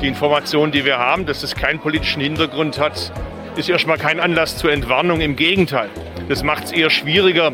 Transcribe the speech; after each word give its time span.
Die 0.00 0.06
Information, 0.06 0.70
die 0.70 0.84
wir 0.84 0.98
haben, 0.98 1.26
dass 1.26 1.42
es 1.42 1.54
keinen 1.56 1.80
politischen 1.80 2.20
Hintergrund 2.22 2.78
hat, 2.78 3.12
ist 3.56 3.68
erstmal 3.68 3.98
kein 3.98 4.20
Anlass 4.20 4.56
zur 4.56 4.70
Entwarnung. 4.72 5.20
Im 5.20 5.34
Gegenteil, 5.34 5.88
das 6.28 6.42
macht 6.44 6.64
es 6.64 6.72
eher 6.72 6.90
schwieriger. 6.90 7.52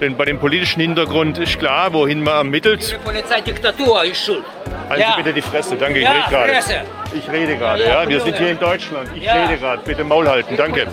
Denn 0.00 0.16
bei 0.16 0.26
dem 0.26 0.38
politischen 0.38 0.80
Hintergrund 0.80 1.38
ist 1.38 1.58
klar, 1.58 1.92
wohin 1.92 2.22
man 2.22 2.34
ermittelt. 2.34 2.92
Die 2.92 3.04
Polizeidiktatur 3.04 4.04
ist 4.04 4.24
schuld. 4.24 4.44
Halten 4.88 5.00
Ja. 5.00 5.08
Sie 5.16 5.22
bitte 5.22 5.34
die 5.34 5.42
Fresse, 5.42 5.74
danke, 5.76 5.98
ich 5.98 6.04
Ja, 6.04 6.12
rede 6.12 6.24
gerade. 6.30 6.52
Fresse. 6.52 6.74
Ich 7.14 7.28
rede 7.32 7.56
gerade, 7.56 7.82
Ja, 7.82 8.02
ja. 8.04 8.08
Wir 8.08 8.20
sind 8.20 8.36
hier 8.36 8.50
in 8.50 8.58
Deutschland. 8.60 9.08
Ich 9.16 9.22
rede 9.28 9.56
gerade. 9.58 9.82
Bitte 9.84 10.04
Maul 10.04 10.28
halten, 10.28 10.56
danke. 10.56 10.86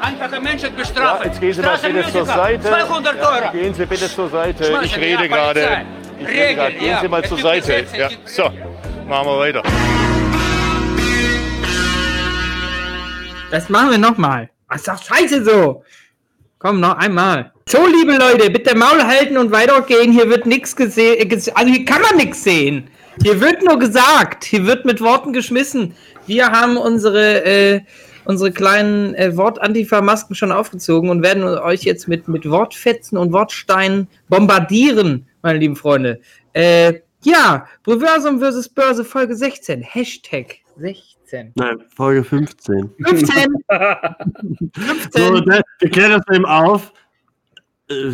Einfache 0.00 0.40
Menschen 0.40 0.74
bestrafen. 0.74 1.26
jetzt 1.26 1.40
gehen 1.40 1.52
Sie 1.52 1.60
mal 1.62 1.76
bitte 1.78 2.12
zur 2.12 2.24
Seite. 2.26 2.62
200 2.62 3.16
Ja, 3.16 3.28
Euro. 3.28 3.52
gehen 3.52 3.74
Sie 3.74 3.86
bitte 3.86 4.08
zur 4.08 4.30
Seite. 4.30 4.78
Ich 4.82 4.96
rede 4.96 5.28
gerade. 5.28 5.68
Ich 6.18 6.26
rede 6.28 6.54
gerade. 6.54 6.72
Gehen. 6.74 6.96
Sie 7.02 7.08
mal 7.08 7.24
zur 7.24 7.38
Seite. 7.38 7.84
Ja. 7.98 8.08
So, 8.24 8.44
machen 9.06 9.26
wir 9.26 9.38
weiter. 9.40 9.62
Das 13.50 13.68
machen 13.68 13.90
wir 13.90 13.98
nochmal. 13.98 14.50
Das 14.68 14.78
ist 14.78 14.88
doch 14.88 15.02
scheiße 15.02 15.44
so. 15.44 15.84
Komm, 16.58 16.80
noch 16.80 16.96
einmal. 16.96 17.52
So, 17.68 17.86
liebe 17.86 18.16
Leute, 18.16 18.50
bitte 18.50 18.76
Maul 18.76 19.04
halten 19.04 19.36
und 19.36 19.52
weitergehen. 19.52 20.12
Hier 20.12 20.28
wird 20.28 20.46
nichts 20.46 20.74
gesehen. 20.74 21.30
Also 21.54 21.72
hier 21.72 21.84
kann 21.84 22.02
man 22.02 22.16
nichts 22.16 22.42
sehen. 22.42 22.88
Hier 23.22 23.40
wird 23.40 23.62
nur 23.62 23.78
gesagt. 23.78 24.44
Hier 24.44 24.66
wird 24.66 24.84
mit 24.84 25.00
Worten 25.00 25.32
geschmissen. 25.32 25.94
Wir 26.26 26.50
haben 26.50 26.76
unsere, 26.76 27.44
äh, 27.44 27.80
unsere 28.24 28.50
kleinen 28.50 29.14
äh, 29.14 29.36
Wort-Antifa-Masken 29.36 30.34
schon 30.34 30.50
aufgezogen 30.50 31.08
und 31.08 31.22
werden 31.22 31.44
euch 31.44 31.82
jetzt 31.82 32.08
mit, 32.08 32.26
mit 32.26 32.50
Wortfetzen 32.50 33.16
und 33.16 33.32
Wortsteinen 33.32 34.08
bombardieren, 34.28 35.28
meine 35.42 35.60
lieben 35.60 35.76
Freunde. 35.76 36.20
Äh, 36.52 36.94
ja, 37.22 37.66
Reversum 37.86 38.40
vs. 38.40 38.68
Börse 38.70 39.04
Folge 39.04 39.36
16. 39.36 39.82
Hashtag 39.82 40.56
16. 40.78 41.15
Nein, 41.56 41.78
Folge 41.94 42.24
15. 42.24 42.90
15. 43.04 43.54
So, 45.12 45.20
15. 45.34 45.44
da, 45.46 45.60
wir 45.80 45.90
klären 45.90 46.10
das 46.12 46.36
eben 46.36 46.46
auf. 46.46 46.92
Äh, 47.90 48.12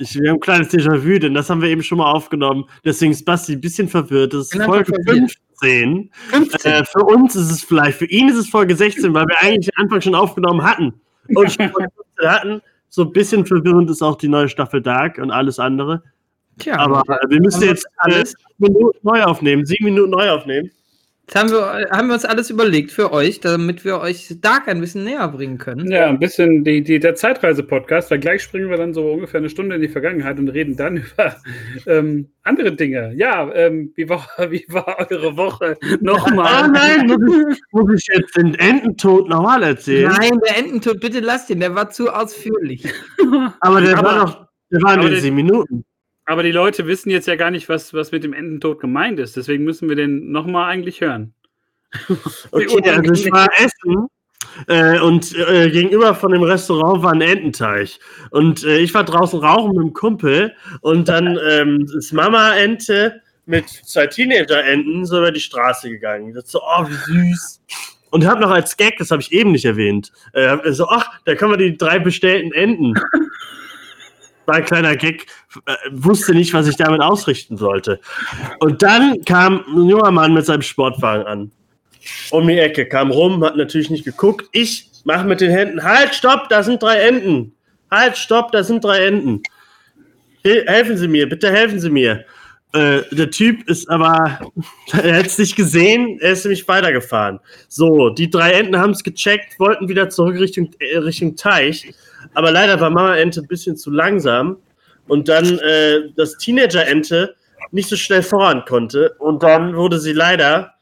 Ich, 0.00 0.18
wir 0.20 0.30
haben 0.30 0.36
ein 0.38 0.40
kleines 0.40 0.70
Déjà-vu, 0.70 1.18
denn 1.20 1.34
das 1.34 1.48
haben 1.48 1.62
wir 1.62 1.68
eben 1.68 1.82
schon 1.84 1.98
mal 1.98 2.10
aufgenommen. 2.10 2.64
Deswegen 2.84 3.12
ist 3.12 3.24
Basti 3.24 3.52
ein 3.52 3.60
bisschen 3.60 3.88
verwirrt. 3.88 4.34
Das 4.34 4.46
ist 4.46 4.54
einfach 4.54 4.66
Folge 4.74 4.92
verwirrt. 5.04 5.32
15. 5.60 6.10
15. 6.30 6.72
Äh, 6.72 6.84
für 6.84 7.04
uns 7.04 7.36
ist 7.36 7.50
es 7.50 7.62
vielleicht, 7.62 7.98
für 7.98 8.06
ihn 8.06 8.28
ist 8.28 8.36
es 8.36 8.48
Folge 8.48 8.74
16, 8.74 9.14
weil 9.14 9.24
wir 9.26 9.36
eigentlich 9.40 9.66
den 9.66 9.76
Anfang 9.84 10.00
schon 10.00 10.14
aufgenommen 10.16 10.62
hatten. 10.62 10.94
Und 11.34 11.52
schon 11.52 11.68
Folge 11.70 11.90
15 12.16 12.28
hatten. 12.30 12.62
So 12.88 13.02
ein 13.02 13.12
bisschen 13.12 13.46
verwirrend 13.46 13.88
ist 13.90 14.02
auch 14.02 14.16
die 14.16 14.28
neue 14.28 14.48
Staffel 14.48 14.82
Dark 14.82 15.18
und 15.18 15.30
alles 15.30 15.58
andere. 15.58 16.02
Tja, 16.58 16.76
Aber 16.78 17.02
äh, 17.08 17.30
wir 17.30 17.40
müssen 17.40 17.60
wir 17.60 17.68
jetzt 17.68 17.84
äh, 17.86 17.88
alles- 17.98 18.34
Minuten 18.58 18.98
neu 19.02 19.22
aufnehmen, 19.22 19.64
sieben 19.64 19.84
Minuten 19.84 20.10
neu 20.10 20.28
aufnehmen. 20.30 20.70
Jetzt 21.30 21.38
haben 21.38 21.50
wir, 21.50 21.90
haben 21.90 22.08
wir 22.08 22.14
uns 22.14 22.24
alles 22.24 22.48
überlegt 22.48 22.90
für 22.90 23.12
euch, 23.12 23.38
damit 23.40 23.84
wir 23.84 24.00
euch 24.00 24.34
Dark 24.40 24.66
ein 24.66 24.80
bisschen 24.80 25.04
näher 25.04 25.28
bringen 25.28 25.58
können. 25.58 25.90
Ja, 25.90 26.06
ein 26.06 26.18
bisschen 26.18 26.64
die, 26.64 26.82
die, 26.82 26.98
der 26.98 27.16
Zeitreise-Podcast, 27.16 28.10
weil 28.10 28.18
gleich 28.18 28.42
springen 28.42 28.70
wir 28.70 28.78
dann 28.78 28.94
so 28.94 29.12
ungefähr 29.12 29.36
eine 29.40 29.50
Stunde 29.50 29.76
in 29.76 29.82
die 29.82 29.88
Vergangenheit 29.90 30.38
und 30.38 30.48
reden 30.48 30.74
dann 30.76 30.96
über 31.12 31.36
ähm, 31.86 32.28
andere 32.44 32.72
Dinge. 32.74 33.12
Ja, 33.14 33.52
ähm, 33.52 33.92
wie, 33.94 34.08
war, 34.08 34.26
wie 34.50 34.64
war 34.68 34.96
eure 35.10 35.36
Woche? 35.36 35.76
Oh 35.82 35.96
Nochmal. 36.00 36.70
nein, 36.70 37.06
muss 37.08 37.20
ich, 37.52 37.60
muss 37.72 37.92
ich 38.00 38.06
jetzt 38.16 38.34
den 38.34 38.54
Ententod 38.54 39.28
nochmal 39.28 39.62
erzählen? 39.64 40.10
Nein, 40.18 40.38
der 40.48 40.56
Ententod, 40.56 40.98
bitte 40.98 41.20
lasst 41.20 41.50
ihn, 41.50 41.60
der 41.60 41.74
war 41.74 41.90
zu 41.90 42.08
ausführlich. 42.08 42.84
Aber 43.60 43.82
der 43.82 43.98
Aber- 43.98 44.08
war 44.08 44.18
doch, 44.24 44.46
der 44.72 44.80
war 44.80 44.96
nur 44.96 45.10
der- 45.10 45.20
sieben 45.20 45.36
Minuten. 45.36 45.84
Aber 46.28 46.42
die 46.42 46.52
Leute 46.52 46.86
wissen 46.86 47.08
jetzt 47.08 47.26
ja 47.26 47.36
gar 47.36 47.50
nicht, 47.50 47.70
was, 47.70 47.94
was 47.94 48.12
mit 48.12 48.22
dem 48.22 48.34
Ententod 48.34 48.80
gemeint 48.80 49.18
ist. 49.18 49.34
Deswegen 49.38 49.64
müssen 49.64 49.88
wir 49.88 49.96
den 49.96 50.30
nochmal 50.30 50.70
eigentlich 50.70 51.00
hören. 51.00 51.32
Okay, 52.52 52.90
also 52.90 53.12
ich 53.14 53.32
war 53.32 53.48
essen 53.56 54.08
äh, 54.66 54.98
und 55.00 55.34
äh, 55.34 55.70
gegenüber 55.70 56.14
von 56.14 56.32
dem 56.32 56.42
Restaurant 56.42 57.02
war 57.02 57.12
ein 57.12 57.22
Ententeich. 57.22 57.98
Und 58.30 58.62
äh, 58.64 58.76
ich 58.76 58.92
war 58.92 59.04
draußen 59.04 59.40
rauchen 59.40 59.74
mit 59.74 59.86
dem 59.86 59.92
Kumpel 59.94 60.52
und 60.82 61.08
dann 61.08 61.38
ähm, 61.48 61.86
ist 61.96 62.12
Mama-Ente 62.12 63.22
mit 63.46 63.66
zwei 63.70 64.06
Teenager-Enten 64.06 65.06
so 65.06 65.18
über 65.18 65.32
die 65.32 65.40
Straße 65.40 65.88
gegangen. 65.88 66.34
Das 66.34 66.50
so, 66.50 66.60
oh, 66.60 66.86
wie 66.86 67.30
süß. 67.30 67.62
Und 68.10 68.26
hab 68.26 68.38
noch 68.38 68.50
als 68.50 68.76
Gag, 68.76 68.98
das 68.98 69.10
habe 69.10 69.22
ich 69.22 69.32
eben 69.32 69.52
nicht 69.52 69.64
erwähnt, 69.64 70.12
äh, 70.34 70.58
so, 70.72 70.88
ach, 70.88 71.10
da 71.24 71.34
können 71.34 71.52
wir 71.52 71.56
die 71.56 71.78
drei 71.78 71.98
bestellten 71.98 72.52
Enten. 72.52 72.92
War 74.48 74.56
ein 74.56 74.64
kleiner 74.64 74.96
Gag, 74.96 75.26
äh, 75.66 75.74
wusste 75.92 76.34
nicht, 76.34 76.52
was 76.54 76.66
ich 76.66 76.76
damit 76.76 77.00
ausrichten 77.02 77.56
sollte. 77.56 78.00
Und 78.60 78.82
dann 78.82 79.22
kam 79.24 79.62
ein 79.68 79.88
junger 79.88 80.10
Mann 80.10 80.34
mit 80.34 80.46
seinem 80.46 80.62
Sportwagen 80.62 81.26
an 81.26 81.50
um 82.30 82.46
die 82.48 82.58
Ecke, 82.58 82.86
kam 82.86 83.10
rum, 83.10 83.44
hat 83.44 83.56
natürlich 83.56 83.90
nicht 83.90 84.04
geguckt. 84.04 84.48
Ich 84.52 84.88
mache 85.04 85.26
mit 85.26 85.40
den 85.42 85.50
Händen, 85.50 85.82
halt, 85.82 86.14
stopp, 86.14 86.48
da 86.48 86.62
sind 86.62 86.82
drei 86.82 87.00
Enten. 87.00 87.52
Halt, 87.90 88.16
stopp, 88.16 88.50
da 88.52 88.62
sind 88.62 88.82
drei 88.82 89.06
Enten. 89.06 89.42
Hel- 90.42 90.64
Helfen 90.66 90.96
Sie 90.96 91.08
mir, 91.08 91.28
bitte 91.28 91.50
helfen 91.50 91.78
Sie 91.80 91.90
mir. 91.90 92.24
Äh, 92.72 93.00
der 93.10 93.30
Typ 93.30 93.68
ist 93.68 93.90
aber, 93.90 94.38
er 94.92 95.18
hat 95.18 95.26
es 95.26 95.36
nicht 95.38 95.56
gesehen, 95.56 96.18
er 96.20 96.32
ist 96.32 96.44
nämlich 96.44 96.66
weitergefahren. 96.66 97.40
So, 97.68 98.08
die 98.10 98.30
drei 98.30 98.52
Enten 98.52 98.78
haben 98.78 98.92
es 98.92 99.02
gecheckt, 99.04 99.58
wollten 99.60 99.88
wieder 99.88 100.08
zurück 100.08 100.38
Richtung, 100.38 100.70
äh, 100.78 100.98
Richtung 100.98 101.36
Teich. 101.36 101.92
Aber 102.34 102.50
leider 102.50 102.80
war 102.80 102.90
Mama 102.90 103.16
Ente 103.16 103.40
ein 103.40 103.46
bisschen 103.46 103.76
zu 103.76 103.90
langsam 103.90 104.58
und 105.06 105.28
dann 105.28 105.58
äh, 105.58 106.10
das 106.16 106.36
Teenager-Ente 106.38 107.34
nicht 107.70 107.88
so 107.88 107.96
schnell 107.96 108.22
voran 108.22 108.64
konnte. 108.66 109.14
Und 109.18 109.42
dann 109.42 109.76
wurde 109.76 109.98
sie 109.98 110.12
leider, 110.12 110.74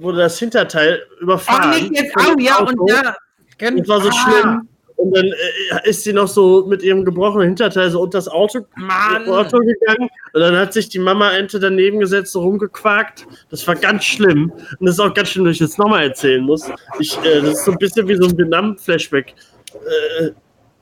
wurde 0.00 0.18
das 0.18 0.38
Hinterteil 0.38 1.02
überfahren. 1.20 1.72
Ach, 1.74 1.80
nicht 1.80 1.96
jetzt, 1.96 2.12
von 2.12 2.32
au, 2.32 2.34
dem 2.34 2.44
ja, 2.44 2.58
und 2.58 2.90
ja. 2.90 3.16
Das 3.58 3.88
war 3.88 4.00
so 4.00 4.08
Ah, 4.08 4.12
schlimm. 4.12 4.68
Und 4.96 5.16
dann 5.16 5.26
äh, 5.26 5.88
ist 5.88 6.02
sie 6.02 6.12
noch 6.12 6.26
so 6.26 6.66
mit 6.66 6.82
ihrem 6.82 7.04
gebrochenen 7.04 7.46
Hinterteil 7.46 7.88
so 7.88 8.00
unter 8.00 8.18
das 8.18 8.26
Auto, 8.26 8.66
Mann. 8.74 9.28
Auto 9.28 9.58
gegangen. 9.58 10.08
Und 10.32 10.40
dann 10.40 10.56
hat 10.56 10.72
sich 10.72 10.88
die 10.88 10.98
Mama-Ente 10.98 11.60
daneben 11.60 12.00
gesetzt, 12.00 12.32
so 12.32 12.40
rumgequakt. 12.40 13.24
Das 13.48 13.66
war 13.68 13.76
ganz 13.76 14.04
schlimm. 14.04 14.50
Und 14.50 14.86
das 14.86 14.96
ist 14.96 15.00
auch 15.00 15.14
ganz 15.14 15.28
schlimm, 15.28 15.44
dass 15.44 15.52
ich 15.52 15.60
das 15.60 15.78
nochmal 15.78 16.02
erzählen 16.02 16.42
muss. 16.42 16.68
Ich, 16.98 17.16
äh, 17.22 17.40
das 17.40 17.58
ist 17.58 17.64
so 17.64 17.72
ein 17.72 17.78
bisschen 17.78 18.08
wie 18.08 18.16
so 18.16 18.24
ein 18.24 18.36
Vietnam-Flashback. 18.36 19.34
Äh, 19.74 20.30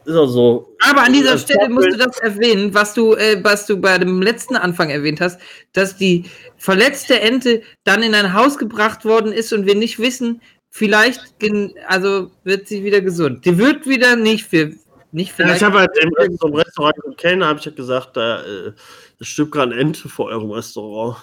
ist 0.05 0.15
auch 0.17 0.29
so. 0.29 0.77
Aber 0.89 1.03
an 1.03 1.13
dieser 1.13 1.33
Das 1.33 1.43
Stelle 1.43 1.69
musst 1.69 1.89
du 1.91 1.97
das 1.97 2.19
erwähnen, 2.19 2.73
was 2.73 2.95
du, 2.95 3.15
äh, 3.15 3.43
was 3.43 3.67
du 3.67 3.77
bei 3.77 3.99
dem 3.99 4.23
letzten 4.23 4.55
Anfang 4.55 4.91
erwähnt 4.91 5.21
hast, 5.21 5.41
dass 5.73 5.97
die 5.97 6.25
verletzte 6.57 7.21
Ente 7.21 7.63
dann 7.85 8.03
in 8.05 8.15
ein 8.15 8.33
Haus 8.33 8.57
gebracht 8.57 9.05
worden 9.05 9.33
ist 9.33 9.53
und 9.53 9.67
wir 9.67 9.75
nicht 9.75 9.99
wissen, 9.99 10.41
vielleicht, 10.71 11.39
gen- 11.41 11.75
also 11.89 12.31
wird 12.45 12.69
sie 12.69 12.85
wieder 12.85 13.01
gesund. 13.01 13.45
Die 13.45 13.59
wird 13.59 13.87
wieder 13.89 14.15
nicht 14.15 14.47
für, 14.47 14.73
nicht 15.11 15.37
Ja, 15.39 15.55
ich 15.57 15.63
habe 15.65 15.81
halt 15.81 15.91
im, 15.99 16.13
im 16.21 16.55
Restaurant 16.55 16.95
im 17.05 17.17
Kellner 17.17 17.47
habe 17.47 17.59
ich 17.59 17.67
halt 17.67 17.77
gesagt, 17.77 18.17
da, 18.17 18.43
äh, 18.45 18.73
stirbt 19.21 19.53
gerade 19.53 19.73
eine 19.73 19.81
Ente 19.81 20.09
vor 20.09 20.27
eurem 20.27 20.51
Restaurant. 20.53 21.17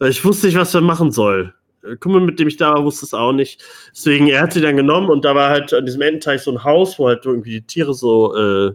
Ich 0.00 0.24
wusste 0.24 0.46
nicht, 0.46 0.56
was 0.56 0.72
wir 0.72 0.80
machen 0.80 1.10
soll. 1.10 1.52
Der 1.82 1.96
Kumpel, 1.96 2.20
mit 2.20 2.38
dem 2.38 2.48
ich 2.48 2.56
da 2.56 2.74
war, 2.74 2.84
wusste 2.84 3.06
es 3.06 3.14
auch 3.14 3.32
nicht. 3.32 3.62
Deswegen, 3.90 4.28
er 4.28 4.42
hat 4.42 4.52
sie 4.52 4.60
dann 4.60 4.76
genommen 4.76 5.08
und 5.08 5.24
da 5.24 5.34
war 5.34 5.50
halt 5.50 5.72
an 5.72 5.86
diesem 5.86 6.02
Ententeich 6.02 6.42
so 6.42 6.50
ein 6.50 6.64
Haus, 6.64 6.98
wo 6.98 7.08
halt 7.08 7.24
irgendwie 7.24 7.60
die 7.60 7.66
Tiere 7.66 7.94
so 7.94 8.36
äh, 8.36 8.74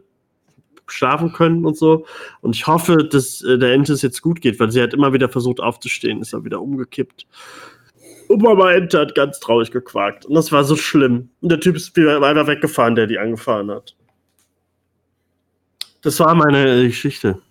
schlafen 0.88 1.32
können 1.34 1.66
und 1.66 1.78
so. 1.78 2.06
Und 2.42 2.56
ich 2.56 2.68
hoffe, 2.68 2.98
dass 3.04 3.42
äh, 3.44 3.58
der 3.58 3.74
Ente 3.74 3.94
es 3.94 4.02
jetzt 4.02 4.22
gut 4.22 4.42
geht, 4.42 4.60
weil 4.60 4.72
sie 4.72 4.82
hat 4.82 4.94
immer 4.94 5.14
wieder 5.14 5.30
versucht 5.30 5.60
aufzustehen, 5.60 6.22
ist 6.22 6.34
dann 6.34 6.46
wieder 6.46 6.62
umgekippt. 6.62 7.28
Und 8.28 8.42
Mama 8.42 8.72
Ente 8.72 9.00
hat 9.00 9.14
ganz 9.14 9.40
traurig 9.40 9.72
gequakt. 9.72 10.26
Und 10.26 10.34
das 10.34 10.52
war 10.52 10.64
so 10.64 10.76
schlimm. 10.76 11.30
Und 11.42 11.50
der 11.50 11.60
Typ 11.60 11.76
ist 11.76 11.98
einfach 11.98 12.48
weggefahren, 12.48 12.96
der 12.96 13.08
die 13.08 13.20
angefahren 13.20 13.70
hat. 13.70 13.96
Das 16.02 16.20
war 16.20 16.34
meine 16.34 16.88
Geschichte. 16.88 17.42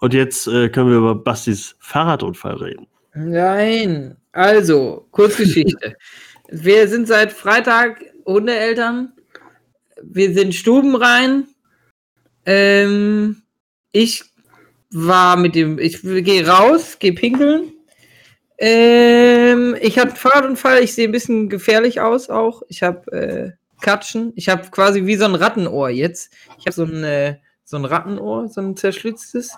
Und 0.00 0.12
jetzt 0.12 0.46
äh, 0.48 0.68
können 0.68 0.90
wir 0.90 0.98
über 0.98 1.14
Bastis 1.14 1.76
Fahrradunfall 1.78 2.56
reden. 2.56 2.86
Nein. 3.14 4.16
Also, 4.32 5.06
Kurzgeschichte. 5.10 5.96
wir 6.48 6.88
sind 6.88 7.08
seit 7.08 7.32
Freitag 7.32 8.04
Hundeeltern. 8.26 9.12
Wir 10.02 10.34
sind 10.34 10.54
stubenrein. 10.54 11.46
Ähm, 12.46 13.42
ich 13.92 14.24
war 14.90 15.36
mit 15.36 15.54
dem, 15.54 15.78
ich 15.78 16.02
gehe 16.02 16.46
raus, 16.46 16.98
gehe 16.98 17.14
pinkeln. 17.14 17.72
Ähm, 18.58 19.76
ich 19.80 19.98
habe 19.98 20.12
Fahrradunfall, 20.12 20.82
ich 20.82 20.94
sehe 20.94 21.08
ein 21.08 21.12
bisschen 21.12 21.48
gefährlich 21.48 22.00
aus 22.00 22.30
auch. 22.30 22.62
Ich 22.68 22.82
habe 22.82 23.12
äh, 23.12 23.50
Katschen. 23.80 24.32
Ich 24.36 24.48
habe 24.48 24.68
quasi 24.70 25.06
wie 25.06 25.16
so 25.16 25.24
ein 25.24 25.34
Rattenohr 25.34 25.90
jetzt. 25.90 26.32
Ich 26.58 26.66
habe 26.66 26.72
so 26.72 26.84
ein, 26.84 27.04
äh, 27.04 27.36
so 27.64 27.76
ein 27.76 27.84
Rattenohr, 27.84 28.48
so 28.48 28.60
ein 28.60 28.76
zerschlitztes. 28.76 29.56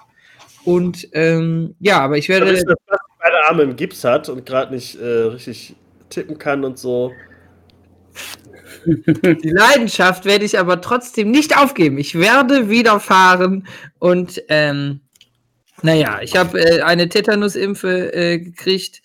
Und 0.65 1.09
ähm, 1.13 1.77
ja, 1.79 2.01
aber 2.01 2.19
ich 2.19 2.29
werde. 2.29 2.63
Beide 3.27 3.45
Arme 3.47 3.63
im 3.63 3.77
Gips 3.77 4.05
hat 4.05 4.29
und 4.29 4.47
gerade 4.47 4.75
nicht 4.75 5.01
äh, 5.01 5.05
richtig 5.05 5.75
tippen 6.11 6.39
kann 6.39 6.65
und 6.65 6.79
so. 6.79 7.13
Die 8.87 9.51
Leidenschaft 9.51 10.25
werde 10.25 10.45
ich 10.45 10.59
aber 10.59 10.81
trotzdem 10.81 11.31
nicht 11.31 11.59
aufgeben. 11.59 11.99
Ich 11.99 12.19
werde 12.19 12.69
wieder 12.71 13.01
fahren 13.01 13.67
und 13.99 14.43
ähm, 14.49 15.01
naja, 15.83 16.21
ich 16.23 16.37
habe 16.37 16.59
äh, 16.61 16.83
eine 16.83 17.09
Tetanusimpfe 17.09 18.15
äh, 18.15 18.39
gekriegt 18.39 19.03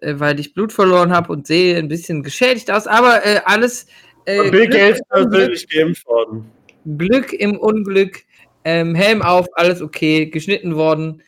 äh, 0.00 0.14
weil 0.18 0.38
ich 0.40 0.54
Blut 0.54 0.72
verloren 0.72 1.12
habe 1.12 1.32
und 1.32 1.46
sehe 1.46 1.76
ein 1.78 1.88
bisschen 1.88 2.22
geschädigt 2.22 2.70
aus, 2.70 2.86
aber 2.86 3.24
äh, 3.24 3.40
alles. 3.44 3.86
Äh, 4.26 4.50
Bill 4.50 4.68
Glück 4.68 4.70
Gates 4.72 5.00
im 5.00 5.16
Unglück, 5.16 5.30
persönlich 5.32 5.68
geimpft 5.68 6.06
worden. 6.06 6.50
Glück 6.98 7.32
im 7.32 7.58
Unglück, 7.58 8.22
ähm, 8.64 8.94
Helm 8.94 9.22
auf, 9.22 9.46
alles 9.54 9.82
okay, 9.82 10.26
geschnitten 10.26 10.76
worden. 10.76 11.22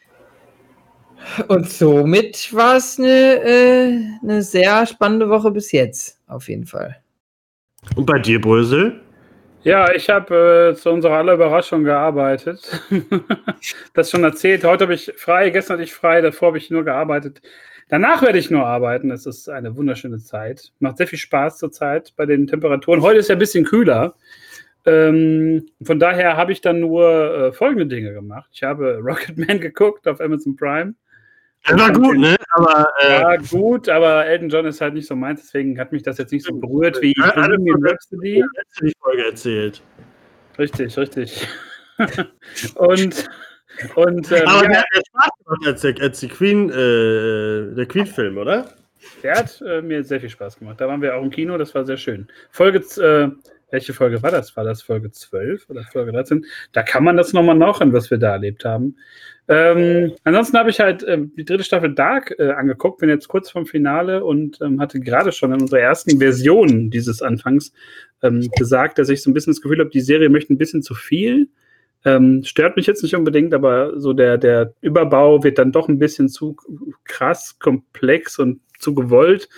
Und 1.49 1.69
somit 1.69 2.53
war 2.55 2.77
es 2.77 2.99
eine, 2.99 3.43
äh, 3.43 3.99
eine 4.23 4.43
sehr 4.43 4.87
spannende 4.87 5.29
Woche 5.29 5.51
bis 5.51 5.73
jetzt, 5.73 6.21
auf 6.27 6.49
jeden 6.49 6.67
Fall. 6.67 6.97
Und 7.95 8.07
bei 8.07 8.19
dir, 8.19 8.41
Brösel? 8.41 9.01
Ja, 9.63 9.93
ich 9.93 10.09
habe 10.09 10.73
äh, 10.73 10.77
zu 10.77 10.91
unserer 10.91 11.17
aller 11.17 11.35
Überraschung 11.35 11.83
gearbeitet. 11.85 12.81
das 13.95 14.11
schon 14.11 14.23
erzählt. 14.23 14.65
Heute 14.65 14.85
habe 14.85 14.95
ich 14.95 15.13
frei, 15.17 15.51
gestern 15.51 15.75
hatte 15.75 15.85
ich 15.85 15.93
frei, 15.93 16.21
davor 16.21 16.49
habe 16.49 16.59
ich 16.59 16.71
nur 16.71 16.85
gearbeitet. 16.85 17.43
Danach 17.89 18.23
werde 18.23 18.39
ich 18.39 18.51
nur 18.51 18.67
arbeiten. 18.67 19.11
Es 19.11 19.27
ist 19.27 19.49
eine 19.49 19.77
wunderschöne 19.77 20.19
Zeit. 20.19 20.73
Macht 20.81 20.99
sehr 20.99 21.07
viel 21.07 21.19
Spaß 21.19 21.59
zurzeit 21.59 22.15
bei 22.17 22.27
den 22.27 22.47
Temperaturen. 22.47 23.03
Heute 23.03 23.19
ist 23.19 23.29
ja 23.29 23.37
ein 23.37 23.41
bisschen 23.41 23.65
kühler. 23.65 24.15
Ähm, 24.85 25.69
von 25.83 25.99
daher 25.99 26.37
habe 26.37 26.53
ich 26.53 26.61
dann 26.61 26.81
nur 26.81 27.09
äh, 27.09 27.53
folgende 27.53 27.87
Dinge 27.87 28.13
gemacht. 28.13 28.51
Ich 28.53 28.63
habe 28.63 28.99
Rocketman 29.05 29.61
geguckt 29.61 30.07
auf 30.07 30.21
Amazon 30.21 30.57
Prime. 30.57 30.95
Der 31.69 31.79
war 31.79 31.93
gut, 31.93 32.17
ne? 32.19 32.37
Aber 32.51 32.89
äh, 33.01 33.21
Ja, 33.21 33.37
gut, 33.37 33.89
aber 33.89 34.27
Elton 34.27 34.49
John 34.49 34.67
ist 34.67 34.81
halt 34.81 34.95
nicht 34.95 35.07
so 35.07 35.17
meins, 35.17 35.43
deswegen 35.43 35.79
hat 35.79 35.93
mich 35.93 36.03
das 36.03 36.19
jetzt 36.19 36.33
nicht 36.33 36.47
so 36.47 36.55
berührt 36.55 37.01
wie 37.03 37.15
Ja, 37.17 37.33
Bohemian 37.33 37.85
Rhapsody. 37.85 38.45
die 38.81 38.93
Folge 39.01 39.27
erzählt. 39.27 39.83
Richtig, 40.59 40.97
richtig. 40.97 41.47
und 42.77 43.29
und 43.95 44.33
ähm, 44.33 44.43
Aber 44.47 44.63
ja, 44.63 44.69
der 44.69 44.79
hat 44.79 44.87
ja 44.95 45.01
Spaß 45.07 45.31
gemacht 45.45 45.67
als, 45.67 45.81
der, 45.83 46.01
als 46.01 46.21
die 46.21 46.29
Queen, 46.29 46.71
äh, 46.71 47.75
der 47.75 47.87
Queen-Film, 47.87 48.39
oder? 48.39 48.67
der 49.23 49.37
hat 49.37 49.63
äh, 49.67 49.83
mir 49.83 50.03
sehr 50.05 50.21
viel 50.21 50.31
Spaß 50.31 50.59
gemacht. 50.59 50.81
Da 50.81 50.89
waren 50.89 51.03
wir 51.03 51.17
auch 51.17 51.23
im 51.23 51.31
Kino, 51.31 51.57
das 51.59 51.75
war 51.75 51.85
sehr 51.85 51.97
schön. 51.97 52.29
Folge, 52.51 52.79
äh, 53.01 53.31
welche 53.71 53.95
Folge 53.95 54.23
war 54.23 54.31
das? 54.31 54.57
War 54.57 54.65
das 54.65 54.83
Folge 54.83 55.11
12 55.11 55.69
oder 55.69 55.83
Folge 55.85 56.13
13? 56.13 56.45
Da 56.73 56.83
kann 56.83 57.05
man 57.05 57.17
das 57.17 57.33
nochmal 57.33 57.57
nachhören, 57.57 57.93
was 57.93 58.11
wir 58.11 58.19
da 58.19 58.33
erlebt 58.33 58.65
haben. 58.65 58.97
Ähm, 59.49 60.13
ansonsten 60.25 60.59
habe 60.59 60.71
ich 60.71 60.81
halt 60.81 61.05
ähm, 61.07 61.33
die 61.37 61.45
dritte 61.45 61.65
Staffel 61.65 61.95
Dark 61.95 62.35
äh, 62.39 62.51
angeguckt, 62.51 62.99
bin 62.99 63.09
jetzt 63.09 63.29
kurz 63.29 63.51
vom 63.51 63.67
Finale 63.67 64.25
und 64.25 64.61
ähm, 64.61 64.81
hatte 64.81 64.99
gerade 65.01 65.33
schon 65.33 65.53
in 65.53 65.61
unserer 65.61 65.81
ersten 65.81 66.19
Version 66.19 66.91
dieses 66.91 67.23
Anfangs 67.23 67.73
ähm, 68.23 68.49
gesagt, 68.57 68.99
dass 68.99 69.09
ich 69.09 69.23
so 69.23 69.31
ein 69.31 69.35
bisschen 69.35 69.53
das 69.53 69.61
Gefühl 69.61 69.79
habe, 69.81 69.91
die 69.91 70.01
Serie 70.01 70.29
möchte 70.29 70.53
ein 70.53 70.59
bisschen 70.59 70.83
zu 70.83 70.95
viel. 70.95 71.49
Ähm, 72.05 72.45
stört 72.45 72.77
mich 72.77 72.87
jetzt 72.87 73.03
nicht 73.03 73.15
unbedingt, 73.15 73.55
aber 73.55 73.99
so 74.01 74.13
der, 74.13 74.39
der 74.39 74.75
Überbau 74.81 75.43
wird 75.43 75.59
dann 75.59 75.73
doch 75.73 75.89
ein 75.89 75.99
bisschen 75.99 76.29
zu 76.29 76.57
krass, 77.05 77.59
komplex 77.59 78.39
und 78.39 78.61
zu 78.79 78.95
gewollt. 78.95 79.49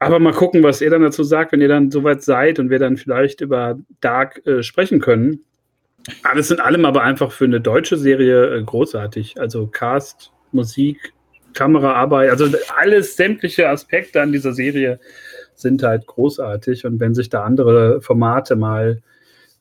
Aber 0.00 0.18
mal 0.18 0.32
gucken, 0.32 0.62
was 0.62 0.80
ihr 0.80 0.88
dann 0.88 1.02
dazu 1.02 1.22
sagt, 1.22 1.52
wenn 1.52 1.60
ihr 1.60 1.68
dann 1.68 1.90
soweit 1.90 2.22
seid 2.22 2.58
und 2.58 2.70
wir 2.70 2.78
dann 2.78 2.96
vielleicht 2.96 3.42
über 3.42 3.78
Dark 4.00 4.44
äh, 4.46 4.62
sprechen 4.62 4.98
können. 5.00 5.40
Alles 6.22 6.50
in 6.50 6.58
allem 6.58 6.86
aber 6.86 7.02
einfach 7.02 7.32
für 7.32 7.44
eine 7.44 7.60
deutsche 7.60 7.98
Serie 7.98 8.56
äh, 8.56 8.62
großartig. 8.62 9.38
Also 9.38 9.66
Cast, 9.66 10.32
Musik, 10.52 11.12
Kameraarbeit, 11.52 12.30
also 12.30 12.46
alles, 12.78 13.16
sämtliche 13.16 13.68
Aspekte 13.68 14.22
an 14.22 14.32
dieser 14.32 14.54
Serie 14.54 15.00
sind 15.54 15.82
halt 15.82 16.06
großartig. 16.06 16.86
Und 16.86 16.98
wenn 16.98 17.14
sich 17.14 17.28
da 17.28 17.44
andere 17.44 18.00
Formate 18.00 18.56
mal 18.56 19.02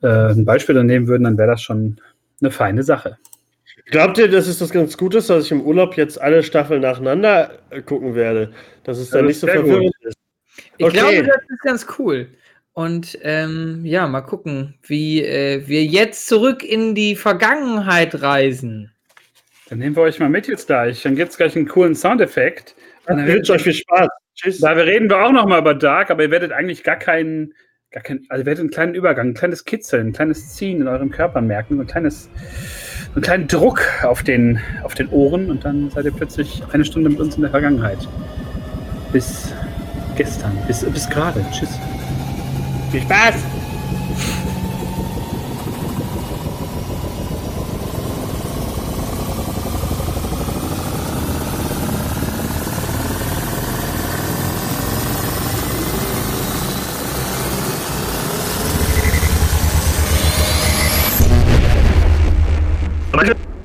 äh, 0.01 0.07
ein 0.07 0.45
Beispiel 0.45 0.75
dann 0.75 0.85
nehmen 0.85 1.07
würden, 1.07 1.25
dann 1.25 1.37
wäre 1.37 1.49
das 1.49 1.61
schon 1.61 1.99
eine 2.39 2.51
feine 2.51 2.83
Sache. 2.83 3.17
Glaubt 3.91 4.17
ihr, 4.19 4.29
dass 4.29 4.47
es 4.47 4.59
das 4.59 4.69
ganz 4.69 4.97
gut 4.97 5.15
ist, 5.15 5.29
dass 5.29 5.45
ich 5.45 5.51
im 5.51 5.61
Urlaub 5.61 5.97
jetzt 5.97 6.21
alle 6.21 6.43
Staffeln 6.43 6.81
nacheinander 6.81 7.59
äh, 7.71 7.81
gucken 7.81 8.15
werde? 8.15 8.51
Dass 8.83 8.99
es 8.99 9.09
dann 9.09 9.25
Das 9.25 9.27
nicht 9.27 9.35
ist 9.37 9.41
so 9.41 9.47
verwirrend 9.47 9.87
ist. 9.87 9.98
Ich 10.79 10.85
Okay. 10.85 10.97
glaube, 10.97 11.23
das 11.27 11.49
ist 11.49 11.61
ganz 11.61 11.85
cool. 11.99 12.27
Und 12.73 13.19
ähm, 13.23 13.81
ja, 13.83 14.07
mal 14.07 14.21
gucken, 14.21 14.75
wie 14.83 15.21
äh, 15.21 15.67
wir 15.67 15.83
jetzt 15.83 16.27
zurück 16.27 16.63
in 16.63 16.95
die 16.95 17.15
Vergangenheit 17.15 18.21
reisen. 18.21 18.91
Dann 19.69 19.79
nehmen 19.79 19.95
wir 19.95 20.03
euch 20.03 20.19
mal 20.19 20.29
mit 20.29 20.47
jetzt 20.47 20.67
gleich. 20.67 21.03
Dann 21.03 21.15
gibt 21.15 21.31
es 21.31 21.37
gleich 21.37 21.55
einen 21.55 21.67
coolen 21.67 21.93
Soundeffekt. 21.93 22.75
Und 23.07 23.17
dann 23.17 23.27
Ich 23.27 23.33
wünsche 23.33 23.53
euch 23.53 23.63
viel 23.63 23.73
Spaß. 23.73 24.07
Tschüss. 24.35 24.59
Da 24.61 24.71
reden 24.71 25.09
wir 25.09 25.17
auch 25.25 25.33
noch 25.33 25.45
mal 25.45 25.59
über 25.59 25.73
Dark, 25.73 26.09
aber 26.09 26.23
ihr 26.23 26.31
werdet 26.31 26.53
eigentlich 26.53 26.83
gar 26.83 26.95
keinen, 26.95 27.53
gar 27.91 28.01
keinen, 28.01 28.25
also 28.29 28.43
ihr 28.43 28.45
werdet 28.45 28.61
einen 28.61 28.69
kleinen 28.69 28.95
Übergang, 28.95 29.29
ein 29.29 29.33
kleines 29.33 29.65
Kitzeln, 29.65 30.07
ein 30.07 30.13
kleines 30.13 30.55
Ziehen 30.55 30.79
in 30.79 30.87
eurem 30.87 31.11
Körper 31.11 31.41
merken, 31.41 31.81
ein 31.81 31.87
kleines, 31.87 32.29
einen 33.13 33.21
kleinen 33.21 33.47
Druck 33.49 33.81
auf 34.03 34.23
den, 34.23 34.61
auf 34.83 34.95
den 34.95 35.09
Ohren 35.09 35.51
und 35.51 35.65
dann 35.65 35.89
seid 35.89 36.05
ihr 36.05 36.11
plötzlich 36.13 36.63
eine 36.71 36.85
Stunde 36.85 37.09
mit 37.09 37.19
uns 37.19 37.35
in 37.35 37.41
der 37.41 37.51
Vergangenheit. 37.51 38.07
Bis 39.11 39.53
gestern, 40.19 40.51
bis, 40.67 40.83
bis 40.83 41.09
gerade. 41.09 41.45
Tschüss. 41.49 41.69
Viel 42.91 43.01
Spaß. 43.01 43.35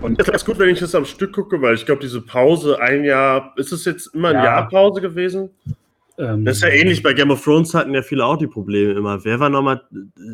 Und 0.00 0.20
es 0.20 0.28
ist 0.28 0.44
gut, 0.44 0.58
wenn 0.58 0.68
ich 0.68 0.80
das 0.80 0.94
am 0.94 1.06
Stück 1.06 1.32
gucke, 1.32 1.60
weil 1.62 1.74
ich 1.74 1.86
glaube, 1.86 2.02
diese 2.02 2.20
Pause, 2.20 2.78
ein 2.78 3.04
Jahr, 3.04 3.54
ist 3.56 3.72
es 3.72 3.86
jetzt 3.86 4.14
immer 4.14 4.28
ein 4.28 4.34
Ja. 4.34 4.44
Jahr 4.44 4.68
Pause 4.68 5.00
gewesen? 5.00 5.50
Ähm, 6.18 6.44
Das 6.44 6.56
ist 6.56 6.62
ja 6.62 6.68
ähnlich, 6.68 7.02
bei 7.02 7.12
Game 7.12 7.30
of 7.30 7.42
Thrones 7.42 7.74
hatten 7.74 7.94
ja 7.94 8.02
viele 8.02 8.24
auch 8.24 8.36
die 8.36 8.46
Probleme 8.46 8.92
immer. 8.92 9.24
Wer 9.24 9.40
war 9.40 9.48
nochmal 9.48 9.82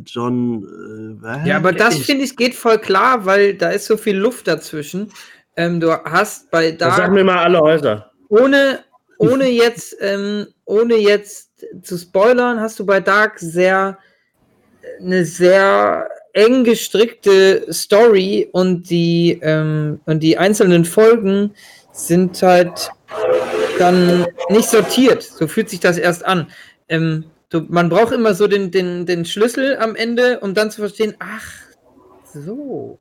John? 0.05 1.21
Äh? 1.25 1.49
Ja, 1.49 1.56
aber 1.56 1.73
das 1.73 1.99
finde 1.99 2.25
ich 2.25 2.37
geht 2.37 2.55
voll 2.55 2.79
klar, 2.79 3.25
weil 3.25 3.55
da 3.55 3.71
ist 3.71 3.87
so 3.87 3.97
viel 3.97 4.17
Luft 4.17 4.47
dazwischen. 4.47 5.11
Ähm, 5.56 5.81
du 5.81 5.93
hast 5.93 6.50
bei 6.50 6.77
sagen 6.77 6.79
Dark 6.79 7.12
mir 7.12 7.25
mal 7.25 7.38
alle 7.38 7.61
Häuser. 7.61 8.11
ohne, 8.29 8.81
ohne 9.19 9.49
jetzt, 9.49 9.97
ähm, 10.00 10.47
ohne 10.65 10.97
jetzt 10.97 11.67
zu 11.83 11.99
spoilern, 11.99 12.61
hast 12.61 12.79
du 12.79 12.87
bei 12.87 13.00
Dark 13.00 13.38
sehr 13.38 13.99
eine 15.00 15.25
sehr 15.25 16.09
eng 16.33 16.65
gestrickte 16.65 17.67
Story 17.73 18.49
und 18.53 18.88
die, 18.91 19.38
ähm, 19.43 20.00
und 20.06 20.23
die 20.23 20.38
einzelnen 20.38 20.85
Folgen 20.85 21.55
sind 21.93 22.43
halt 22.43 22.90
dann 23.81 24.27
nicht 24.49 24.69
sortiert. 24.69 25.23
So 25.23 25.49
fühlt 25.49 25.71
sich 25.71 25.81
das 25.81 25.99
erst 25.99 26.25
an. 26.25 26.49
Ähm, 26.89 27.25
du, 27.49 27.63
man 27.69 27.89
braucht 27.89 28.13
immer 28.13 28.35
so 28.35 28.47
den, 28.47 28.71
den, 28.71 29.07
den 29.07 29.25
Schlüssel 29.25 29.79
am 29.79 29.97
Ende, 29.97 30.41
um 30.41 30.55
dann 30.55 30.71
zu 30.71 30.81
verstehen, 30.81 31.15
ach, 31.19 31.47
so. 32.33 33.01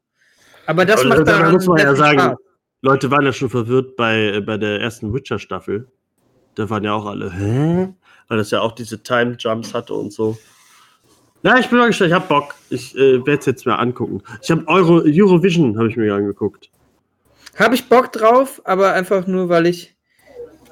Aber 0.66 0.86
das 0.86 1.02
Aber 1.02 1.10
macht 1.10 1.20
da 1.20 1.24
daran 1.24 1.54
muss 1.54 1.68
man 1.68 1.78
ja 1.78 1.96
sagen, 1.96 2.20
Spaß. 2.20 2.38
Leute 2.82 3.12
waren 3.12 3.26
ja 3.26 3.34
schon 3.34 3.50
verwirrt 3.50 3.96
bei, 3.96 4.36
äh, 4.36 4.42
bei 4.42 4.58
der 4.58 4.80
ersten 4.80 5.14
Witcher-Staffel. 5.14 5.88
Da 6.56 6.70
waren 6.70 6.84
ja 6.84 6.94
auch 6.94 7.06
alle, 7.06 7.32
hä? 7.32 7.94
Weil 8.28 8.38
das 8.38 8.52
ja 8.52 8.62
auch 8.62 8.74
diese 8.74 9.02
Time-Jumps 9.02 9.74
hatte 9.74 9.94
und 9.94 10.14
so. 10.14 10.38
Ja, 11.42 11.58
ich 11.58 11.70
bin 11.70 11.80
mal 11.80 11.88
gespannt, 11.88 12.10
ich 12.10 12.16
hab 12.16 12.28
Bock. 12.28 12.56
Ich 12.70 12.96
äh, 12.96 13.26
werde 13.26 13.40
es 13.40 13.46
jetzt 13.46 13.66
mal 13.66 13.76
angucken. 13.76 14.22
Ich 14.42 14.52
habe 14.52 14.68
Euro 14.68 15.02
Eurovision, 15.06 15.78
habe 15.78 15.90
ich 15.90 15.96
mir 15.96 16.14
angeguckt. 16.14 16.70
Habe 17.58 17.76
ich 17.76 17.88
Bock 17.88 18.12
drauf, 18.12 18.62
aber 18.66 18.94
einfach 18.94 19.26
nur, 19.26 19.50
weil 19.50 19.66
ich 19.66 19.96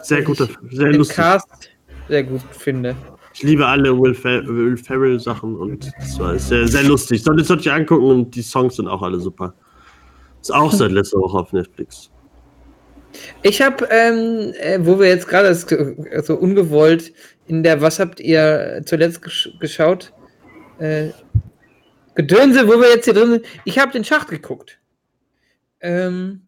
Sehr 0.01 0.21
guter, 0.21 0.47
sehr 0.71 0.93
lustig. 0.93 1.15
Cast 1.15 1.71
sehr 2.07 2.23
gut 2.23 2.41
finde. 2.51 2.95
Ich 3.33 3.43
liebe 3.43 3.65
alle 3.65 3.97
Will, 3.99 4.15
Fer 4.15 4.45
Will 4.47 4.77
Ferrell 4.77 5.19
Sachen 5.19 5.55
und 5.55 5.91
das 5.99 6.19
war 6.19 6.37
sehr, 6.39 6.67
sehr 6.67 6.83
lustig. 6.83 7.23
Sollte 7.23 7.43
sollte 7.43 7.63
ich 7.63 7.71
angucken 7.71 8.05
und 8.05 8.35
die 8.35 8.41
Songs 8.41 8.77
sind 8.77 8.87
auch 8.87 9.01
alle 9.01 9.19
super. 9.19 9.53
Ist 10.41 10.53
auch 10.53 10.71
seit 10.71 10.91
letzter 10.93 11.19
Woche 11.19 11.37
auf 11.37 11.53
Netflix. 11.53 12.09
Ich 13.43 13.61
habe, 13.61 13.87
ähm, 13.89 14.53
äh, 14.59 14.79
wo 14.81 14.99
wir 14.99 15.07
jetzt 15.07 15.27
gerade 15.27 15.53
so 15.53 16.35
ungewollt 16.35 17.13
in 17.47 17.63
der 17.63 17.81
Was 17.81 17.99
habt 17.99 18.19
ihr 18.19 18.81
zuletzt 18.85 19.21
gesch 19.21 19.49
geschaut? 19.59 20.13
Äh, 20.79 21.09
Gedönse, 22.15 22.67
wo 22.67 22.79
wir 22.79 22.89
jetzt 22.89 23.05
hier 23.05 23.13
drin 23.13 23.31
sind. 23.33 23.45
Ich 23.65 23.77
habe 23.77 23.91
den 23.91 24.03
Schacht 24.03 24.29
geguckt. 24.29 24.79
Ähm, 25.79 26.47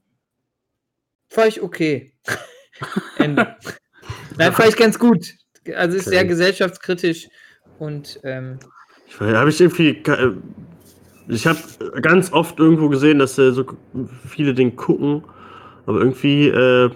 fand 1.29 1.49
ich 1.49 1.61
okay. 1.61 2.13
Ende. 3.17 3.55
Nein, 4.37 4.53
fand 4.53 4.69
ich 4.69 4.77
ganz 4.77 4.97
gut. 4.97 5.33
Also 5.75 5.97
ist 5.97 6.07
Okay. 6.07 6.15
sehr 6.17 6.25
gesellschaftskritisch 6.25 7.27
und 7.77 8.19
ähm, 8.23 8.59
Ich 9.07 9.19
habe 9.19 9.49
ich 9.49 9.59
irgendwie. 9.61 10.01
ke- 10.01 10.37
Ich 11.27 11.45
habe 11.45 11.59
ganz 12.01 12.31
oft 12.31 12.59
irgendwo 12.59 12.89
gesehen, 12.89 13.19
dass 13.19 13.37
äh, 13.37 13.51
so 13.51 13.65
viele 14.27 14.53
den 14.53 14.75
gucken, 14.75 15.23
aber 15.85 15.99
irgendwie 15.99 16.47
äh, 16.47 16.89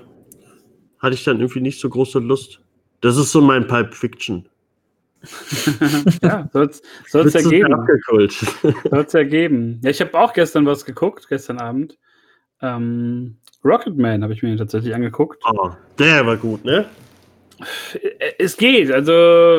hatte 1.00 1.14
ich 1.16 1.24
dann 1.24 1.40
irgendwie 1.40 1.62
nicht 1.62 1.80
so 1.80 1.90
große 1.90 2.20
Lust. 2.20 2.62
Das 3.02 3.18
ist 3.18 3.32
so 3.32 3.42
mein 3.42 3.68
Pulp 3.68 3.94
Fiction. 3.94 4.48
ja, 6.22 6.50
soll 6.52 6.70
es 6.70 7.36
ergeben. 7.36 7.74
abgekult. 7.74 8.34
Soll 8.90 9.06
es 9.06 9.14
ergeben. 9.14 9.80
Ja, 9.84 9.90
ich 9.90 10.02
habe 10.02 10.18
auch 10.20 10.34
gestern 10.34 10.66
was 10.66 10.84
geguckt, 10.86 11.28
gestern 11.30 11.60
Abend. 11.60 11.98
Ähm, 12.62 13.38
Rocketman 13.64 14.24
habe 14.24 14.34
ich 14.34 14.44
mir 14.44 14.56
tatsächlich 14.58 14.94
angeguckt. 14.94 15.42
Oh, 15.46 15.70
der 16.00 16.26
war 16.26 16.38
gut, 16.38 16.64
ne? 16.66 16.86
Äh, 18.02 18.32
Es 18.40 18.58
geht, 18.58 18.92
also 18.92 19.14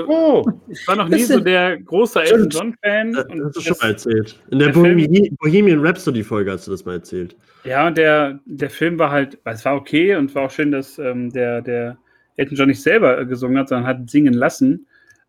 Oh, 0.08 0.44
ich 0.68 0.86
war 0.86 0.96
noch 0.96 1.08
nie 1.08 1.20
Das 1.20 1.28
so 1.28 1.40
der 1.40 1.78
große 1.80 2.20
Elton 2.22 2.48
John-Fan. 2.50 3.12
das 3.12 3.24
und 3.26 3.44
hast 3.44 3.56
du 3.56 3.60
schon 3.60 3.72
das- 3.72 3.82
mal 3.82 3.90
erzählt. 3.90 4.40
In 4.50 4.58
der, 4.58 4.68
der 4.72 4.74
Film- 4.74 4.98
Bohemi- 4.98 5.32
Bohemian 5.38 5.86
Rhapsody-Folge 5.86 6.50
hast 6.52 6.66
du 6.66 6.72
das 6.72 6.84
mal 6.84 6.94
erzählt. 6.94 7.36
Ja, 7.64 7.86
und 7.86 7.96
der, 7.96 8.40
der 8.44 8.70
Film 8.70 8.98
war 8.98 9.10
halt, 9.10 9.38
es 9.44 9.64
war 9.64 9.76
okay 9.76 10.16
und 10.16 10.34
war 10.34 10.42
auch 10.44 10.50
schön, 10.50 10.70
dass 10.70 10.98
ähm, 10.98 11.30
der, 11.32 11.62
der 11.62 11.96
Elton 12.36 12.56
John 12.56 12.68
nicht 12.68 12.82
selber 12.82 13.18
äh, 13.20 13.26
gesungen 13.26 13.56
hat, 13.58 13.68
sondern 13.68 13.86
hat 13.86 14.10
singen 14.10 14.34
lassen. 14.34 14.86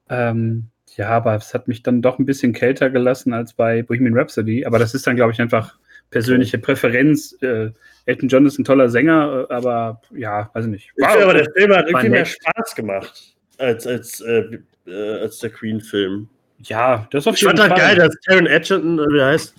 Ähm, 0.10 0.66
ja, 0.98 1.10
aber 1.10 1.36
es 1.36 1.54
hat 1.54 1.68
mich 1.68 1.84
dann 1.84 2.02
doch 2.02 2.20
ein 2.20 2.26
bisschen 2.26 2.52
kälter 2.54 2.90
gelassen 2.90 3.32
als 3.34 3.54
bei 3.54 3.84
Bohemian 3.84 4.18
Rhapsody. 4.18 4.66
Aber 4.66 4.80
das 4.80 4.94
ist 4.96 5.06
dann, 5.08 5.16
glaube 5.16 5.32
ich, 5.32 5.40
einfach 5.42 5.78
persönliche 6.10 6.58
Präferenz. 6.58 7.38
Äh, 7.42 7.72
Elton 8.06 8.30
John 8.30 8.46
ist 8.46 8.60
ein 8.60 8.66
toller 8.66 8.90
Sänger, 8.90 9.48
äh, 9.50 9.54
aber 9.54 10.02
ja, 10.16 10.50
weiß 10.54 10.66
ich 10.66 10.72
nicht. 10.72 10.92
Ich 10.96 11.06
finde 11.08 11.24
aber, 11.24 11.34
der 11.34 11.52
Film 11.52 11.74
hat 11.76 11.88
irgendwie 11.88 12.10
mehr. 12.10 12.26
Spaß 12.26 12.76
gemacht 12.76 13.36
als, 13.58 13.88
als, 13.88 14.22
äh, 14.22 14.60
äh, 14.88 15.20
als 15.22 15.40
der 15.40 15.50
Queen-Film. 15.50 16.30
ja, 16.60 17.08
das 17.12 17.24
ist 17.24 17.28
auf 17.28 17.36
Ich 17.36 17.44
fand 17.44 17.60
jeden 17.60 17.70
halt 17.70 17.80
Fall. 17.82 17.96
geil, 17.96 18.08
dass 18.08 18.16
Taron 18.26 18.48
Edgerton, 18.48 19.00
äh, 19.00 19.14
wie 19.14 19.20
er 19.20 19.28
heißt, 19.28 19.56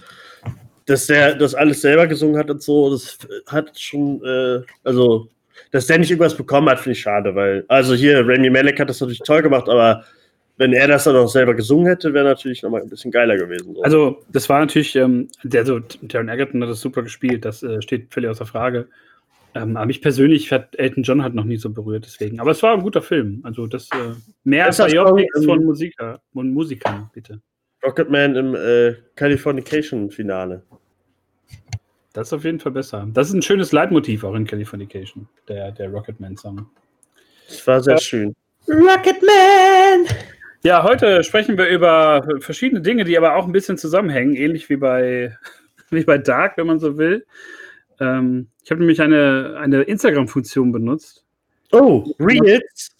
dass 0.87 1.07
der 1.07 1.35
das 1.35 1.55
alles 1.55 1.81
selber 1.81 2.07
gesungen 2.07 2.38
hat 2.38 2.50
und 2.50 2.62
so. 2.62 2.91
Das 2.91 3.19
hat 3.47 3.79
schon, 3.79 4.23
äh, 4.25 4.62
also, 4.85 5.29
dass 5.73 5.87
der 5.87 5.99
nicht 5.99 6.11
irgendwas 6.11 6.37
bekommen 6.37 6.69
hat, 6.69 6.79
finde 6.79 6.93
ich 6.93 7.00
schade, 7.00 7.35
weil, 7.35 7.65
also 7.69 7.95
hier, 7.95 8.21
Rami 8.21 8.50
Malek 8.50 8.79
hat 8.79 8.88
das 8.88 9.00
natürlich 9.00 9.19
toll 9.21 9.43
gemacht, 9.43 9.69
aber 9.69 10.05
wenn 10.59 10.73
er 10.73 10.89
das 10.89 11.05
dann 11.05 11.17
auch 11.17 11.29
selber 11.29 11.55
gesungen 11.55 11.87
hätte, 11.87 12.15
wäre 12.15 12.25
natürlich 12.25 12.63
nochmal 12.63 12.83
ein 12.83 12.89
bisschen 12.89 13.11
geiler 13.11 13.37
gewesen. 13.37 13.75
So. 13.75 13.83
Also, 13.83 14.23
das 14.31 14.49
war 14.49 14.61
natürlich, 14.61 14.97
ähm, 14.97 15.29
der 15.43 15.67
so, 15.67 15.81
Taron 15.81 16.29
Egerton 16.29 16.63
hat 16.63 16.71
das 16.71 16.81
super 16.81 17.03
gespielt, 17.03 17.45
das 17.45 17.63
äh, 17.63 17.83
steht 17.83 18.13
völlig 18.13 18.31
außer 18.31 18.47
Frage. 18.47 18.89
Ähm, 19.55 19.77
aber 19.77 19.87
mich 19.87 20.03
persönlich 20.03 20.53
hat 20.53 20.77
Elton 20.77 21.03
John 21.03 21.23
halt 21.23 21.35
noch 21.35 21.45
nie 21.45 21.57
so 21.57 21.71
berührt, 21.71 22.05
deswegen. 22.07 22.41
Aber 22.41 22.51
es 22.51 22.63
war 22.63 22.75
ein 22.75 22.83
guter 22.83 23.03
Film. 23.03 23.41
Also, 23.43 23.67
das 23.67 23.89
äh, 23.93 24.15
mehr 24.45 24.69
Ist 24.69 24.79
das 24.79 24.93
Biopics 24.93 25.41
auch, 25.41 25.45
von 25.45 25.65
Musiker, 25.65 26.21
von 26.33 26.53
Musikern, 26.53 27.11
bitte. 27.13 27.41
Rocketman 27.85 28.35
im 28.37 28.55
äh, 28.55 28.95
Californication-Finale. 29.15 30.63
Das 32.15 32.29
ist 32.29 32.33
auf 32.33 32.45
jeden 32.45 32.61
Fall 32.61 32.73
besser. 32.73 33.07
Das 33.13 33.29
ist 33.29 33.35
ein 33.35 33.43
schönes 33.43 33.73
Leitmotiv 33.73 34.25
auch 34.25 34.35
in 34.35 34.47
Californication, 34.47 35.29
der, 35.49 35.71
der 35.73 35.91
Rocketman-Song. 35.91 36.67
Das 37.47 37.67
war 37.67 37.83
sehr 37.83 37.99
schön. 37.99 38.35
Rocketman! 38.67 40.07
Ja, 40.67 40.83
heute 40.83 41.23
sprechen 41.23 41.57
wir 41.57 41.69
über 41.69 42.27
verschiedene 42.41 42.81
Dinge, 42.81 43.05
die 43.05 43.17
aber 43.17 43.37
auch 43.37 43.47
ein 43.47 43.53
bisschen 43.53 43.79
zusammenhängen, 43.79 44.35
ähnlich 44.35 44.69
wie 44.69 44.75
bei, 44.75 45.39
wie 45.91 46.03
bei 46.03 46.19
Dark, 46.19 46.57
wenn 46.59 46.67
man 46.67 46.81
so 46.81 46.99
will. 46.99 47.25
Ähm, 48.01 48.49
ich 48.65 48.73
habe 48.73 48.81
nämlich 48.81 49.01
eine, 49.01 49.59
eine 49.61 49.83
Instagram-Funktion 49.83 50.73
benutzt, 50.73 51.25
Oh, 51.71 52.05
Reels? 52.19 52.91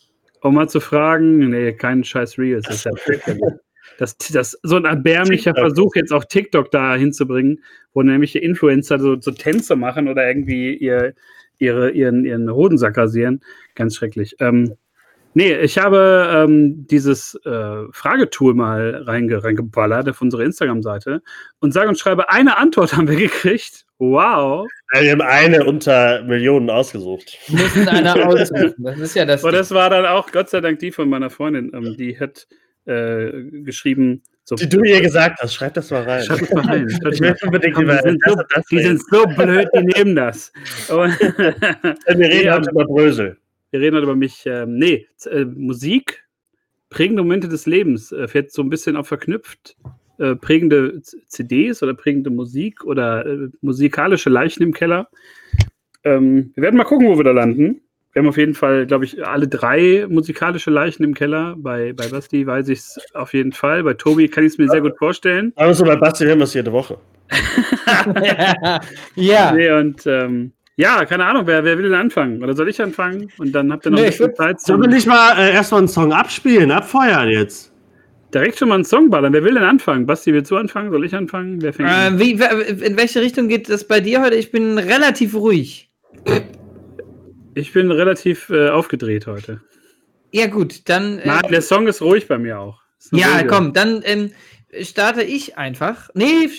um 0.43 0.55
mal 0.55 0.69
zu 0.69 0.79
fragen, 0.79 1.51
nee, 1.51 1.73
kein 1.73 2.05
scheiß 2.05 2.39
Reels, 2.39 2.67
das 2.69 2.87
ist 2.87 3.27
ja 3.27 3.35
das, 3.99 4.17
das 4.17 4.57
so 4.63 4.77
ein 4.77 4.85
erbärmlicher 4.85 5.53
TikTok. 5.53 5.75
Versuch, 5.75 5.97
jetzt 5.97 6.13
auch 6.13 6.25
TikTok 6.25 6.71
da 6.71 6.95
hinzubringen, 6.95 7.65
wo 7.95 8.03
nämlich 8.05 8.31
die 8.31 8.45
Influencer 8.45 9.01
so, 9.01 9.21
so 9.21 9.33
Tänze 9.33 9.75
machen 9.75 10.07
oder 10.07 10.25
irgendwie 10.29 10.73
ihr, 10.77 11.15
ihre, 11.59 11.91
ihren, 11.91 12.25
ihren 12.25 12.49
Hodensack 12.49 12.97
rasieren. 12.97 13.41
Ganz 13.75 13.97
schrecklich. 13.97 14.37
Ähm, 14.39 14.77
nee, 15.37 15.55
ich 15.55 15.79
habe 15.79 16.29
ähm, 16.35 16.87
dieses 16.87 17.39
äh, 17.45 17.85
Fragetool 17.93 18.55
mal 18.55 19.03
reinge 19.07 19.45
reingeballert 19.45 20.09
auf 20.09 20.23
unsere 20.23 20.45
Instagram-Seite 20.45 21.23
und 21.61 21.73
sage 21.73 21.89
und 21.89 21.99
schreibe, 21.99 22.31
eine 22.31 22.57
Antwort 22.57 22.93
haben 22.97 23.07
wir 23.07 23.17
gekriegt. 23.17 23.85
Wow. 23.99 24.67
Ja, 24.93 25.03
wir 25.03 25.13
haben 25.13 25.21
eine 25.23 25.65
unter 25.65 26.23
Millionen 26.25 26.69
ausgesucht. 26.69 27.39
Müssen 27.49 27.89
einer 27.89 28.27
aussuchen. 28.27 28.75
Das 28.79 28.99
ist 28.99 29.15
ja 29.15 29.25
das. 29.25 29.45
Und 29.45 29.53
das 29.53 29.71
war 29.71 29.89
dann 29.91 30.05
auch 30.05 30.33
Gott 30.33 30.51
sei 30.51 30.61
Dank 30.61 30.79
die 30.81 30.91
von 30.91 31.09
meiner 31.09 31.31
Freundin. 31.31 31.71
Ähm, 31.73 31.97
die 31.97 32.19
hat 32.19 32.47
äh, 32.87 33.31
geschrieben, 33.63 34.23
so, 34.49 34.55
Die 34.55 34.69
du 34.69 34.81
ihr 34.85 35.01
gesagt 35.01 35.41
hast, 35.41 35.55
schreib 35.55 35.75
das 35.75 35.91
mal 35.91 36.05
rein. 36.05 36.23
Schreib 36.23 36.39
das 36.39 36.53
mal 36.53 36.65
rein. 36.65 36.87
Ich 37.11 37.21
möchte 37.21 37.47
unbedingt 37.47 37.75
Komm, 37.75 37.85
über 37.85 37.97
die 37.97 38.11
sind, 38.11 38.23
so, 38.25 38.37
das 38.55 38.67
die 38.67 38.79
sind 38.81 39.03
so 39.11 39.25
blöd, 39.27 39.69
die 39.75 39.83
nehmen 39.83 40.15
das. 40.15 40.53
Und 40.89 41.19
Wir 41.21 42.29
reden 42.29 42.53
heute 42.53 42.71
über 42.71 42.85
Brösel. 42.85 43.37
Wir 43.77 43.87
reden 43.87 43.97
heute 43.97 44.05
über 44.05 44.17
mich. 44.17 44.45
Ähm, 44.47 44.79
nee, 44.79 45.07
äh, 45.31 45.45
Musik, 45.45 46.25
prägende 46.89 47.23
Momente 47.23 47.49
des 47.49 47.67
Lebens, 47.67 48.11
äh, 48.11 48.33
wird 48.33 48.51
so 48.51 48.63
ein 48.63 48.71
bisschen 48.71 48.97
auch 48.97 49.07
verknüpft. 49.07 49.77
Äh, 50.19 50.35
prägende 50.37 51.03
CDs 51.03 51.83
oder 51.83 51.93
prägende 51.93 52.31
Musik 52.31 52.85
oder 52.85 53.27
äh, 53.27 53.49
musikalische 53.61 54.31
Leichen 54.31 54.63
im 54.63 54.73
Keller. 54.73 55.09
Ähm, 56.05 56.53
wir 56.55 56.63
werden 56.63 56.77
mal 56.77 56.85
gucken, 56.85 57.07
wo 57.07 57.19
wir 57.19 57.25
da 57.25 57.33
landen. 57.33 57.83
Wir 58.13 58.23
haben 58.23 58.29
auf 58.29 58.39
jeden 58.39 58.55
Fall, 58.55 58.87
glaube 58.87 59.05
ich, 59.05 59.27
alle 59.27 59.47
drei 59.47 60.07
musikalische 60.09 60.71
Leichen 60.71 61.05
im 61.05 61.13
Keller. 61.13 61.55
Bei, 61.59 61.93
bei 61.93 62.09
Basti 62.09 62.47
weiß 62.47 62.69
ich 62.69 62.79
es 62.79 62.99
auf 63.13 63.35
jeden 63.35 63.53
Fall. 63.53 63.85
Bei 63.85 63.93
Tobi 63.93 64.29
kann 64.29 64.45
ich 64.45 64.53
es 64.53 64.59
mir 64.59 64.69
sehr 64.69 64.81
gut 64.81 64.97
vorstellen. 64.97 65.53
Aber 65.57 65.75
so 65.75 65.85
bei 65.85 65.97
Basti 65.97 66.25
hören 66.25 66.39
wir 66.39 66.45
es 66.45 66.55
jede 66.55 66.73
Woche. 66.73 66.97
ja. 69.17 69.53
Nee, 69.53 69.71
und 69.71 70.07
ähm, 70.07 70.53
ja, 70.77 71.05
keine 71.05 71.25
Ahnung, 71.25 71.47
wer, 71.47 71.65
wer 71.65 71.77
will 71.79 71.85
denn 71.85 71.95
anfangen? 71.95 72.43
Oder 72.43 72.55
soll 72.55 72.69
ich 72.69 72.81
anfangen? 72.83 73.31
Und 73.39 73.53
dann 73.53 73.73
habt 73.73 73.87
ihr 73.87 73.91
noch 73.91 73.99
Nee, 73.99 74.05
ein 74.07 74.11
bisschen 74.11 74.35
Zeit 74.35 74.61
Sollen 74.61 74.83
wir 74.83 74.89
nicht 74.89 75.07
mal 75.07 75.37
äh, 75.39 75.53
erstmal 75.53 75.81
einen 75.81 75.89
Song 75.89 76.13
abspielen, 76.13 76.71
abfeuern 76.71 77.29
jetzt? 77.29 77.73
direkt 78.35 78.59
schon 78.59 78.69
mal 78.69 78.75
einen 78.75 78.85
Song 78.85 79.09
ballern. 79.09 79.33
Wer 79.33 79.43
will 79.45 79.55
denn 79.55 79.63
anfangen? 79.63 80.05
Basti, 80.05 80.31
willst 80.35 80.51
du 80.51 80.57
anfangen? 80.59 80.91
Soll 80.91 81.07
ich 81.07 81.15
anfangen? 81.15 81.63
Wer 81.63 81.73
fängt 81.73 81.89
an? 81.89 82.17
Äh, 82.17 82.21
wie, 82.21 82.39
w- 82.39 82.85
in 82.85 82.97
welche 82.99 83.23
Richtung 83.23 83.49
geht 83.49 83.71
das 83.71 83.85
bei 83.87 84.01
dir 84.01 84.21
heute? 84.21 84.35
Ich 84.35 84.51
bin 84.51 84.77
relativ 84.77 85.35
ruhig. 85.35 85.91
Ich 87.55 87.73
bin 87.73 87.91
relativ 87.91 88.51
äh, 88.51 88.69
aufgedreht 88.69 89.27
heute. 89.27 89.63
Ja, 90.33 90.49
gut, 90.49 90.87
dann. 90.89 91.19
äh, 91.21 91.27
Nein, 91.29 91.43
der 91.51 91.63
Song 91.63 91.87
ist 91.87 92.03
ruhig 92.03 92.29
bei 92.29 92.37
mir 92.37 92.59
auch. 92.59 92.83
Ja, 93.13 93.37
ruhige. 93.37 93.47
komm, 93.49 93.73
dann 93.73 94.03
ähm, 94.05 94.33
starte 94.83 95.23
ich 95.23 95.57
einfach. 95.57 96.11
Nee, 96.13 96.51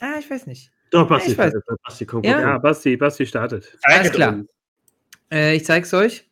ah, 0.00 0.18
ich 0.18 0.28
weiß 0.30 0.46
nicht. 0.46 0.72
Doch, 0.94 1.08
Basti, 1.08 1.32
Ich 1.32 1.38
weiß. 1.38 1.52
Basti 1.84 2.06
kommt 2.06 2.24
Ja? 2.24 2.40
Ja, 2.40 2.58
Basti, 2.58 2.96
Basti 2.96 3.26
startet. 3.26 3.76
Alles 3.82 4.12
klar. 4.12 4.44
Äh, 5.32 5.56
ich 5.56 5.64
zeig's 5.64 5.92
euch. 5.92 6.24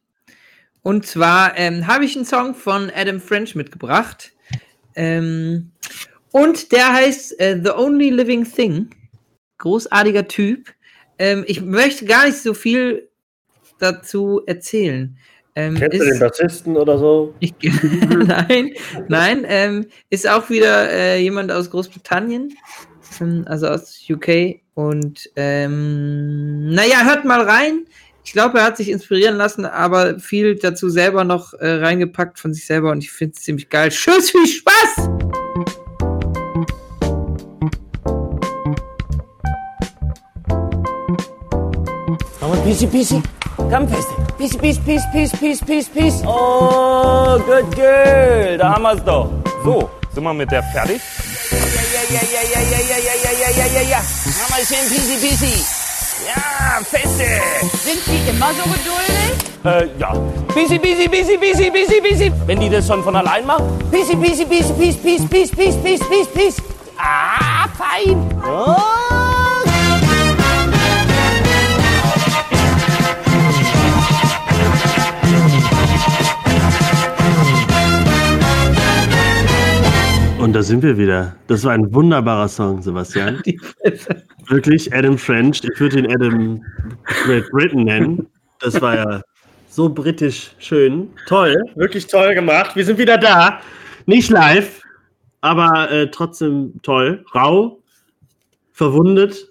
Und 0.82 1.04
zwar 1.04 1.58
ähm, 1.58 1.88
habe 1.88 2.04
ich 2.04 2.14
einen 2.14 2.24
Song 2.24 2.54
von 2.54 2.88
Adam 2.94 3.20
French 3.20 3.56
mitgebracht. 3.56 4.32
Ähm, 4.94 5.72
und 6.30 6.70
der 6.70 6.92
heißt 6.92 7.40
äh, 7.40 7.60
The 7.60 7.70
Only 7.70 8.10
Living 8.10 8.44
Thing. 8.44 8.90
Großartiger 9.58 10.28
Typ. 10.28 10.68
Ähm, 11.18 11.42
ich 11.48 11.60
möchte 11.60 12.04
gar 12.04 12.26
nicht 12.26 12.38
so 12.38 12.54
viel 12.54 13.08
dazu 13.80 14.42
erzählen. 14.46 15.18
Ähm, 15.56 15.74
Kennst 15.74 15.98
du 15.98 16.04
ist- 16.04 16.12
den 16.12 16.20
Bassisten 16.20 16.76
oder 16.76 16.98
so? 16.98 17.34
ich, 17.40 17.52
nein, 17.62 18.70
nein, 19.08 19.44
ähm, 19.48 19.86
ist 20.08 20.28
auch 20.28 20.48
wieder 20.50 20.88
äh, 20.88 21.20
jemand 21.20 21.50
aus 21.50 21.68
Großbritannien, 21.70 22.56
ähm, 23.20 23.44
also 23.46 23.68
aus 23.68 24.00
UK. 24.08 24.60
Und 24.74 25.30
ähm, 25.36 26.70
naja, 26.70 27.04
hört 27.04 27.24
mal 27.24 27.42
rein. 27.42 27.86
Ich 28.24 28.32
glaube, 28.32 28.58
er 28.58 28.64
hat 28.64 28.76
sich 28.76 28.88
inspirieren 28.88 29.36
lassen, 29.36 29.64
aber 29.64 30.18
viel 30.20 30.54
dazu 30.54 30.88
selber 30.88 31.24
noch 31.24 31.54
äh, 31.54 31.74
reingepackt 31.74 32.38
von 32.38 32.54
sich 32.54 32.66
selber 32.66 32.92
und 32.92 33.02
ich 33.02 33.10
finde 33.10 33.34
es 33.36 33.42
ziemlich 33.42 33.68
geil. 33.68 33.90
Tschüss, 33.90 34.30
viel 34.30 34.46
Spaß! 34.46 35.08
Come 42.38 42.52
on, 42.52 42.62
peacey, 42.64 42.86
peacey. 42.86 43.22
Come 43.56 43.88
feste. 43.88 44.12
Peacey, 44.38 44.58
peace, 44.58 44.78
peace, 44.78 45.02
peace, 45.12 45.32
peace, 45.32 45.60
peace, 45.60 45.88
peace. 45.88 46.22
Oh, 46.24 47.38
good 47.44 47.74
girl. 47.74 48.56
Da 48.56 48.74
haben 48.74 48.82
wir's 48.82 49.04
doch. 49.04 49.30
So, 49.64 49.90
sind 50.14 50.22
wir 50.24 50.34
mit 50.34 50.50
der 50.50 50.62
fertig? 50.62 51.00
Ja, 51.50 51.58
ja, 52.10 52.20
ja, 52.20 52.40
ja, 52.42 52.60
ja, 52.60 52.78
ja, 52.78 52.98
ja, 52.98 53.22
ja, 53.22 53.32
ja, 53.32 53.50
ja, 53.50 53.66
ja, 53.66 53.88
ja. 53.88 53.96
Haben 53.96 54.54
wir 54.56 54.66
schön 54.66 54.88
peacey, 54.88 55.16
peacey. 55.20 55.64
Ja, 56.26 56.80
feste. 56.84 57.24
Sind 57.84 58.00
die 58.06 58.30
immer 58.30 58.50
so 58.54 58.62
geduldig? 58.62 59.32
Äh, 59.64 59.98
ja. 59.98 60.12
Peacey, 60.54 60.78
peacey, 60.78 61.08
peacey, 61.08 61.38
peacey, 61.38 61.70
peacey, 61.70 62.00
peacey. 62.00 62.32
Wenn 62.46 62.60
die 62.60 62.68
das 62.68 62.86
schon 62.86 63.02
von 63.02 63.16
allein 63.16 63.46
machen. 63.46 63.66
Peacey, 63.90 64.16
peacey, 64.16 64.44
peacey, 64.44 64.72
peace, 64.74 64.96
peace, 64.96 65.26
peace, 65.28 65.50
peace, 65.50 65.76
peace, 65.82 66.00
peace, 66.08 66.28
peace. 66.34 66.56
Ah, 66.98 67.68
fein. 67.76 68.16
Oh. 68.46 69.21
Und 80.42 80.54
da 80.54 80.62
sind 80.64 80.82
wir 80.82 80.98
wieder. 80.98 81.36
Das 81.46 81.62
war 81.62 81.70
ein 81.70 81.94
wunderbarer 81.94 82.48
Song, 82.48 82.82
Sebastian. 82.82 83.40
Wirklich, 84.48 84.92
Adam 84.92 85.16
French. 85.16 85.62
Ich 85.62 85.78
würde 85.78 86.00
ihn 86.00 86.12
Adam 86.12 86.60
Great 87.24 87.48
Britain 87.52 87.84
nennen. 87.84 88.26
Das 88.58 88.80
war 88.80 88.96
ja 88.96 89.22
so 89.68 89.88
britisch 89.88 90.50
schön. 90.58 91.10
Toll, 91.26 91.62
wirklich 91.76 92.08
toll 92.08 92.34
gemacht. 92.34 92.74
Wir 92.74 92.84
sind 92.84 92.98
wieder 92.98 93.18
da. 93.18 93.60
Nicht 94.06 94.30
live, 94.30 94.82
aber 95.42 95.88
äh, 95.92 96.10
trotzdem 96.10 96.72
toll. 96.82 97.24
Rau, 97.32 97.80
verwundet. 98.72 99.48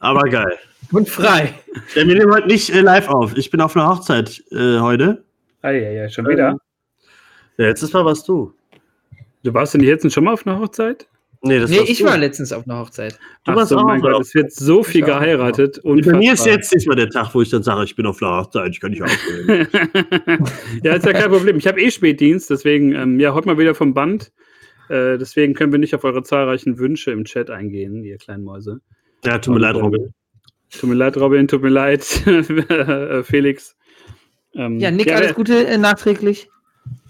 aber 0.00 0.22
geil. 0.22 0.58
Und 0.90 1.08
frei. 1.08 1.54
Ja, 1.94 2.04
wir 2.04 2.16
nehmen 2.16 2.32
heute 2.32 2.48
nicht 2.48 2.70
äh, 2.70 2.80
live 2.80 3.08
auf. 3.10 3.36
Ich 3.36 3.48
bin 3.48 3.60
auf 3.60 3.76
einer 3.76 3.88
Hochzeit 3.88 4.42
äh, 4.50 4.80
heute. 4.80 5.22
Ah, 5.62 5.70
ja, 5.70 5.90
ja, 5.92 6.08
schon 6.08 6.26
wieder. 6.28 6.58
Ja, 7.58 7.66
jetzt 7.66 7.82
ist 7.82 7.94
mal 7.94 8.04
was 8.04 8.24
du. 8.24 8.55
Du 9.46 9.54
warst 9.54 9.74
denn 9.74 9.82
jetzt 9.82 10.10
schon 10.12 10.24
mal 10.24 10.32
auf 10.32 10.44
einer 10.46 10.58
Hochzeit? 10.58 11.06
Nee, 11.42 11.60
das 11.60 11.70
Nee, 11.70 11.80
ich 11.86 11.98
du. 11.98 12.04
war 12.06 12.18
letztens 12.18 12.52
auf 12.52 12.64
einer 12.66 12.80
Hochzeit. 12.80 13.12
Du 13.44 13.52
Ach 13.52 13.56
warst 13.56 13.68
so, 13.68 13.76
auch 13.78 13.84
mein 13.84 14.00
auf 14.00 14.04
einer 14.06 14.14
Gott, 14.14 14.22
es 14.26 14.34
wird 14.34 14.50
so 14.52 14.82
viel 14.82 15.02
geheiratet. 15.02 15.78
Und 15.78 16.04
bei 16.04 16.14
mir 16.14 16.32
ist 16.32 16.46
jetzt 16.46 16.74
nicht 16.74 16.88
mal 16.88 16.96
der 16.96 17.10
Tag, 17.10 17.32
wo 17.34 17.42
ich 17.42 17.50
dann 17.50 17.62
sage, 17.62 17.84
ich 17.84 17.94
bin 17.94 18.06
auf 18.06 18.20
einer 18.20 18.38
Hochzeit, 18.38 18.70
ich 18.72 18.80
kann 18.80 18.90
nicht 18.90 19.02
aufnehmen. 19.02 19.68
ja, 20.82 20.94
ist 20.94 21.06
ja 21.06 21.12
kein 21.12 21.30
Problem. 21.30 21.58
Ich 21.58 21.66
habe 21.68 21.80
eh 21.80 21.90
Spätdienst, 21.92 22.50
deswegen, 22.50 22.92
ähm, 22.92 23.20
ja, 23.20 23.34
heute 23.34 23.46
mal 23.46 23.58
wieder 23.58 23.76
vom 23.76 23.94
Band. 23.94 24.32
Äh, 24.88 25.18
deswegen 25.18 25.54
können 25.54 25.70
wir 25.70 25.78
nicht 25.78 25.94
auf 25.94 26.02
eure 26.02 26.24
zahlreichen 26.24 26.78
Wünsche 26.78 27.12
im 27.12 27.24
Chat 27.24 27.50
eingehen, 27.50 28.02
ihr 28.02 28.18
kleinen 28.18 28.42
Mäuse. 28.42 28.80
ja, 29.24 29.38
tut 29.38 29.54
mir 29.54 29.60
leid, 29.60 29.76
Robin. 29.76 30.12
Tut 30.70 30.88
mir 30.90 30.96
leid, 30.96 31.16
Robin, 31.16 31.46
tut 31.46 31.62
mir 31.62 31.68
leid, 31.68 32.26
äh, 32.26 33.22
Felix. 33.22 33.76
Ähm, 34.54 34.80
Ja, 34.80 34.90
Nick, 34.90 35.06
ja, 35.06 35.16
alles 35.16 35.34
Gute 35.34 35.66
äh, 35.66 35.78
nachträglich. 35.78 36.48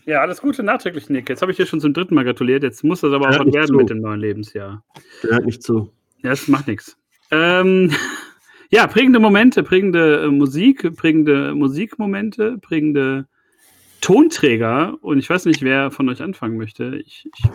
Ja, 0.07 0.21
alles 0.21 0.41
Gute 0.41 0.63
nachträglich, 0.63 1.11
Nick. 1.11 1.29
Jetzt 1.29 1.43
habe 1.43 1.51
ich 1.51 1.57
dir 1.57 1.67
schon 1.67 1.81
zum 1.81 1.93
dritten 1.93 2.15
Mal 2.15 2.25
gratuliert. 2.25 2.63
Jetzt 2.63 2.85
muss 2.85 3.01
das 3.01 3.13
aber 3.13 3.29
auch 3.29 3.45
was 3.45 3.53
werden 3.53 3.67
so. 3.67 3.75
mit 3.75 3.91
dem 3.91 4.01
neuen 4.01 4.21
Lebensjahr. 4.21 4.85
Der 5.25 5.31
hört 5.33 5.47
nicht 5.47 5.65
zu. 5.65 5.93
Ja, 6.23 6.31
das 6.31 6.47
macht 6.47 6.69
nichts. 6.69 6.97
Ähm, 7.33 7.91
ja, 8.71 8.87
prägende 8.87 9.19
Momente, 9.19 9.65
prägende 9.65 10.23
äh, 10.23 10.29
Musik, 10.29 10.95
prägende 10.95 11.57
Musikmomente, 11.57 12.57
prägende 12.59 13.27
Tonträger. 14.01 14.97
Und 15.01 15.19
ich 15.19 15.29
weiß 15.29 15.45
nicht, 15.45 15.63
wer 15.63 15.91
von 15.91 16.09
euch 16.09 16.23
anfangen 16.23 16.57
möchte. 16.57 17.03
Ich, 17.05 17.29
ich, 17.37 17.51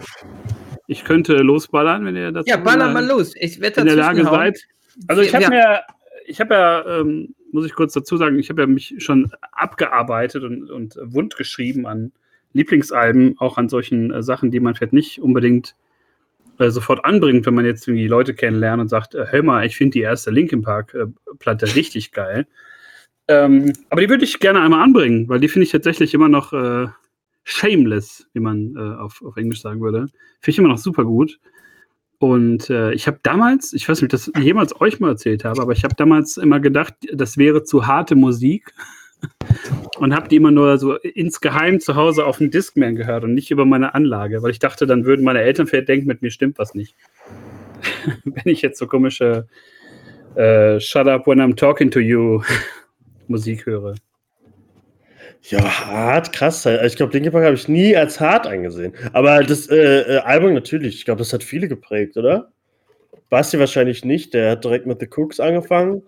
ich 0.88 1.06
könnte 1.06 1.36
losballern, 1.38 2.04
wenn 2.04 2.18
ihr 2.18 2.34
dazu 2.34 2.50
Ja, 2.50 2.58
baller 2.58 2.90
äh, 2.90 2.94
mal 2.94 3.06
los. 3.06 3.34
Ich 3.40 3.62
werde 3.62 3.80
in 3.80 3.88
der 3.88 3.96
Lage 3.96 4.26
seid. 4.26 4.60
Also 5.08 5.22
ich 5.22 5.34
habe 5.34 5.44
Ja. 5.46 5.50
mir, 5.50 5.82
ich 6.26 6.42
habe 6.42 6.54
ja, 6.54 7.00
ähm, 7.00 7.34
muss 7.54 7.66
ich 7.66 7.74
kurz 7.74 7.94
dazu 7.94 8.18
sagen, 8.18 8.38
ich 8.40 8.50
habe 8.50 8.64
ja 8.64 8.68
mich 8.68 8.96
schon 8.98 9.32
abgearbeitet 9.54 10.44
und, 10.44 10.70
und 10.70 10.98
wund 11.02 11.38
geschrieben 11.38 11.88
an 11.88 12.12
Lieblingsalben, 12.54 13.36
auch 13.40 13.58
an 13.58 13.70
solchen 13.70 14.12
äh, 14.12 14.24
Sachen, 14.24 14.52
die 14.52 14.60
man 14.60 14.76
vielleicht 14.76 14.94
nicht 14.94 15.22
unbedingt 15.22 15.76
äh, 16.60 16.70
sofort 16.70 17.06
anbringt, 17.06 17.46
wenn 17.46 17.54
man 17.54 17.66
jetzt 17.66 17.88
irgendwie 17.88 18.08
Leute 18.08 18.34
kennenlernt 18.34 18.82
und 18.82 18.88
sagt, 18.88 19.16
äh, 19.16 19.26
hör 19.30 19.44
mal, 19.44 19.66
ich 19.66 19.78
finde 19.78 19.94
die 19.94 20.02
erste 20.02 20.32
Linkin 20.32 20.62
Park 20.62 20.94
äh, 20.94 21.50
richtig 21.76 22.12
geil. 22.12 22.48
Ähm, 23.28 23.74
aber 23.90 24.02
die 24.02 24.10
würde 24.10 24.24
ich 24.24 24.40
gerne 24.40 24.62
einmal 24.62 24.82
anbringen, 24.82 25.30
weil 25.30 25.40
die 25.40 25.48
finde 25.48 25.66
ich 25.66 25.72
tatsächlich 25.72 26.14
immer 26.14 26.28
noch 26.28 26.54
äh, 26.54 26.88
shameless, 27.44 28.28
wie 28.34 28.40
man 28.40 28.78
auf, 28.78 29.24
auf 29.24 29.36
Englisch 29.36 29.62
sagen 29.62 29.82
würde. 29.82 30.08
Finde 30.42 30.52
ich 30.52 30.58
immer 30.60 30.68
noch 30.68 30.78
super 30.78 31.06
gut. 31.06 31.40
Und 32.22 32.70
äh, 32.70 32.94
ich 32.94 33.08
habe 33.08 33.20
damals, 33.24 33.74
ich 33.74 33.90
weiß 33.90 34.00
nicht, 34.00 34.14
ob 34.14 34.20
ich 34.20 34.32
das 34.32 34.44
jemals 34.44 34.80
euch 34.80 35.00
mal 35.00 35.10
erzählt 35.10 35.44
habe, 35.44 35.60
aber 35.60 35.72
ich 35.72 35.84
habe 35.84 35.96
damals 35.96 36.38
immer 36.38 36.60
gedacht, 36.60 36.94
das 37.12 37.36
wäre 37.36 37.64
zu 37.64 37.88
harte 37.88 38.14
Musik. 38.14 38.76
Und 40.02 40.16
habe 40.16 40.28
die 40.28 40.38
immer 40.38 40.50
nur 40.50 40.80
so 40.80 40.96
insgeheim 40.96 41.80
zu 41.80 41.96
Hause 41.96 42.26
auf 42.26 42.40
dem 42.40 42.50
Discman 42.50 42.96
gehört 42.96 43.24
und 43.24 43.36
nicht 43.36 43.52
über 43.52 43.66
meine 43.66 43.94
Anlage, 43.94 44.42
weil 44.42 44.50
ich 44.50 44.58
dachte, 44.58 44.88
dann 44.88 45.06
würden 45.06 45.24
meine 45.24 45.42
Eltern 45.44 45.68
vielleicht 45.68 45.90
denken, 45.90 46.08
mit 46.08 46.24
mir 46.24 46.32
stimmt 46.32 46.58
was 46.58 46.74
nicht. 46.74 46.96
Wenn 48.24 48.52
ich 48.52 48.64
jetzt 48.64 48.80
so 48.80 48.88
komische 48.88 49.48
äh, 50.34 50.80
Shut 50.80 51.08
up 51.08 51.28
when 51.28 51.40
I'm 51.40 51.56
talking 51.56 51.92
to 51.92 52.00
you 52.00 52.42
Musik 53.28 53.68
höre. 53.68 53.94
Ja, 55.44 55.62
hart, 55.86 56.34
krass. 56.34 56.66
Ich 56.66 56.96
glaube, 56.96 57.14
Linkin 57.14 57.32
Park 57.32 57.46
habe 57.46 57.54
ich 57.56 57.68
nie 57.68 57.96
als 57.96 58.20
hart 58.20 58.48
angesehen. 58.48 58.94
Aber 59.14 59.44
das 59.44 59.70
äh, 59.70 60.16
äh, 60.16 60.18
Album 60.22 60.56
natürlich, 60.56 60.96
ich 60.96 61.06
glaube, 61.06 61.20
das 61.20 61.32
hat 61.32 61.44
viele 61.44 61.68
geprägt, 61.68 62.18
oder? 62.18 62.52
Basti 63.30 63.60
wahrscheinlich 63.60 64.04
nicht, 64.04 64.34
der 64.34 64.50
hat 64.50 64.64
direkt 64.64 64.88
mit 64.88 65.00
The 65.00 65.08
Cooks 65.16 65.40
angefangen. 65.40 66.02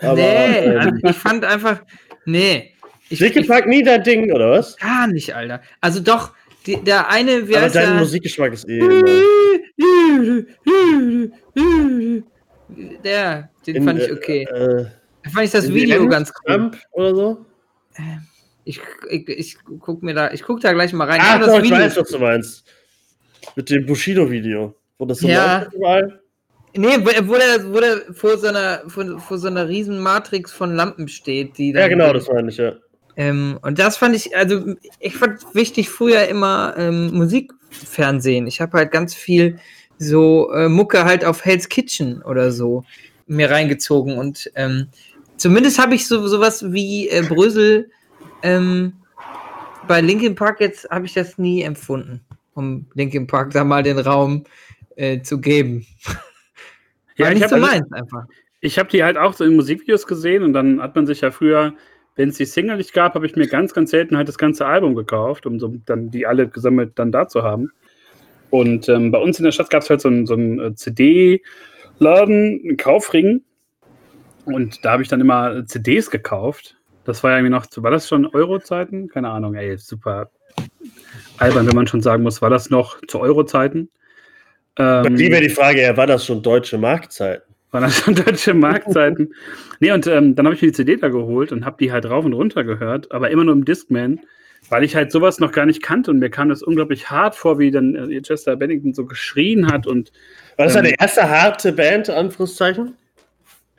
Aber 0.00 0.16
nee, 0.16 0.58
ähm, 0.64 0.78
also 0.78 0.90
ich 1.02 1.16
fand 1.16 1.46
einfach, 1.46 1.80
nee. 2.26 2.74
Ich, 3.10 3.20
Linkin 3.20 3.42
ich, 3.42 3.48
Park 3.48 3.66
nie 3.66 3.82
dein 3.82 4.02
Ding, 4.02 4.32
oder 4.32 4.50
was? 4.50 4.76
gar 4.76 5.06
nicht, 5.06 5.34
Alter. 5.34 5.62
Also 5.80 6.00
doch, 6.00 6.32
die, 6.66 6.76
der 6.82 7.08
eine, 7.08 7.48
wie 7.48 7.56
Aber 7.56 7.68
dein 7.68 7.90
der? 7.90 7.94
Musikgeschmack 8.00 8.52
ist 8.52 8.68
eh. 8.68 8.80
Der, 13.04 13.50
den 13.66 13.76
in, 13.76 13.84
fand 13.84 14.00
ich 14.00 14.08
äh, 14.08 14.12
okay. 14.12 14.42
Äh, 14.42 14.86
Da 15.24 15.30
fand 15.30 15.44
ich 15.46 15.50
das 15.52 15.72
Video 15.72 16.06
ganz 16.08 16.30
cool. 16.30 16.54
Trump 16.54 16.76
oder 16.92 17.14
so? 17.14 17.46
Ich, 18.64 18.80
ich, 19.08 19.28
ich 19.28 19.56
guck 19.80 20.02
mir 20.02 20.14
da, 20.14 20.30
ich 20.32 20.42
guck 20.42 20.60
da 20.60 20.72
gleich 20.72 20.92
mal 20.92 21.08
rein. 21.08 21.20
Ah, 21.22 21.36
Aber 21.36 21.46
doch, 21.46 21.54
das 21.54 21.64
ich 21.64 21.70
Video, 21.70 21.78
weiß, 21.84 21.96
was 21.96 22.08
du 22.10 22.18
meinst. 22.18 22.64
Mit 23.56 23.70
dem 23.70 23.86
Bushido-Video. 23.86 24.74
Wo 24.98 25.06
das 25.06 25.20
so 25.20 25.28
Ja. 25.28 25.66
überall. 25.72 26.20
nee, 26.76 26.98
wo, 27.00 27.34
der, 27.36 27.72
wo 27.72 27.80
der 27.80 28.12
vor 28.12 28.36
so 28.36 28.48
einer, 28.48 28.82
vor, 28.88 29.18
vor 29.18 29.38
so 29.38 29.46
einer 29.48 29.66
riesen 29.68 29.98
Matrix 30.00 30.52
von 30.52 30.74
Lampen 30.74 31.08
steht, 31.08 31.56
die 31.56 31.72
Ja, 31.72 31.88
genau, 31.88 32.12
das 32.12 32.28
meine 32.28 32.50
ich, 32.50 32.58
ja. 32.58 32.74
Ähm, 33.18 33.58
und 33.62 33.80
das 33.80 33.96
fand 33.96 34.14
ich, 34.14 34.34
also 34.36 34.76
ich 35.00 35.16
fand 35.16 35.44
wichtig 35.52 35.90
früher 35.90 36.28
immer 36.28 36.74
ähm, 36.78 37.12
Musikfernsehen. 37.12 38.46
Ich 38.46 38.60
habe 38.60 38.78
halt 38.78 38.92
ganz 38.92 39.12
viel 39.12 39.58
so 39.98 40.52
äh, 40.52 40.68
Mucke 40.68 41.04
halt 41.04 41.24
auf 41.24 41.44
Hell's 41.44 41.68
Kitchen 41.68 42.22
oder 42.22 42.52
so 42.52 42.84
mir 43.26 43.50
reingezogen 43.50 44.16
und 44.16 44.50
ähm, 44.54 44.86
zumindest 45.36 45.80
habe 45.80 45.96
ich 45.96 46.06
so 46.06 46.28
sowas 46.28 46.72
wie 46.72 47.08
äh, 47.08 47.22
Brösel 47.22 47.90
ähm, 48.42 48.92
bei 49.88 50.00
Linkin 50.00 50.36
Park 50.36 50.60
jetzt 50.60 50.88
habe 50.88 51.06
ich 51.06 51.14
das 51.14 51.38
nie 51.38 51.62
empfunden, 51.62 52.20
um 52.54 52.86
Linkin 52.94 53.26
Park 53.26 53.50
da 53.50 53.64
mal 53.64 53.82
den 53.82 53.98
Raum 53.98 54.44
äh, 54.94 55.22
zu 55.22 55.40
geben. 55.40 55.84
Ja, 57.16 57.32
ich 57.32 57.40
nicht 57.40 57.48
so 57.48 57.56
also- 57.56 57.66
meins 57.66 57.90
einfach. 57.90 58.26
Ich 58.60 58.78
habe 58.78 58.88
die 58.88 59.02
halt 59.02 59.16
auch 59.16 59.34
so 59.34 59.44
in 59.44 59.56
Musikvideos 59.56 60.06
gesehen 60.06 60.44
und 60.44 60.52
dann 60.52 60.80
hat 60.80 60.94
man 60.94 61.06
sich 61.06 61.20
ja 61.20 61.32
früher, 61.32 61.74
wenn 62.18 62.30
es 62.30 62.36
die 62.36 62.46
Single 62.46 62.76
nicht 62.76 62.92
gab, 62.92 63.14
habe 63.14 63.26
ich 63.26 63.36
mir 63.36 63.46
ganz, 63.46 63.72
ganz 63.72 63.92
selten 63.92 64.16
halt 64.16 64.26
das 64.26 64.38
ganze 64.38 64.66
Album 64.66 64.96
gekauft, 64.96 65.46
um 65.46 65.60
so 65.60 65.72
dann 65.86 66.10
die 66.10 66.26
alle 66.26 66.48
gesammelt 66.48 66.92
dann 66.96 67.12
da 67.12 67.28
zu 67.28 67.44
haben. 67.44 67.70
Und 68.50 68.88
ähm, 68.88 69.12
bei 69.12 69.18
uns 69.18 69.38
in 69.38 69.44
der 69.44 69.52
Stadt 69.52 69.70
gab 69.70 69.82
es 69.82 69.90
halt 69.90 70.00
so 70.00 70.08
einen 70.08 70.26
so 70.26 70.34
einen, 70.34 70.58
äh, 70.58 70.74
CD-Laden, 70.74 72.60
einen 72.64 72.76
Kaufring. 72.76 73.42
Und 74.46 74.84
da 74.84 74.92
habe 74.92 75.02
ich 75.02 75.08
dann 75.08 75.20
immer 75.20 75.64
CDs 75.66 76.10
gekauft. 76.10 76.76
Das 77.04 77.22
war 77.22 77.30
ja 77.30 77.36
irgendwie 77.36 77.52
noch, 77.52 77.66
zu- 77.66 77.84
war 77.84 77.92
das 77.92 78.08
schon 78.08 78.26
Euro-Zeiten? 78.26 79.08
Keine 79.08 79.28
Ahnung, 79.28 79.54
ey, 79.54 79.78
super 79.78 80.30
albern, 81.36 81.68
wenn 81.68 81.76
man 81.76 81.86
schon 81.86 82.02
sagen 82.02 82.24
muss, 82.24 82.42
war 82.42 82.50
das 82.50 82.68
noch 82.68 82.98
zu 83.06 83.20
Euro-Zeiten? 83.20 83.90
Ähm, 84.76 85.16
wäre 85.16 85.42
die 85.42 85.50
Frage, 85.50 85.82
ja, 85.82 85.96
war 85.96 86.08
das 86.08 86.26
schon 86.26 86.42
deutsche 86.42 86.78
Marktzeiten? 86.78 87.54
Waren 87.70 87.82
das 87.84 87.98
schon 87.98 88.14
deutsche 88.14 88.54
Marktzeiten. 88.54 89.34
nee, 89.80 89.92
und 89.92 90.06
ähm, 90.06 90.34
dann 90.34 90.46
habe 90.46 90.54
ich 90.54 90.62
mir 90.62 90.68
die 90.68 90.74
CD 90.74 90.96
da 90.96 91.08
geholt 91.08 91.52
und 91.52 91.64
habe 91.64 91.76
die 91.78 91.92
halt 91.92 92.06
rauf 92.06 92.24
und 92.24 92.32
runter 92.32 92.64
gehört, 92.64 93.12
aber 93.12 93.30
immer 93.30 93.44
nur 93.44 93.54
im 93.54 93.64
Discman, 93.64 94.20
weil 94.70 94.84
ich 94.84 94.96
halt 94.96 95.12
sowas 95.12 95.38
noch 95.38 95.52
gar 95.52 95.66
nicht 95.66 95.82
kannte 95.82 96.10
und 96.10 96.18
mir 96.18 96.30
kam 96.30 96.48
das 96.48 96.62
unglaublich 96.62 97.10
hart 97.10 97.36
vor, 97.36 97.58
wie 97.58 97.70
dann 97.70 97.94
äh, 97.94 98.20
Chester 98.22 98.56
Bennington 98.56 98.94
so 98.94 99.06
geschrien 99.06 99.70
hat 99.70 99.86
und 99.86 100.12
War 100.56 100.66
das 100.66 100.76
Ähm, 100.76 100.84
deine 100.84 100.94
erste 100.98 101.28
harte 101.28 101.72
Band, 101.72 102.10
Anführungszeichen? 102.10 102.94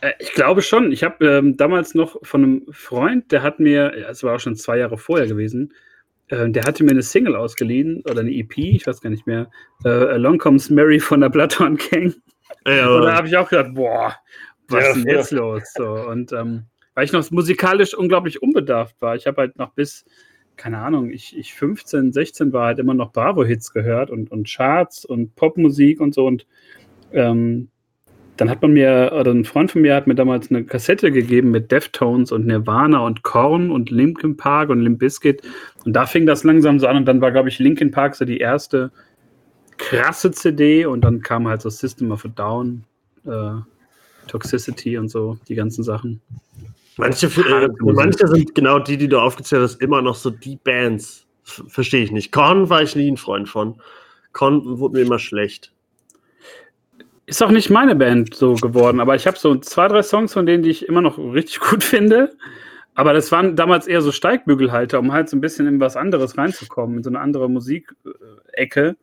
äh, 0.02 0.13
ich 0.19 0.34
glaube 0.34 0.62
schon, 0.62 0.91
ich 0.91 1.04
habe 1.04 1.25
ähm, 1.25 1.58
damals 1.58 1.95
noch 1.95 2.17
von 2.23 2.43
einem 2.43 2.65
Freund, 2.71 3.32
der 3.32 3.43
hat 3.43 3.60
mir, 3.60 3.93
es 4.10 4.23
war 4.23 4.36
auch 4.36 4.39
schon 4.39 4.56
zwei 4.56 4.78
Jahre 4.78 4.97
vorher 4.97 5.28
gewesen, 5.28 5.73
äh, 6.30 6.49
der 6.49 6.63
hatte 6.63 6.84
mir 6.84 6.91
eine 6.91 7.02
Single 7.04 7.36
ausgeliehen 7.36 8.04
oder 8.10 8.21
eine 8.21 8.32
EP, 8.32 8.58
ich 8.58 8.88
weiß 8.88 9.02
gar 9.02 9.10
nicht 9.10 9.28
mehr, 9.28 9.49
äh, 9.84 9.89
Along 9.89 10.38
Comes 10.38 10.69
Mary 10.69 10.99
von 10.99 11.21
der 11.21 11.30
Bloodhound 11.30 11.89
Gang. 11.89 12.15
Ja, 12.67 12.89
Und 12.89 13.04
da 13.04 13.15
habe 13.15 13.28
ich 13.28 13.38
auch 13.38 13.50
gedacht, 13.50 13.74
boah, 13.74 14.15
was 14.67 14.84
Ja, 14.84 14.89
ist 14.91 15.06
denn 15.06 15.15
jetzt 15.15 15.32
los? 15.32 15.63
So, 15.76 15.91
und 15.91 16.32
ähm, 16.32 16.65
weil 16.93 17.06
ich 17.06 17.12
noch 17.12 17.30
musikalisch 17.32 17.93
unglaublich 17.93 18.41
unbedarft 18.41 19.02
war, 19.02 19.15
ich 19.15 19.26
habe 19.26 19.41
halt 19.41 19.58
noch 19.58 19.74
bis, 19.74 20.06
keine 20.58 20.80
Ahnung, 20.80 21.12
ich, 21.12 21.38
ich 21.38 21.54
15, 21.54 22.12
16 22.12 22.52
war 22.54 22.67
halt 22.67 22.80
immer 22.80 22.93
noch 22.93 23.12
Bravo-Hits 23.13 23.72
gehört 23.72 24.10
und, 24.10 24.32
und 24.32 24.48
Charts 24.50 25.06
und 25.06 25.36
Popmusik 25.36 26.02
und 26.02 26.13
so. 26.13 26.26
Und 26.26 26.45
ähm, 27.13 27.69
dann 28.39 28.50
hat 28.50 28.62
man 28.62 28.72
mir, 28.72 29.12
oder 29.19 29.32
ein 29.32 29.43
Freund 29.43 29.72
von 29.72 29.82
mir 29.82 29.95
hat 29.95 30.08
mir 30.08 30.15
damals 30.15 30.50
eine 30.50 30.63
Kassette 30.63 31.12
gegeben 31.12 31.52
mit 31.52 31.72
Deftones 31.72 32.32
und 32.32 32.45
Nirvana 32.45 33.00
und 33.00 33.24
Korn 33.24 33.69
und 33.69 33.91
Linkin 33.91 34.38
Park 34.38 34.69
und 34.69 34.82
Limp 34.82 35.00
Bizkit. 35.00 35.41
Und 35.86 35.93
da 35.93 36.06
fing 36.06 36.26
das 36.26 36.43
langsam 36.43 36.80
so 36.80 36.88
an. 36.88 36.98
Und 36.98 37.06
dann 37.06 37.22
war, 37.22 37.32
glaube 37.32 37.50
ich, 37.50 37.60
Linkin 37.60 37.91
Park 37.91 38.15
so 38.15 38.26
die 38.26 38.38
erste 38.38 38.91
krasse 39.80 40.30
CD. 40.30 40.86
Und 40.86 41.02
dann 41.02 41.22
kam 41.22 41.48
halt 41.48 41.63
so 41.63 41.70
System 41.70 42.12
of 42.12 42.24
a 42.26 42.28
Down, 42.28 42.84
äh, 43.26 43.56
Toxicity 44.28 44.98
und 45.00 45.10
so, 45.10 45.38
die 45.48 45.56
ganzen 45.56 45.84
Sachen. 45.84 46.22
Manche, 46.98 47.28
äh, 47.28 47.70
manche 47.80 48.28
sind 48.28 48.54
genau 48.54 48.78
die, 48.78 48.98
die 48.98 49.08
du 49.08 49.20
aufgezählt 49.20 49.63
hast, 49.63 49.82
immer 49.82 50.02
noch 50.02 50.15
so 50.15 50.30
die 50.30 50.58
Bands. 50.58 51.26
Verstehe 51.44 52.04
ich 52.04 52.12
nicht. 52.12 52.32
Korn 52.32 52.70
war 52.70 52.84
ich 52.84 52.96
nie 52.96 53.10
ein 53.10 53.18
Freund 53.18 53.50
von. 53.50 53.82
Korn 54.34 54.80
wurde 54.80 54.98
mir 54.98 55.06
immer 55.06 55.18
schlecht. 55.18 55.72
Ist 57.26 57.42
auch 57.42 57.52
nicht 57.52 57.70
meine 57.70 57.96
Band 57.96 58.36
so 58.36 58.56
geworden, 58.56 59.00
aber 59.00 59.15
ich 59.15 59.28
habe 59.28 59.38
so 59.38 59.56
zwei, 59.56 59.88
drei 59.88 60.04
Songs 60.04 60.34
von 60.34 60.46
denen, 60.46 60.63
die 60.63 60.70
ich 60.70 60.88
immer 60.88 61.02
noch 61.02 61.18
richtig 61.18 61.60
gut 61.70 61.84
finde. 61.84 62.36
Aber 62.96 63.13
das 63.13 63.32
waren 63.32 63.56
damals 63.56 63.88
eher 63.88 64.02
so 64.02 64.12
Steigbügelhalter, 64.12 65.00
um 65.00 65.13
halt 65.13 65.30
so 65.30 65.38
ein 65.38 65.42
bisschen 65.42 65.68
in 65.68 65.80
was 65.80 65.96
anderes 65.96 66.38
reinzukommen, 66.38 66.98
in 66.98 67.04
so 67.04 67.10
eine 67.10 67.22
andere 67.22 67.50
Musikecke. 67.50 68.98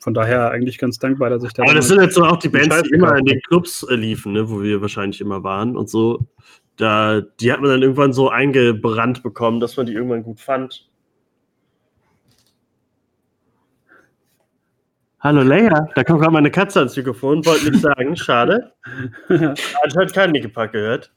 Von 0.00 0.14
daher 0.14 0.50
eigentlich 0.50 0.78
ganz 0.78 0.98
dankbar, 0.98 1.30
dass 1.30 1.44
ich 1.44 1.52
da. 1.52 1.62
Aber 1.62 1.74
das 1.74 1.88
sind 1.88 2.00
jetzt 2.00 2.14
so 2.14 2.24
auch 2.24 2.38
die 2.38 2.48
Bands, 2.48 2.82
die 2.82 2.94
immer 2.94 3.16
in 3.16 3.24
den 3.24 3.40
Clubs 3.42 3.82
äh, 3.84 3.94
liefen, 3.94 4.32
ne, 4.32 4.48
wo 4.48 4.62
wir 4.62 4.80
wahrscheinlich 4.80 5.20
immer 5.20 5.42
waren 5.42 5.76
und 5.76 5.88
so. 5.88 6.26
Da, 6.76 7.20
die 7.40 7.52
hat 7.52 7.60
man 7.60 7.70
dann 7.70 7.82
irgendwann 7.82 8.12
so 8.12 8.28
eingebrannt 8.28 9.22
bekommen, 9.22 9.60
dass 9.60 9.76
man 9.76 9.86
die 9.86 9.94
irgendwann 9.94 10.22
gut 10.22 10.40
fand. 10.40 10.88
Hallo 15.20 15.42
Leia, 15.42 15.88
da 15.96 16.04
kommt 16.04 16.20
gerade 16.20 16.32
meine 16.32 16.52
Katze 16.52 16.78
ans 16.78 16.96
Mikrofon, 16.96 17.44
wollte 17.44 17.64
nichts 17.64 17.80
sagen, 17.80 18.14
schade. 18.14 18.72
Anscheinend 19.28 20.12
kein 20.12 20.30
Nickelpack 20.30 20.70
gehört. 20.70 21.12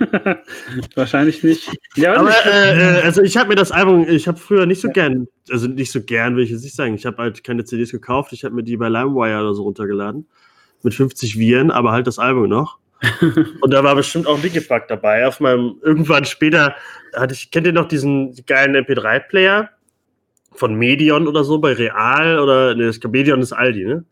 Wahrscheinlich 0.94 1.42
nicht. 1.42 1.70
Ja, 1.96 2.14
Aber 2.14 2.28
nicht. 2.28 2.46
äh, 2.46 2.98
äh, 2.98 3.02
also 3.02 3.22
ich 3.22 3.36
habe 3.36 3.50
mir 3.50 3.54
das 3.54 3.70
Album, 3.72 4.08
ich 4.08 4.26
habe 4.26 4.38
früher 4.38 4.66
nicht 4.66 4.80
so 4.80 4.88
gern, 4.88 5.28
also 5.50 5.66
nicht 5.66 5.92
so 5.92 6.02
gern, 6.02 6.36
will 6.36 6.44
ich 6.44 6.50
jetzt 6.50 6.62
nicht 6.62 6.74
sagen. 6.74 6.94
Ich 6.94 7.06
habe 7.06 7.18
halt 7.18 7.44
keine 7.44 7.64
CDs 7.64 7.90
gekauft, 7.90 8.32
ich 8.32 8.44
habe 8.44 8.54
mir 8.54 8.62
die 8.62 8.76
bei 8.76 8.88
LimeWire 8.88 9.40
oder 9.40 9.54
so 9.54 9.62
runtergeladen. 9.62 10.26
Mit 10.82 10.94
50 10.94 11.38
Viren, 11.38 11.70
aber 11.70 11.92
halt 11.92 12.06
das 12.06 12.18
Album 12.18 12.48
noch. 12.48 12.78
Und 13.60 13.72
da 13.72 13.84
war 13.84 13.94
bestimmt 13.94 14.26
auch 14.26 14.42
Nickelback 14.42 14.88
dabei. 14.88 15.26
Auf 15.26 15.40
meinem, 15.40 15.76
irgendwann 15.82 16.24
später 16.24 16.74
hatte 17.14 17.34
ich, 17.34 17.50
kennt 17.50 17.66
ihr 17.66 17.72
noch 17.72 17.88
diesen 17.88 18.34
geilen 18.46 18.76
MP3-Player? 18.76 19.70
Von 20.52 20.74
Medion 20.74 21.28
oder 21.28 21.44
so, 21.44 21.58
bei 21.58 21.72
Real 21.72 22.40
oder, 22.40 22.74
ne, 22.74 22.92
Medion 23.08 23.40
ist 23.40 23.52
Aldi, 23.52 23.84
ne? 23.84 24.04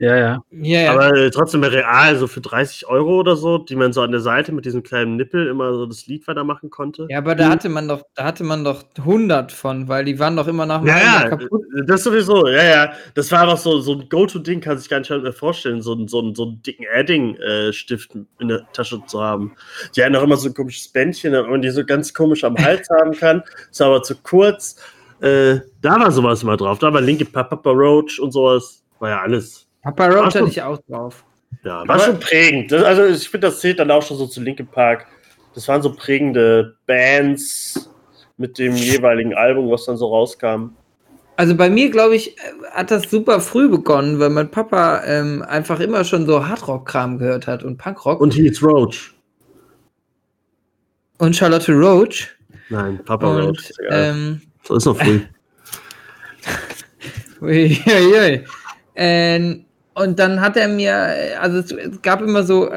Ja, 0.00 0.16
ja. 0.16 0.42
Ja, 0.50 0.80
ja. 0.80 0.92
Aber 0.92 1.14
äh, 1.16 1.30
trotzdem 1.30 1.62
Real 1.62 2.16
so 2.16 2.26
für 2.26 2.40
30 2.40 2.86
Euro 2.88 3.20
oder 3.20 3.36
so, 3.36 3.58
die 3.58 3.76
man 3.76 3.92
so 3.92 4.00
an 4.02 4.10
der 4.10 4.20
Seite 4.20 4.52
mit 4.52 4.64
diesem 4.64 4.82
kleinen 4.82 5.16
Nippel 5.16 5.46
immer 5.46 5.72
so 5.74 5.86
das 5.86 6.06
Lied 6.06 6.26
weitermachen 6.26 6.68
konnte. 6.70 7.06
ja, 7.10 7.18
aber 7.18 7.34
da 7.34 7.48
hatte 7.48 7.68
man 7.68 7.86
doch, 7.88 8.02
da 8.14 8.24
hatte 8.24 8.42
man 8.44 8.64
doch 8.64 8.82
100 8.98 9.52
von, 9.52 9.86
weil 9.88 10.04
die 10.04 10.18
waren 10.18 10.36
doch 10.36 10.48
immer 10.48 10.66
nach 10.66 10.80
dem 10.80 10.88
Ja, 10.88 10.98
ja, 10.98 11.28
kaputt. 11.28 11.62
das 11.86 12.02
sowieso, 12.04 12.46
ja, 12.48 12.62
ja. 12.64 12.92
Das 13.14 13.30
war 13.32 13.42
einfach 13.42 13.56
so, 13.58 13.80
so 13.80 13.92
ein 13.94 14.08
Go-To-Ding, 14.08 14.60
kann 14.60 14.78
sich 14.78 14.88
gar 14.88 14.98
nicht 14.98 15.10
mehr 15.10 15.32
vorstellen, 15.32 15.80
so, 15.80 15.92
einen- 15.92 16.08
so, 16.08 16.20
einen- 16.20 16.34
so 16.34 16.42
einen 16.44 16.62
dicken 16.62 16.86
Adding-Stift 16.94 18.16
in 18.40 18.48
der 18.48 18.66
Tasche 18.72 19.00
zu 19.06 19.20
haben. 19.22 19.52
Die 19.96 20.02
hatten 20.04 20.16
auch 20.16 20.22
immer 20.22 20.36
so 20.36 20.48
ein 20.48 20.54
komisches 20.54 20.88
Bändchen, 20.88 21.32
damit 21.32 21.50
man 21.50 21.62
die 21.62 21.70
so 21.70 21.84
ganz 21.84 22.12
komisch 22.12 22.44
am 22.44 22.56
Hals 22.56 22.88
haben 23.00 23.12
kann. 23.12 23.42
Ist 23.70 23.80
aber 23.80 24.02
zu 24.02 24.16
kurz. 24.16 24.76
Äh, 25.20 25.60
da 25.80 26.00
war 26.00 26.10
sowas 26.10 26.42
immer 26.42 26.56
drauf. 26.56 26.78
Da 26.80 26.92
war 26.92 27.00
Linke 27.00 27.24
Papa 27.24 27.70
Roach 27.70 28.18
und 28.20 28.32
sowas. 28.32 28.82
War 28.98 29.10
ja 29.10 29.20
alles. 29.22 29.63
Papa 29.84 30.06
Roach 30.08 30.34
hatte 30.34 30.48
ich 30.48 30.62
auch 30.62 30.78
drauf. 30.88 31.24
Ja, 31.62 31.86
war 31.86 31.98
schon 32.00 32.18
prägend. 32.18 32.72
Das, 32.72 32.82
also 32.82 33.04
ich 33.04 33.28
finde, 33.28 33.48
das 33.48 33.60
zählt 33.60 33.78
dann 33.78 33.90
auch 33.90 34.02
schon 34.02 34.16
so 34.16 34.26
zu 34.26 34.40
Linkin 34.40 34.66
Park. 34.66 35.06
Das 35.54 35.68
waren 35.68 35.82
so 35.82 35.92
prägende 35.92 36.76
Bands 36.86 37.90
mit 38.36 38.58
dem 38.58 38.74
jeweiligen 38.74 39.34
Album, 39.34 39.70
was 39.70 39.84
dann 39.84 39.96
so 39.96 40.08
rauskam. 40.08 40.70
Also 41.36 41.54
bei 41.56 41.68
mir, 41.70 41.90
glaube 41.90 42.16
ich, 42.16 42.36
hat 42.72 42.90
das 42.90 43.10
super 43.10 43.40
früh 43.40 43.68
begonnen, 43.68 44.18
weil 44.18 44.30
mein 44.30 44.50
Papa 44.50 45.02
ähm, 45.04 45.42
einfach 45.42 45.80
immer 45.80 46.04
schon 46.04 46.26
so 46.26 46.46
Hardrock-Kram 46.46 47.18
gehört 47.18 47.46
hat 47.46 47.62
und 47.62 47.76
Punkrock. 47.76 48.20
Und 48.20 48.36
Heath 48.36 48.62
Roach. 48.62 49.14
und 51.18 51.34
Charlotte 51.36 51.72
Roach. 51.72 52.28
Nein, 52.68 53.00
Papa 53.04 53.26
Roach. 53.26 53.46
Und 53.46 53.58
Ist 53.60 53.80
egal. 53.80 54.10
ähm, 54.10 54.40
so 54.62 54.74
ist 54.76 54.84
noch 54.86 54.96
früh. 54.96 55.20
Uiuiui. 57.40 58.44
Ähm, 58.96 59.64
und 59.94 60.18
dann 60.18 60.40
hat 60.40 60.56
er 60.56 60.68
mir, 60.68 61.40
also 61.40 61.58
es, 61.58 62.02
gab 62.02 62.20
immer 62.20 62.42
so, 62.42 62.70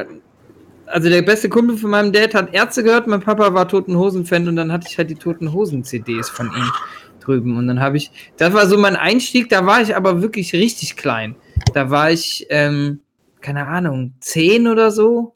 also 0.86 1.10
der 1.10 1.21
beste 1.21 1.49
Kumpel 1.49 1.77
von 1.77 1.89
meinem 1.89 2.12
Dad 2.12 2.34
hat 2.34 2.53
Ärzte 2.53 2.84
gehört, 2.84 3.08
mein 3.08 3.21
Papa 3.21 3.53
war 3.53 3.67
Toten 3.67 3.97
Hosen-Fan 3.97 4.47
und 4.47 4.56
dann 4.56 4.71
hatte 4.71 4.88
ich 4.89 4.97
halt 4.97 5.10
die 5.10 5.15
Toten 5.15 5.51
Hosen-CDs 5.51 6.30
von 6.30 6.47
ihm 6.47 6.71
drüben. 7.19 7.58
Und 7.58 7.67
dann 7.67 7.80
habe 7.80 7.97
ich, 7.97 8.12
das 8.38 8.53
war 8.53 8.67
so 8.67 8.77
mein 8.77 8.95
Einstieg, 8.95 9.49
da 9.49 9.65
war 9.65 9.82
ich 9.82 9.95
aber 9.95 10.21
wirklich 10.21 10.53
richtig 10.53 10.95
klein. 10.95 11.36
Da 11.73 11.89
war 11.89 12.12
ich, 12.12 12.45
ähm, 12.49 13.01
keine 13.41 13.67
Ahnung, 13.67 14.13
zehn 14.19 14.67
oder 14.67 14.91
so 14.91 15.36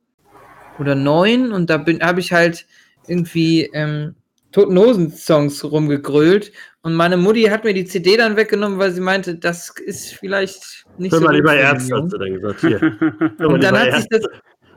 oder 0.80 0.96
neun 0.96 1.52
und 1.52 1.70
da 1.70 1.86
habe 2.02 2.20
ich 2.20 2.32
halt 2.32 2.66
irgendwie 3.08 3.70
ähm, 3.74 4.16
Toten 4.52 4.78
Hosen-Songs 4.78 5.64
rumgegrölt 5.64 6.52
und 6.84 6.96
meine 6.96 7.16
Mutti 7.16 7.44
hat 7.44 7.64
mir 7.64 7.74
die 7.74 7.86
CD 7.86 8.18
dann 8.18 8.36
weggenommen, 8.36 8.80
weil 8.80 8.92
sie 8.92 9.02
meinte, 9.02 9.36
das 9.36 9.72
ist 9.86 10.16
vielleicht 10.16 10.86
nicht 10.98 11.12
Hör 11.12 11.20
so 11.20 11.26
mal 11.26 11.32
gut 11.32 11.38
lieber 11.38 11.56
Ärzte, 11.56 11.96
hat 11.96 12.10
sie 12.10 12.18
dann 12.18 12.34
gesagt. 12.34 12.62
Hier. 12.62 12.80
Hör 13.38 13.48
mal 13.50 13.54
Und 13.54 13.64
dann 13.64 13.78
hat 13.78 13.96
sich, 13.96 14.08
das, 14.10 14.22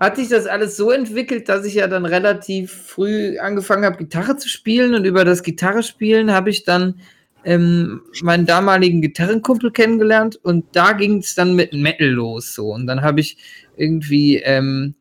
hat 0.00 0.16
sich 0.16 0.28
das 0.28 0.46
alles 0.46 0.76
so 0.76 0.90
entwickelt, 0.90 1.48
dass 1.48 1.64
ich 1.64 1.74
ja 1.74 1.88
dann 1.88 2.04
relativ 2.04 2.72
früh 2.72 3.38
angefangen 3.38 3.86
habe, 3.86 3.96
Gitarre 3.96 4.36
zu 4.36 4.50
spielen. 4.50 4.94
Und 4.94 5.06
über 5.06 5.24
das 5.24 5.42
Gitarrespielen 5.42 6.30
habe 6.30 6.50
ich 6.50 6.64
dann 6.64 7.00
ähm, 7.42 8.02
meinen 8.22 8.44
damaligen 8.44 9.00
Gitarrenkumpel 9.00 9.70
kennengelernt. 9.70 10.38
Und 10.42 10.66
da 10.76 10.92
ging 10.92 11.18
es 11.18 11.34
dann 11.34 11.56
mit 11.56 11.72
Metal 11.72 12.08
los. 12.08 12.54
So. 12.54 12.66
Und 12.66 12.86
dann 12.86 13.00
habe 13.00 13.20
ich 13.20 13.38
irgendwie 13.78 14.36
ähm, 14.36 14.94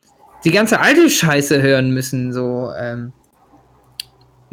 die 0.45 0.51
ganze 0.51 0.79
alte 0.79 1.09
Scheiße 1.09 1.61
hören 1.61 1.91
müssen. 1.91 2.31
So. 2.31 2.71
Ähm, 2.79 3.11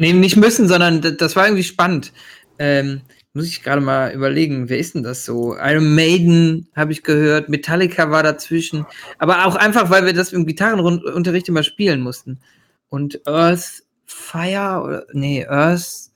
nee, 0.01 0.13
nicht 0.13 0.35
müssen, 0.35 0.67
sondern 0.67 1.17
das 1.17 1.35
war 1.35 1.45
irgendwie 1.45 1.63
spannend. 1.63 2.11
Ähm, 2.59 3.01
muss 3.33 3.45
ich 3.45 3.63
gerade 3.63 3.81
mal 3.81 4.11
überlegen, 4.11 4.67
wer 4.67 4.77
ist 4.77 4.95
denn 4.95 5.03
das 5.03 5.23
so? 5.23 5.55
Iron 5.57 5.95
Maiden 5.95 6.67
habe 6.75 6.91
ich 6.91 7.03
gehört, 7.03 7.47
Metallica 7.47 8.11
war 8.11 8.23
dazwischen, 8.23 8.85
aber 9.19 9.45
auch 9.45 9.55
einfach, 9.55 9.89
weil 9.89 10.05
wir 10.05 10.13
das 10.13 10.33
im 10.33 10.45
Gitarrenunterricht 10.45 11.47
immer 11.47 11.63
spielen 11.63 12.01
mussten. 12.01 12.39
Und 12.89 13.25
Earth 13.25 13.83
Fire 14.05 14.81
oder 14.83 15.05
nee, 15.13 15.45
Earth 15.47 16.11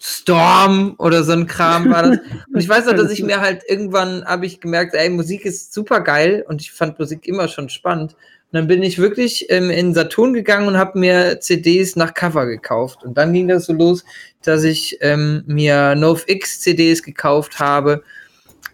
Storm 0.00 0.94
oder 0.98 1.24
so 1.24 1.32
ein 1.32 1.46
Kram 1.46 1.90
war 1.90 2.02
das. 2.04 2.18
Und 2.54 2.60
ich 2.60 2.68
weiß 2.68 2.86
noch, 2.86 2.94
dass 2.94 3.10
ich 3.10 3.22
mir 3.22 3.40
halt 3.40 3.62
irgendwann 3.68 4.24
habe 4.24 4.46
ich 4.46 4.60
gemerkt, 4.60 4.94
ey, 4.94 5.10
Musik 5.10 5.44
ist 5.44 5.74
super 5.74 6.00
geil 6.00 6.44
und 6.48 6.62
ich 6.62 6.72
fand 6.72 6.98
Musik 6.98 7.26
immer 7.26 7.48
schon 7.48 7.68
spannend. 7.68 8.16
Und 8.52 8.58
dann 8.58 8.66
bin 8.66 8.82
ich 8.82 8.98
wirklich 8.98 9.46
ähm, 9.48 9.70
in 9.70 9.94
Saturn 9.94 10.34
gegangen 10.34 10.68
und 10.68 10.76
habe 10.76 10.98
mir 10.98 11.40
CDs 11.40 11.96
nach 11.96 12.12
Cover 12.12 12.44
gekauft. 12.44 13.02
Und 13.02 13.16
dann 13.16 13.32
ging 13.32 13.48
das 13.48 13.64
so 13.64 13.72
los, 13.72 14.04
dass 14.42 14.62
ich 14.62 14.98
ähm, 15.00 15.42
mir 15.46 15.94
NoFX 15.94 16.60
CDs 16.60 17.02
gekauft 17.02 17.58
habe. 17.58 18.02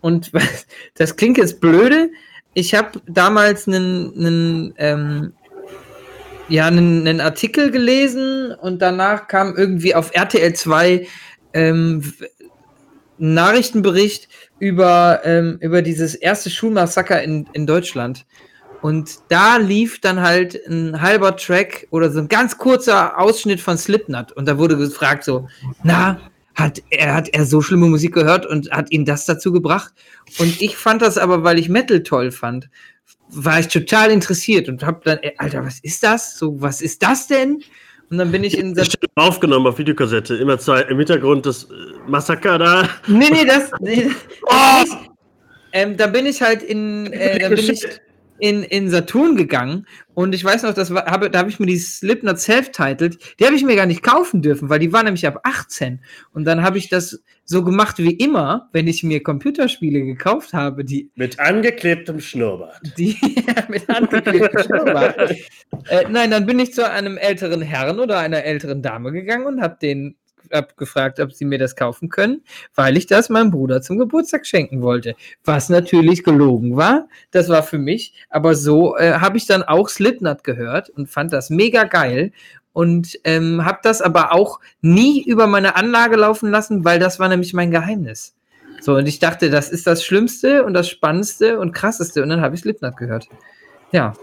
Und 0.01 0.33
das 0.97 1.15
klingt 1.15 1.39
jetzt 1.39 1.61
blöde. 1.61 2.11
Ich 2.55 2.75
habe 2.75 3.01
damals 3.07 3.69
einen, 3.69 4.75
ähm, 4.79 5.33
ja, 6.49 6.67
einen 6.67 7.21
Artikel 7.21 7.71
gelesen 7.71 8.51
und 8.51 8.83
danach 8.83 9.29
kam 9.29 9.55
irgendwie 9.57 9.95
auf 9.95 10.11
RTL 10.13 10.55
2 10.55 11.07
ähm, 11.53 12.03
ein 13.21 13.35
Nachrichtenbericht 13.35 14.29
über, 14.59 15.21
ähm, 15.23 15.59
über 15.61 15.83
dieses 15.83 16.17
erste 16.17 16.51
Schulmassaker 16.51 17.23
in, 17.23 17.49
in 17.53 17.65
Deutschland. 17.65 18.27
Und 18.81 19.19
da 19.29 19.57
lief 19.57 20.01
dann 20.01 20.21
halt 20.21 20.61
ein 20.69 21.01
halber 21.01 21.37
Track 21.37 21.89
oder 21.91 22.11
so 22.11 22.21
ein 22.21 22.29
ganz 22.29 22.59
kurzer 22.59 23.19
Ausschnitt 23.19 23.61
von 23.61 23.77
Slipknot. 23.77 24.33
Und 24.33 24.47
da 24.47 24.59
wurde 24.59 24.77
gefragt 24.77 25.25
so, 25.25 25.49
na, 25.83 26.21
hat 26.55 26.83
er, 26.91 27.15
hat 27.15 27.29
er 27.29 27.45
so 27.45 27.61
schlimme 27.61 27.87
Musik 27.87 28.15
gehört 28.15 28.47
und 28.47 28.71
hat 28.71 28.91
ihn 28.91 29.05
das 29.05 29.27
dazu 29.27 29.53
gebracht? 29.53 29.93
Und 30.39 30.61
ich 30.61 30.77
fand 30.77 31.03
das 31.03 31.19
aber, 31.19 31.45
weil 31.45 31.59
ich 31.59 31.69
Metal 31.69 32.03
toll 32.03 32.31
fand, 32.31 32.69
war 33.31 33.61
ich 33.61 33.69
total 33.69 34.11
interessiert 34.11 34.69
und 34.69 34.85
hab 34.85 35.05
dann, 35.05 35.19
Alter, 35.39 35.65
was 35.65 35.81
ist 35.81 36.03
das? 36.03 36.39
So, 36.39 36.61
was 36.61 36.81
ist 36.81 37.03
das 37.03 37.27
denn? 37.27 37.63
Und 38.11 38.19
dann 38.19 38.33
bin 38.33 38.43
ich 38.43 38.57
in 38.57 38.75
Das 38.75 38.89
aufgenommen 39.17 39.67
auf 39.67 39.79
Videokassette. 39.79 40.37
Immer 40.37 40.59
zwei, 40.59 40.83
im 40.83 40.97
Hintergrund 40.97 41.45
das 41.45 41.65
äh, 41.65 41.67
Massaker 42.07 42.59
da. 42.59 42.89
Nee, 43.07 43.29
nee, 43.31 43.45
das. 43.45 43.71
Nee, 43.81 44.11
das 44.49 44.85
nicht. 44.85 45.11
Ähm, 45.73 45.97
da 45.99 46.07
bin 46.07 46.25
ich 46.25 46.41
halt 46.41 46.63
in, 46.63 47.13
äh, 47.13 47.39
da 47.39 47.49
bin 47.51 47.59
ich 47.59 47.85
in, 48.39 48.63
in 48.63 48.91
Saturn 48.91 49.37
gegangen 49.37 49.87
und 50.15 50.35
ich 50.35 50.45
weiß 50.45 50.65
noch, 50.65 50.75
das 50.75 50.93
war, 50.93 51.07
habe, 51.07 51.31
da 51.31 51.39
habe 51.39 51.49
ich 51.49 51.61
mir 51.61 51.67
die 51.67 51.79
Slipknot 51.79 52.41
Self-Titled, 52.41 53.19
die 53.39 53.47
habe 53.47 53.55
ich 53.55 53.65
mir 53.65 53.77
gar 53.77 53.87
nicht 53.87 54.03
kaufen 54.03 54.43
dürfen, 54.43 54.69
weil 54.69 54.81
die 54.81 54.93
war 54.93 55.05
nämlich 55.05 55.27
ab 55.27 55.41
18. 55.45 56.01
Und 56.33 56.45
dann 56.45 56.63
habe 56.63 56.77
ich 56.77 56.89
das 56.89 57.23
so 57.45 57.63
gemacht 57.63 57.99
wie 57.99 58.15
immer, 58.15 58.69
wenn 58.73 58.89
ich 58.89 59.05
mir 59.05 59.23
Computerspiele 59.23 60.03
gekauft 60.03 60.55
habe, 60.55 60.85
die, 60.85 61.11
Mit 61.15 61.39
angeklebtem 61.39 62.21
Schnurrbart. 62.21 62.81
die 62.99 63.17
mit 63.69 63.89
angeklebtem 63.89 64.63
Schnurrbart. 64.63 65.35
Äh, 65.91 66.07
nein, 66.11 66.31
dann 66.31 66.47
bin 66.47 66.59
ich 66.59 66.73
zu 66.73 66.89
einem 66.89 67.19
älteren 67.19 67.63
Herrn 67.63 68.01
oder 68.01 68.19
einer 68.19 68.43
älteren 68.43 68.83
Dame 68.83 69.13
gegangen 69.13 69.47
und 69.47 69.61
habe 69.61 69.77
den 69.81 70.17
hab 70.53 70.77
gefragt, 70.77 71.21
ob 71.21 71.33
sie 71.33 71.45
mir 71.45 71.59
das 71.59 71.77
kaufen 71.77 72.09
können, 72.09 72.43
weil 72.75 72.97
ich 72.97 73.07
das 73.07 73.29
meinem 73.29 73.51
Bruder 73.51 73.83
zum 73.83 73.99
Geburtstag 73.99 74.47
schenken 74.47 74.83
wollte. 74.83 75.15
Was 75.45 75.69
natürlich 75.69 76.25
gelogen 76.25 76.77
war. 76.77 77.09
Das 77.31 77.49
war 77.49 77.63
für 77.63 77.79
mich. 77.79 78.15
Aber 78.31 78.55
so 78.55 78.97
äh, 78.97 79.15
habe 79.15 79.37
ich 79.37 79.47
dann 79.47 79.63
auch 79.63 79.89
Slipknot 79.89 80.45
gehört 80.45 80.91
und 80.91 81.09
fand 81.09 81.33
das 81.33 81.51
mega 81.51 81.85
geil. 81.85 82.33
Und 82.73 83.19
ähm, 83.25 83.65
habe 83.65 83.79
das 83.83 84.01
aber 84.01 84.33
auch 84.33 84.61
nie 84.83 85.25
über 85.25 85.47
meine 85.49 85.75
Anlage 85.75 86.17
laufen 86.17 86.51
lassen, 86.51 86.85
weil 86.85 87.01
das 87.01 87.19
war 87.19 87.29
nämlich 87.29 87.53
mein 87.53 87.73
Geheimnis. 87.73 88.37
So, 88.81 88.95
und 88.95 89.07
ich 89.07 89.19
dachte, 89.19 89.51
das 89.51 89.71
ist 89.71 89.87
das 89.87 90.05
Schlimmste 90.05 90.65
und 90.65 90.75
das 90.75 90.89
Spannendste 90.89 91.59
und 91.59 91.73
Krasseste. 91.73 92.23
Und 92.23 92.29
dann 92.29 92.41
habe 92.41 92.55
ich 92.55 92.61
Slipknot 92.61 92.97
gehört. 92.97 93.29
Ja. 93.91 94.15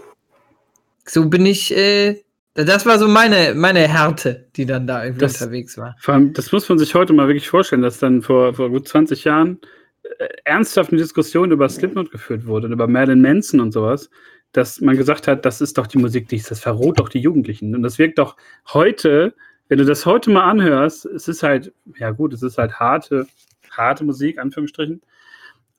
So 1.04 1.28
bin 1.28 1.44
ich, 1.46 1.76
äh, 1.76 2.22
das 2.64 2.86
war 2.86 2.98
so 2.98 3.06
meine, 3.08 3.54
meine 3.54 3.80
Härte, 3.88 4.46
die 4.56 4.66
dann 4.66 4.86
da 4.86 5.04
irgendwie 5.04 5.20
Das- 5.20 5.40
unterwegs 5.40 5.76
war. 5.78 5.94
Vor 6.00 6.14
allem, 6.14 6.32
das 6.32 6.52
muss 6.52 6.68
man 6.68 6.78
sich 6.78 6.94
heute 6.94 7.12
mal 7.12 7.28
wirklich 7.28 7.48
vorstellen, 7.48 7.82
dass 7.82 7.98
dann 7.98 8.22
vor, 8.22 8.54
vor 8.54 8.70
gut 8.70 8.88
20 8.88 9.24
Jahren 9.24 9.58
äh, 10.18 10.26
ernsthaft 10.44 10.90
eine 10.92 11.00
Diskussion 11.00 11.50
über 11.50 11.68
Slipknot 11.68 12.10
geführt 12.10 12.46
wurde 12.46 12.66
und 12.66 12.72
über 12.72 12.86
Marilyn 12.88 13.20
Manson 13.20 13.60
und 13.60 13.72
sowas, 13.72 14.08
dass 14.52 14.80
man 14.80 14.96
gesagt 14.96 15.26
hat, 15.28 15.44
das 15.44 15.60
ist 15.60 15.76
doch 15.78 15.86
die 15.86 15.98
Musik, 15.98 16.28
die 16.28 16.40
das 16.40 16.60
verroht 16.60 16.98
doch 17.00 17.08
die 17.08 17.20
Jugendlichen. 17.20 17.74
Und 17.74 17.82
das 17.82 17.98
wirkt 17.98 18.18
doch 18.18 18.36
heute, 18.72 19.34
wenn 19.68 19.78
du 19.78 19.84
das 19.84 20.06
heute 20.06 20.30
mal 20.30 20.44
anhörst, 20.48 21.04
es 21.06 21.28
ist 21.28 21.42
halt, 21.42 21.72
ja 21.98 22.10
gut, 22.12 22.32
es 22.32 22.42
ist 22.42 22.56
halt 22.56 22.74
harte, 22.78 23.26
harte 23.70 24.04
Musik, 24.04 24.38
Anführungsstrichen. 24.38 25.02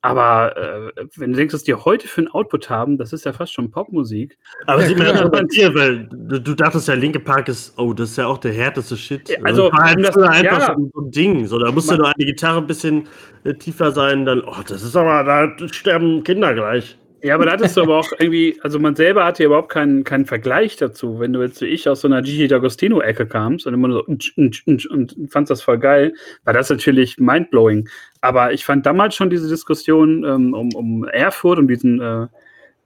Aber 0.08 0.56
äh, 0.56 1.04
wenn 1.16 1.32
du 1.32 1.36
denkst, 1.36 1.52
was 1.52 1.64
die 1.64 1.74
heute 1.74 2.08
für 2.08 2.22
einen 2.22 2.28
Output 2.28 2.70
haben, 2.70 2.96
das 2.96 3.12
ist 3.12 3.26
ja 3.26 3.34
fast 3.34 3.52
schon 3.52 3.70
Popmusik. 3.70 4.38
Aber 4.66 4.80
Ja, 4.80 4.88
sieht 4.88 4.96
man 4.96 5.08
ja 5.08 5.28
bei 5.28 5.42
dir, 5.42 5.74
weil 5.74 6.08
du, 6.10 6.40
du 6.40 6.54
dachtest 6.54 6.88
ja, 6.88 6.94
Linke 6.94 7.20
Park 7.20 7.48
ist, 7.48 7.78
oh, 7.78 7.92
das 7.92 8.12
ist 8.12 8.16
ja 8.16 8.26
auch 8.26 8.38
der 8.38 8.52
härteste 8.52 8.96
Shit. 8.96 9.28
Ja, 9.28 9.36
also, 9.44 9.68
das 9.68 9.78
war 9.78 10.12
früher 10.12 10.30
einfach 10.30 10.60
ja. 10.60 10.76
so, 10.76 11.00
ein 11.02 11.10
Ding. 11.10 11.46
So, 11.46 11.58
da 11.58 11.70
musste 11.70 11.98
nur 11.98 12.06
eine 12.06 12.24
Gitarre 12.24 12.56
ein 12.56 12.66
bisschen 12.66 13.06
äh, 13.44 13.52
tiefer 13.52 13.92
sein, 13.92 14.24
dann, 14.24 14.40
oh, 14.40 14.62
das 14.66 14.82
ist 14.82 14.96
aber, 14.96 15.24
da 15.24 15.68
sterben 15.68 16.24
Kinder 16.24 16.54
gleich. 16.54 16.96
Ja, 17.20 17.34
aber 17.34 17.46
da 17.46 17.52
hattest 17.52 17.76
du 17.76 17.82
aber 17.82 17.98
auch 17.98 18.12
irgendwie, 18.18 18.56
also 18.62 18.78
man 18.78 18.94
selber 18.94 19.24
hatte 19.24 19.42
ja 19.42 19.48
überhaupt 19.48 19.70
keinen, 19.70 20.04
keinen 20.04 20.24
Vergleich 20.24 20.76
dazu. 20.76 21.18
Wenn 21.18 21.32
du 21.32 21.42
jetzt 21.42 21.60
wie 21.60 21.66
ich 21.66 21.88
aus 21.88 22.02
so 22.02 22.08
einer 22.08 22.22
Gigi 22.22 22.46
D'Agostino-Ecke 22.46 23.26
kamst 23.26 23.66
und 23.66 23.74
immer 23.74 23.90
so 23.90 24.04
und 24.04 25.16
fandst 25.28 25.50
das 25.50 25.62
voll 25.62 25.78
geil, 25.78 26.14
war 26.44 26.52
das 26.52 26.70
natürlich 26.70 27.18
mindblowing. 27.18 27.88
Aber 28.20 28.52
ich 28.52 28.64
fand 28.64 28.86
damals 28.86 29.16
schon 29.16 29.30
diese 29.30 29.48
Diskussion 29.48 30.24
ähm, 30.24 30.54
um, 30.54 30.72
um 30.74 31.04
Erfurt, 31.04 31.58
um 31.58 31.66
diesen 31.66 32.00
äh, 32.00 32.26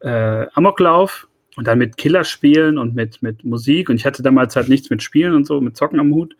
äh, 0.01 0.47
Amoklauf 0.55 1.29
und 1.57 1.67
dann 1.67 1.79
mit 1.79 1.99
Killerspielen 1.99 2.79
und 2.79 2.95
mit, 2.95 3.23
mit 3.23 3.45
Musik. 3.45 3.91
Und 3.91 3.97
ich 3.97 4.07
hatte 4.07 4.23
damals 4.23 4.57
halt 4.57 4.69
nichts 4.69 4.89
mit 4.89 5.03
Spielen 5.03 5.35
und 5.35 5.47
so, 5.47 5.61
mit 5.61 5.77
Zocken 5.77 6.01
am 6.01 6.13
Hut, 6.15 6.37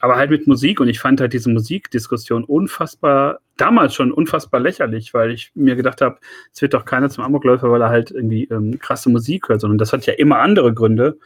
aber 0.00 0.16
halt 0.16 0.30
mit 0.30 0.46
Musik. 0.46 0.80
Und 0.80 0.88
ich 0.88 0.98
fand 0.98 1.20
halt 1.20 1.32
diese 1.32 1.50
Musikdiskussion 1.50 2.44
unfassbar, 2.44 3.40
damals 3.56 3.94
schon 3.94 4.12
unfassbar 4.12 4.60
lächerlich, 4.60 5.14
weil 5.14 5.30
ich 5.30 5.52
mir 5.54 5.76
gedacht 5.76 6.00
habe, 6.00 6.18
es 6.52 6.60
wird 6.60 6.74
doch 6.74 6.84
keiner 6.84 7.10
zum 7.10 7.22
Amokläufer, 7.22 7.70
weil 7.70 7.82
er 7.82 7.90
halt 7.90 8.10
irgendwie 8.10 8.44
ähm, 8.44 8.78
krasse 8.78 9.10
Musik 9.10 9.48
hört, 9.48 9.60
sondern 9.60 9.78
das 9.78 9.92
hat 9.92 10.06
ja 10.06 10.14
immer 10.14 10.40
andere 10.40 10.74
Gründe. 10.74 11.18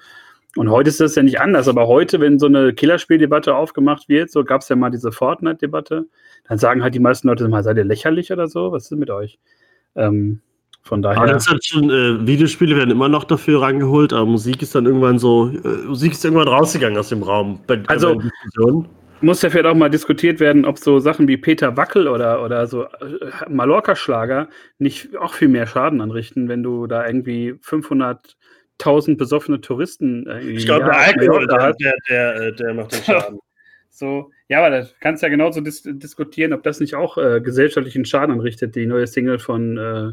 Und 0.56 0.70
heute 0.70 0.88
ist 0.88 1.00
das 1.00 1.16
ja 1.16 1.22
nicht 1.22 1.40
anders, 1.40 1.66
aber 1.66 1.88
heute, 1.88 2.20
wenn 2.20 2.38
so 2.38 2.46
eine 2.46 2.72
Killerspieldebatte 2.74 3.56
aufgemacht 3.56 4.08
wird, 4.08 4.30
so 4.30 4.44
gab 4.44 4.60
es 4.60 4.68
ja 4.68 4.76
mal 4.76 4.90
diese 4.90 5.10
Fortnite-Debatte, 5.10 6.06
dann 6.48 6.58
sagen 6.58 6.82
halt 6.82 6.94
die 6.94 7.00
meisten 7.00 7.26
Leute 7.26 7.48
mal, 7.48 7.64
seid 7.64 7.76
ihr 7.76 7.84
lächerlich 7.84 8.30
oder 8.30 8.46
so? 8.46 8.70
Was 8.70 8.84
ist 8.84 8.90
denn 8.90 9.00
mit 9.00 9.10
euch? 9.10 9.40
Ähm, 9.96 10.40
von 10.84 11.02
daher. 11.02 11.18
Aber 11.22 11.32
das 11.32 11.48
hat 11.48 11.64
schon, 11.64 11.90
äh, 11.90 12.26
Videospiele 12.26 12.76
werden 12.76 12.90
immer 12.90 13.08
noch 13.08 13.24
dafür 13.24 13.62
rangeholt, 13.62 14.12
aber 14.12 14.26
Musik 14.26 14.62
ist 14.62 14.74
dann 14.74 14.86
irgendwann 14.86 15.18
so, 15.18 15.48
äh, 15.48 15.86
Musik 15.86 16.12
ist 16.12 16.24
irgendwann 16.24 16.48
rausgegangen 16.48 16.98
aus 16.98 17.08
dem 17.08 17.22
Raum. 17.22 17.60
Bei, 17.66 17.82
Also- 17.86 18.16
bei 18.16 18.84
muss 19.20 19.40
ja 19.42 19.48
vielleicht 19.48 19.66
auch 19.66 19.74
mal 19.74 19.88
diskutiert 19.88 20.38
werden, 20.38 20.64
ob 20.64 20.78
so 20.78 20.98
Sachen 20.98 21.26
wie 21.26 21.38
Peter 21.38 21.76
Wackel 21.76 22.08
oder, 22.08 22.44
oder 22.44 22.66
so 22.66 22.84
äh, 22.84 22.88
Mallorca-Schlager 23.48 24.48
nicht 24.78 25.16
auch 25.16 25.32
viel 25.34 25.48
mehr 25.48 25.66
Schaden 25.66 26.00
anrichten, 26.00 26.48
wenn 26.48 26.62
du 26.62 26.86
da 26.86 27.06
irgendwie 27.06 27.54
500.000 27.62 29.16
besoffene 29.16 29.60
Touristen 29.60 30.26
äh, 30.26 30.40
ich 30.40 30.66
glaube, 30.66 30.86
ja, 30.86 30.90
der 30.90 30.98
Alkohol, 30.98 31.46
der, 31.46 31.72
der, 31.74 31.94
der, 32.08 32.36
äh, 32.36 32.52
der 32.52 32.74
macht 32.74 32.92
den 32.92 33.02
Schaden. 33.02 33.38
So, 33.96 34.32
ja, 34.48 34.58
aber 34.58 34.70
da 34.70 34.88
kannst 34.98 35.22
du 35.22 35.26
ja 35.26 35.30
genauso 35.30 35.60
dis 35.60 35.82
diskutieren, 35.84 36.52
ob 36.52 36.64
das 36.64 36.80
nicht 36.80 36.96
auch 36.96 37.16
äh, 37.16 37.40
gesellschaftlichen 37.40 38.04
Schaden 38.04 38.32
anrichtet, 38.34 38.74
die 38.74 38.86
neue 38.86 39.06
Single 39.06 39.38
von 39.38 39.78
äh, 39.78 40.12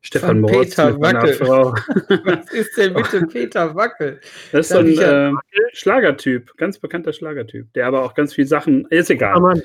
Stefan 0.00 0.40
Moritz 0.40 0.76
Peter 0.76 1.00
Wackel. 1.00 1.34
Frau. 1.34 1.70
Was 2.24 2.52
ist 2.52 2.76
denn 2.76 2.94
bitte 2.94 3.26
Peter 3.32 3.74
Wackel? 3.74 4.20
Das 4.50 4.66
ist 4.66 4.72
so 4.72 4.78
ein 4.78 4.92
ja- 4.92 5.30
äh, 5.30 5.32
Schlagertyp, 5.72 6.56
ganz 6.56 6.78
bekannter 6.78 7.12
Schlagertyp, 7.12 7.72
der 7.74 7.86
aber 7.86 8.02
auch 8.04 8.14
ganz 8.14 8.34
viel 8.34 8.46
Sachen, 8.46 8.86
ist 8.90 9.10
egal. 9.10 9.34
Ah, 9.36 9.40
Mann. 9.40 9.62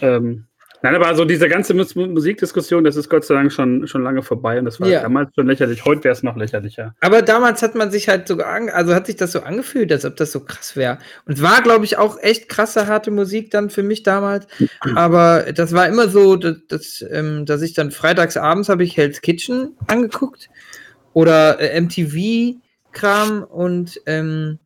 Ähm, 0.00 0.46
nein, 0.84 0.94
aber 0.94 1.06
also 1.08 1.24
diese 1.24 1.48
ganze 1.48 1.74
Mus 1.74 1.94
Musikdiskussion, 1.96 2.84
das 2.84 2.94
ist 2.96 3.08
Gott 3.08 3.24
sei 3.24 3.34
Dank 3.34 3.52
schon, 3.52 3.88
schon 3.88 4.04
lange 4.04 4.22
vorbei 4.22 4.58
und 4.58 4.66
das 4.66 4.80
war 4.80 4.88
Ja. 4.88 5.02
damals 5.02 5.30
schon 5.34 5.46
lächerlich. 5.48 5.84
Heute 5.84 6.04
wäre 6.04 6.12
es 6.12 6.22
noch 6.22 6.36
lächerlicher. 6.36 6.94
Aber 7.00 7.22
damals 7.22 7.62
hat 7.62 7.74
man 7.74 7.90
sich 7.90 8.08
halt 8.08 8.28
so, 8.28 8.36
also 8.38 8.94
hat 8.94 9.06
sich 9.06 9.16
das 9.16 9.32
so 9.32 9.40
angefühlt, 9.40 9.90
als 9.90 10.04
ob 10.04 10.14
das 10.16 10.30
so 10.30 10.40
krass 10.40 10.76
wäre. 10.76 10.98
Und 11.26 11.34
es 11.38 11.42
war, 11.42 11.62
glaube 11.62 11.84
ich, 11.84 11.96
auch 11.98 12.18
echt 12.20 12.48
krasse, 12.48 12.86
harte 12.86 13.10
Musik 13.10 13.50
dann 13.50 13.70
für 13.70 13.82
mich 13.82 14.02
damals. 14.04 14.46
Aber 14.94 15.46
das 15.54 15.72
war 15.72 15.88
immer 15.88 16.08
so, 16.08 16.36
dass, 16.36 16.56
dass, 16.68 17.04
ähm, 17.10 17.46
dass 17.46 17.62
ich 17.62 17.72
dann 17.74 17.90
freitags 17.90 18.36
abends 18.36 18.68
habe 18.68 18.84
ich 18.84 18.96
Hell's 18.96 19.20
Kitchen 19.22 19.76
angeguckt 19.88 20.48
oder 21.14 21.58
äh, 21.60 21.80
MTV-Kram 21.80 23.42
und 23.44 24.00
ähm, 24.06 24.58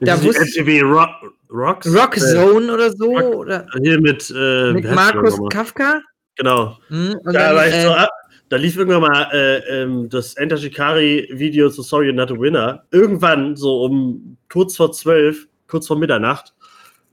Da 0.00 0.16
Da 0.16 0.22
wusste- 0.22 0.44
MTV 0.44 0.84
Rock, 0.86 1.10
Rock 1.50 1.86
Äh, 1.86 2.20
Zone 2.20 2.72
oder 2.72 2.90
so. 2.92 3.06
Rock- 3.16 3.34
Oder 3.36 3.66
hier 3.82 4.00
mit, 4.00 4.32
äh, 4.36 4.72
mit 4.72 4.90
Markus? 4.92 5.38
Kafka. 5.50 6.00
Genau. 6.36 6.78
Hm, 6.88 7.14
und 7.24 7.34
Da, 7.34 7.48
dann, 7.48 7.56
war 7.56 7.66
ich 7.68 7.74
äh, 7.74 7.82
so, 7.82 7.90
ah, 7.90 8.08
da 8.48 8.56
lief 8.56 8.76
irgendwann 8.76 9.02
mal 9.02 9.28
äh, 9.32 9.82
ähm, 9.82 10.08
das 10.08 10.34
Enter 10.34 10.56
Shikari-Video 10.56 11.68
zu 11.70 11.82
Sorry 11.82 12.08
You're 12.08 12.14
Not 12.14 12.30
a 12.30 12.38
Winner. 12.38 12.84
Irgendwann, 12.90 13.56
so 13.56 13.82
um 13.84 14.36
kurz 14.48 14.76
vor 14.76 14.92
zwölf, 14.92 15.46
kurz 15.66 15.86
vor 15.86 15.98
Mitternacht, 15.98 16.54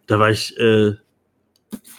da 0.07 0.19
war 0.19 0.29
ich, 0.29 0.57
äh, 0.59 0.93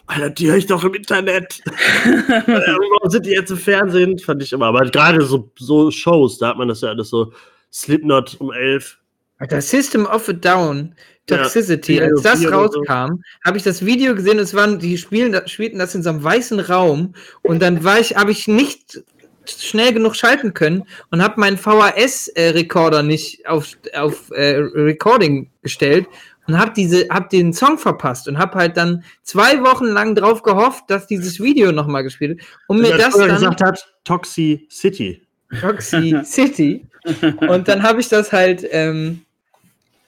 Alter, 0.07 0.31
die 0.31 0.49
höre 0.49 0.57
ich 0.57 0.67
doch 0.67 0.85
im 0.85 0.95
Internet. 0.95 1.61
Äh, 2.07 2.43
Warum 2.47 3.11
sind 3.11 3.27
die 3.27 3.31
jetzt 3.33 3.51
im 3.51 3.57
Fernsehen? 3.57 4.19
Fand 4.19 4.43
ich 4.43 4.53
immer. 4.53 4.67
Aber 4.67 4.85
gerade 4.87 5.23
so, 5.23 5.51
so 5.59 5.91
Shows, 5.91 6.39
da 6.39 6.49
hat 6.51 6.57
man 6.59 6.69
das 6.69 6.81
ja 6.83 6.91
alles 6.91 7.11
so 7.11 7.33
Slipknot 7.73 8.37
um 8.39 8.53
elf. 8.53 8.99
Alter, 9.39 9.61
System 9.61 10.07
of 10.07 10.29
a 10.29 10.33
Down, 10.33 10.95
Toxicity, 11.27 11.95
die 11.95 12.03
als 12.03 12.23
das 12.23 12.41
oder 12.45 12.51
so. 12.71 12.79
rauskam, 12.81 13.21
habe 13.45 13.57
ich 13.57 13.63
das 13.63 13.85
Video 13.85 14.15
gesehen, 14.15 14.39
es 14.39 14.55
waren, 14.55 14.79
die 14.79 14.97
spielen, 14.99 15.33
das- 15.33 15.51
spielten 15.51 15.79
das 15.79 15.95
in 15.95 16.03
so 16.03 16.11
einem 16.11 16.23
weißen 16.23 16.61
Raum 16.61 17.15
und 17.43 17.61
dann 17.61 17.83
war 17.85 17.99
ich, 17.99 18.17
habe 18.17 18.31
ich 18.31 18.47
nicht 18.49 19.03
schnell 19.49 19.93
genug 19.93 20.17
schalten 20.17 20.55
können 20.55 20.85
und 21.11 21.23
habe 21.23 21.39
meinen 21.41 21.57
VHS-Rekorder 21.57 23.03
nicht 23.03 23.47
auf, 23.47 23.77
auf 23.95 24.31
äh, 24.33 24.57
Recording 24.57 25.51
gestellt 25.63 26.07
und 26.49 26.59
habe 26.59 26.73
diese, 26.75 27.09
habe 27.11 27.29
den 27.31 27.53
Song 27.53 27.79
verpasst 27.79 28.29
und 28.29 28.39
habe 28.39 28.59
halt 28.59 28.77
dann 28.77 29.05
zwei 29.23 29.63
Wochen 29.63 29.87
lang 29.87 30.15
drauf 30.15 30.43
gehofft, 30.43 30.85
dass 30.89 31.07
dieses 31.07 31.41
Video 31.41 31.73
nochmal 31.73 32.03
gespielt 32.03 32.39
wird 32.39 32.49
und 32.69 32.81
mir 32.83 32.97
das 32.97 33.15
früher 33.15 33.27
dann 33.29 33.37
gesagt 33.37 33.63
hat, 33.63 33.95
Toxi 34.05 34.67
City. 34.71 35.23
Toxi 35.61 36.17
City. 36.25 36.87
Und 37.49 37.69
dann 37.69 37.85
habe 37.85 38.01
ich 38.01 38.09
das 38.09 38.33
halt, 38.33 38.67
ähm, 38.73 39.23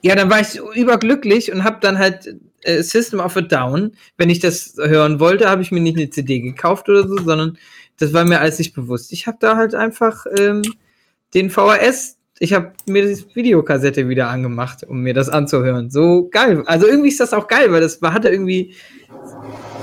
ja, 0.01 0.15
dann 0.15 0.29
war 0.29 0.39
ich 0.39 0.59
überglücklich 0.75 1.51
und 1.51 1.63
habe 1.63 1.77
dann 1.81 1.99
halt 1.99 2.35
äh, 2.61 2.81
System 2.83 3.19
of 3.19 3.35
a 3.37 3.41
Down, 3.41 3.91
wenn 4.17 4.29
ich 4.29 4.39
das 4.39 4.75
hören 4.77 5.19
wollte, 5.19 5.49
habe 5.49 5.61
ich 5.61 5.71
mir 5.71 5.81
nicht 5.81 5.97
eine 5.97 6.09
CD 6.09 6.39
gekauft 6.39 6.89
oder 6.89 7.07
so, 7.07 7.17
sondern 7.17 7.57
das 7.97 8.13
war 8.13 8.25
mir 8.25 8.39
alles 8.39 8.59
nicht 8.59 8.73
bewusst. 8.73 9.11
Ich 9.11 9.27
habe 9.27 9.37
da 9.39 9.57
halt 9.57 9.75
einfach 9.75 10.25
ähm, 10.37 10.61
den 11.33 11.49
VHS, 11.49 12.17
ich 12.39 12.53
habe 12.53 12.71
mir 12.87 13.05
die 13.05 13.23
Videokassette 13.35 14.07
wieder 14.07 14.29
angemacht, 14.29 14.85
um 14.87 15.01
mir 15.01 15.13
das 15.13 15.27
anzuhören. 15.27 15.89
So 15.89 16.29
geil. 16.29 16.63
Also 16.65 16.87
irgendwie 16.87 17.09
ist 17.09 17.19
das 17.19 17.33
auch 17.33 17.47
geil, 17.47 17.71
weil 17.71 17.81
das 17.81 18.01
war, 18.01 18.13
hatte 18.13 18.29
irgendwie 18.29 18.73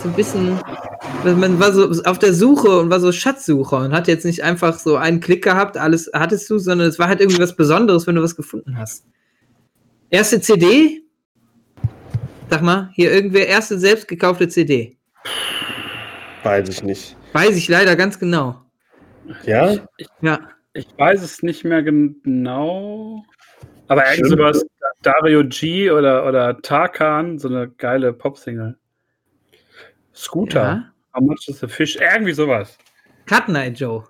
so 0.03 0.09
ein 0.09 0.15
bisschen, 0.15 0.59
man 1.25 1.61
war 1.61 1.73
so 1.73 1.91
auf 2.05 2.19
der 2.19 2.33
Suche 2.33 2.81
und 2.81 2.89
war 2.89 3.01
so 3.01 3.13
Schatzsucher 3.13 3.79
und 3.79 3.93
hat 3.93 4.09
jetzt 4.09 4.25
nicht 4.25 4.43
einfach 4.43 4.79
so 4.79 4.97
einen 4.97 5.21
Klick 5.21 5.45
gehabt, 5.45 5.77
alles 5.77 6.11
hattest 6.15 6.49
du, 6.49 6.59
sondern 6.59 6.89
es 6.89 6.99
war 6.99 7.09
halt 7.09 7.21
irgendwie 7.21 7.41
was 7.41 7.55
Besonderes, 7.55 8.07
wenn 8.07 8.15
du 8.15 8.23
was 8.23 8.37
gefunden 8.37 8.79
hast. 8.79 9.05
Erste 10.11 10.41
CD? 10.41 11.03
Sag 12.49 12.63
mal, 12.63 12.91
hier 12.95 13.13
irgendwer 13.13 13.47
erste 13.47 13.79
selbst 13.79 14.07
gekaufte 14.07 14.49
CD. 14.49 14.97
Weiß 16.45 16.69
ich 16.69 16.83
nicht. 16.83 17.17
Weiß 17.33 17.57
ich 17.57 17.69
leider 17.69 17.97
ganz 17.97 18.19
genau. 18.19 18.63
Ja? 19.45 19.75
Ja. 20.21 20.39
Ich 20.75 20.87
weiß 20.97 21.23
es 21.23 21.43
nicht 21.43 21.65
mehr 21.65 21.83
genau. 21.83 23.25
Aber 23.89 24.05
Stimmt. 24.07 24.29
sowas, 24.29 24.65
Dario 25.03 25.43
G 25.45 25.91
oder, 25.91 26.27
oder 26.27 26.61
Tarkan, 26.61 27.39
so 27.39 27.49
eine 27.49 27.69
geile 27.69 28.13
Popsingle. 28.13 28.77
Scooter. 30.15 30.63
ja. 30.63 30.93
How 31.15 31.23
much 31.23 31.49
is 31.49 31.61
the 31.61 31.67
fish? 31.69 31.97
Irgendwie 31.97 32.33
sowas. 32.33 32.77
Cut 33.27 33.49
Night 33.49 33.81
Joe. 33.81 34.05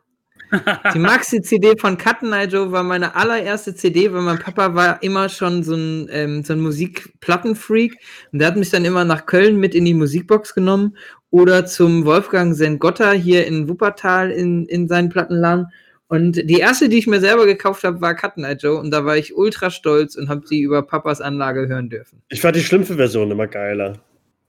Die 0.95 0.99
Maxi-CD 0.99 1.77
von 1.79 1.99
Cut 1.99 2.23
Night 2.23 2.53
Joe 2.53 2.71
war 2.73 2.83
meine 2.83 3.15
allererste 3.15 3.75
CD, 3.75 4.13
weil 4.13 4.23
mein 4.23 4.39
Papa 4.39 4.75
war 4.75 5.03
immer 5.03 5.29
schon 5.29 5.63
so 5.63 5.75
ein, 5.75 6.09
ähm, 6.11 6.43
so 6.43 6.53
ein 6.53 6.61
Musikplattenfreak 6.61 7.97
und 8.33 8.39
der 8.39 8.49
hat 8.49 8.57
mich 8.57 8.71
dann 8.71 8.85
immer 8.85 9.05
nach 9.05 9.27
Köln 9.27 9.57
mit 9.57 9.75
in 9.75 9.85
die 9.85 9.95
Musikbox 9.95 10.55
genommen 10.55 10.97
oder 11.31 11.67
zum 11.67 12.05
Wolfgang 12.05 12.55
Sengotta 12.55 13.13
hier 13.13 13.47
in 13.47 13.69
Wuppertal 13.69 14.31
in, 14.31 14.67
in 14.67 14.89
seinen 14.89 15.09
Plattenladen. 15.09 15.67
Und 16.09 16.49
die 16.49 16.59
erste, 16.59 16.89
die 16.89 16.99
ich 16.99 17.07
mir 17.09 17.21
selber 17.21 17.47
gekauft 17.47 17.83
habe, 17.83 18.01
war 18.01 18.15
Cut 18.15 18.37
Night 18.37 18.63
Joe 18.63 18.79
und 18.79 18.91
da 18.93 19.05
war 19.05 19.17
ich 19.17 19.37
ultra 19.37 19.71
stolz 19.71 20.15
und 20.15 20.29
habe 20.29 20.47
sie 20.47 20.61
über 20.61 20.83
Papas 20.83 21.21
Anlage 21.21 21.67
hören 21.67 21.91
dürfen. 21.91 22.23
Ich 22.29 22.41
fand 22.41 22.55
die 22.57 22.61
Schlumpfe-Version 22.61 23.31
immer 23.31 23.49
geiler. 23.49 23.95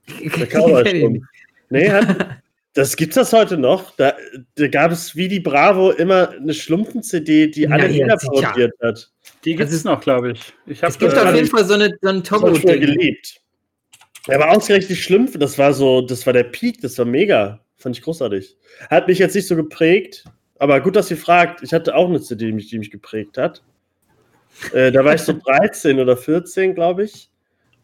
Der 0.36 0.46
Cowboy-Stumpf. 0.46 1.24
Nee, 1.70 1.90
hat, 1.90 2.40
das 2.78 2.94
gibt's 2.94 3.16
das 3.16 3.32
heute 3.32 3.58
noch. 3.58 3.96
Da, 3.96 4.14
da 4.54 4.68
gab 4.68 4.92
es 4.92 5.16
wie 5.16 5.26
die 5.26 5.40
Bravo 5.40 5.90
immer 5.90 6.30
eine 6.30 6.54
Schlumpfen-CD, 6.54 7.48
die 7.48 7.66
alle 7.66 7.88
Lieder 7.88 8.16
parodiert 8.16 8.72
hat. 8.80 9.10
Die 9.44 9.50
gibt 9.50 9.62
Also 9.62 9.76
es 9.76 9.82
noch, 9.82 10.00
glaube 10.00 10.30
ich. 10.32 10.52
ich 10.64 10.80
Es 10.80 10.96
gibt 10.96 11.18
auf 11.18 11.34
jeden 11.34 11.48
Fall 11.48 11.64
so, 11.64 11.74
eine, 11.74 11.90
so 12.00 12.08
ein 12.08 12.22
Togo-Ding. 12.22 12.80
geliebt. 12.80 13.40
Ja, 14.28 14.36
aber 14.36 14.52
ausgerechnet 14.52 14.90
die 14.90 14.96
Schlümpfe, 14.96 15.38
das 15.38 15.58
war 15.58 15.72
so, 15.72 16.02
das 16.02 16.24
war 16.24 16.32
der 16.32 16.44
Peak, 16.44 16.80
das 16.80 16.96
war 16.98 17.04
mega. 17.04 17.64
Fand 17.78 17.96
ich 17.96 18.02
großartig. 18.04 18.56
Hat 18.88 19.08
mich 19.08 19.18
jetzt 19.18 19.34
nicht 19.34 19.48
so 19.48 19.56
geprägt, 19.56 20.22
aber 20.60 20.80
gut, 20.80 20.94
dass 20.94 21.10
ihr 21.10 21.16
fragt. 21.16 21.64
Ich 21.64 21.72
hatte 21.72 21.96
auch 21.96 22.08
eine 22.08 22.20
CD, 22.20 22.46
die 22.46 22.52
mich, 22.52 22.68
die 22.68 22.78
mich 22.78 22.92
geprägt 22.92 23.38
hat. 23.38 23.64
Äh, 24.72 24.92
da 24.92 25.04
war 25.04 25.14
ich 25.16 25.22
so 25.22 25.32
13 25.44 25.98
oder 25.98 26.16
14, 26.16 26.76
glaube 26.76 27.02
ich. 27.02 27.28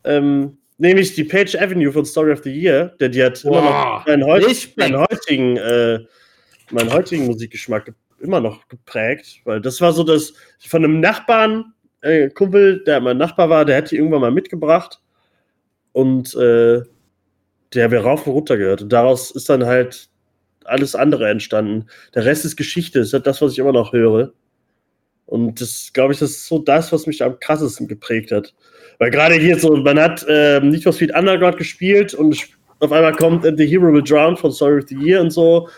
Ähm, 0.04 0.58
nämlich 0.78 1.14
die 1.14 1.24
Page 1.24 1.54
Avenue 1.56 1.92
von 1.92 2.04
Story 2.04 2.32
of 2.32 2.42
the 2.42 2.50
Year, 2.50 2.94
der 3.00 3.08
die 3.08 3.22
hat 3.22 3.44
immer 3.44 3.60
noch 3.62 4.06
meinen, 4.06 4.24
heut, 4.24 4.42
meinen 4.76 4.96
heutigen, 4.98 5.56
äh, 5.56 6.00
meinen 6.70 6.92
heutigen 6.92 7.26
Musikgeschmack 7.26 7.84
ge- 7.86 7.94
immer 8.20 8.40
noch 8.40 8.66
geprägt, 8.68 9.40
weil 9.44 9.60
das 9.60 9.80
war 9.80 9.92
so 9.92 10.02
das 10.02 10.32
von 10.60 10.84
einem 10.84 11.00
Nachbarn, 11.00 11.72
äh, 12.00 12.28
Kumpel, 12.30 12.82
der 12.84 13.00
mein 13.00 13.18
Nachbar 13.18 13.48
war, 13.50 13.64
der 13.64 13.76
hat 13.78 13.90
die 13.90 13.96
irgendwann 13.96 14.20
mal 14.22 14.30
mitgebracht 14.30 15.00
und 15.92 16.34
äh, 16.34 16.82
der 17.74 17.90
wir 17.90 18.00
rauf 18.00 18.26
und 18.26 18.32
runter 18.32 18.56
gehört. 18.56 18.82
Und 18.82 18.92
daraus 18.92 19.30
ist 19.30 19.48
dann 19.48 19.66
halt 19.66 20.08
alles 20.64 20.94
andere 20.94 21.28
entstanden. 21.28 21.86
Der 22.14 22.24
Rest 22.24 22.44
ist 22.44 22.56
Geschichte, 22.56 23.00
ist 23.00 23.12
halt 23.12 23.26
das, 23.26 23.42
was 23.42 23.52
ich 23.52 23.58
immer 23.58 23.72
noch 23.72 23.92
höre. 23.92 24.32
Und 25.26 25.60
das, 25.60 25.90
glaube 25.92 26.12
ich, 26.12 26.18
das 26.18 26.30
ist 26.30 26.46
so 26.46 26.58
das, 26.58 26.92
was 26.92 27.06
mich 27.06 27.22
am 27.22 27.38
krassesten 27.40 27.88
geprägt 27.88 28.30
hat. 28.30 28.54
Weil 29.04 29.10
gerade 29.10 29.34
hier 29.34 29.58
so, 29.58 29.76
man 29.76 30.00
hat 30.00 30.24
ähm, 30.30 30.70
nicht 30.70 30.86
was 30.86 30.96
Speed 30.96 31.14
Underground 31.14 31.58
gespielt 31.58 32.14
und 32.14 32.48
auf 32.80 32.90
einmal 32.90 33.14
kommt 33.14 33.44
äh, 33.44 33.52
The 33.54 33.66
Hero 33.66 33.92
Will 33.92 34.02
Drown 34.02 34.34
von 34.34 34.50
Story 34.50 34.78
of 34.78 34.88
the 34.88 34.96
Year 34.96 35.20
und 35.20 35.30
so. 35.30 35.68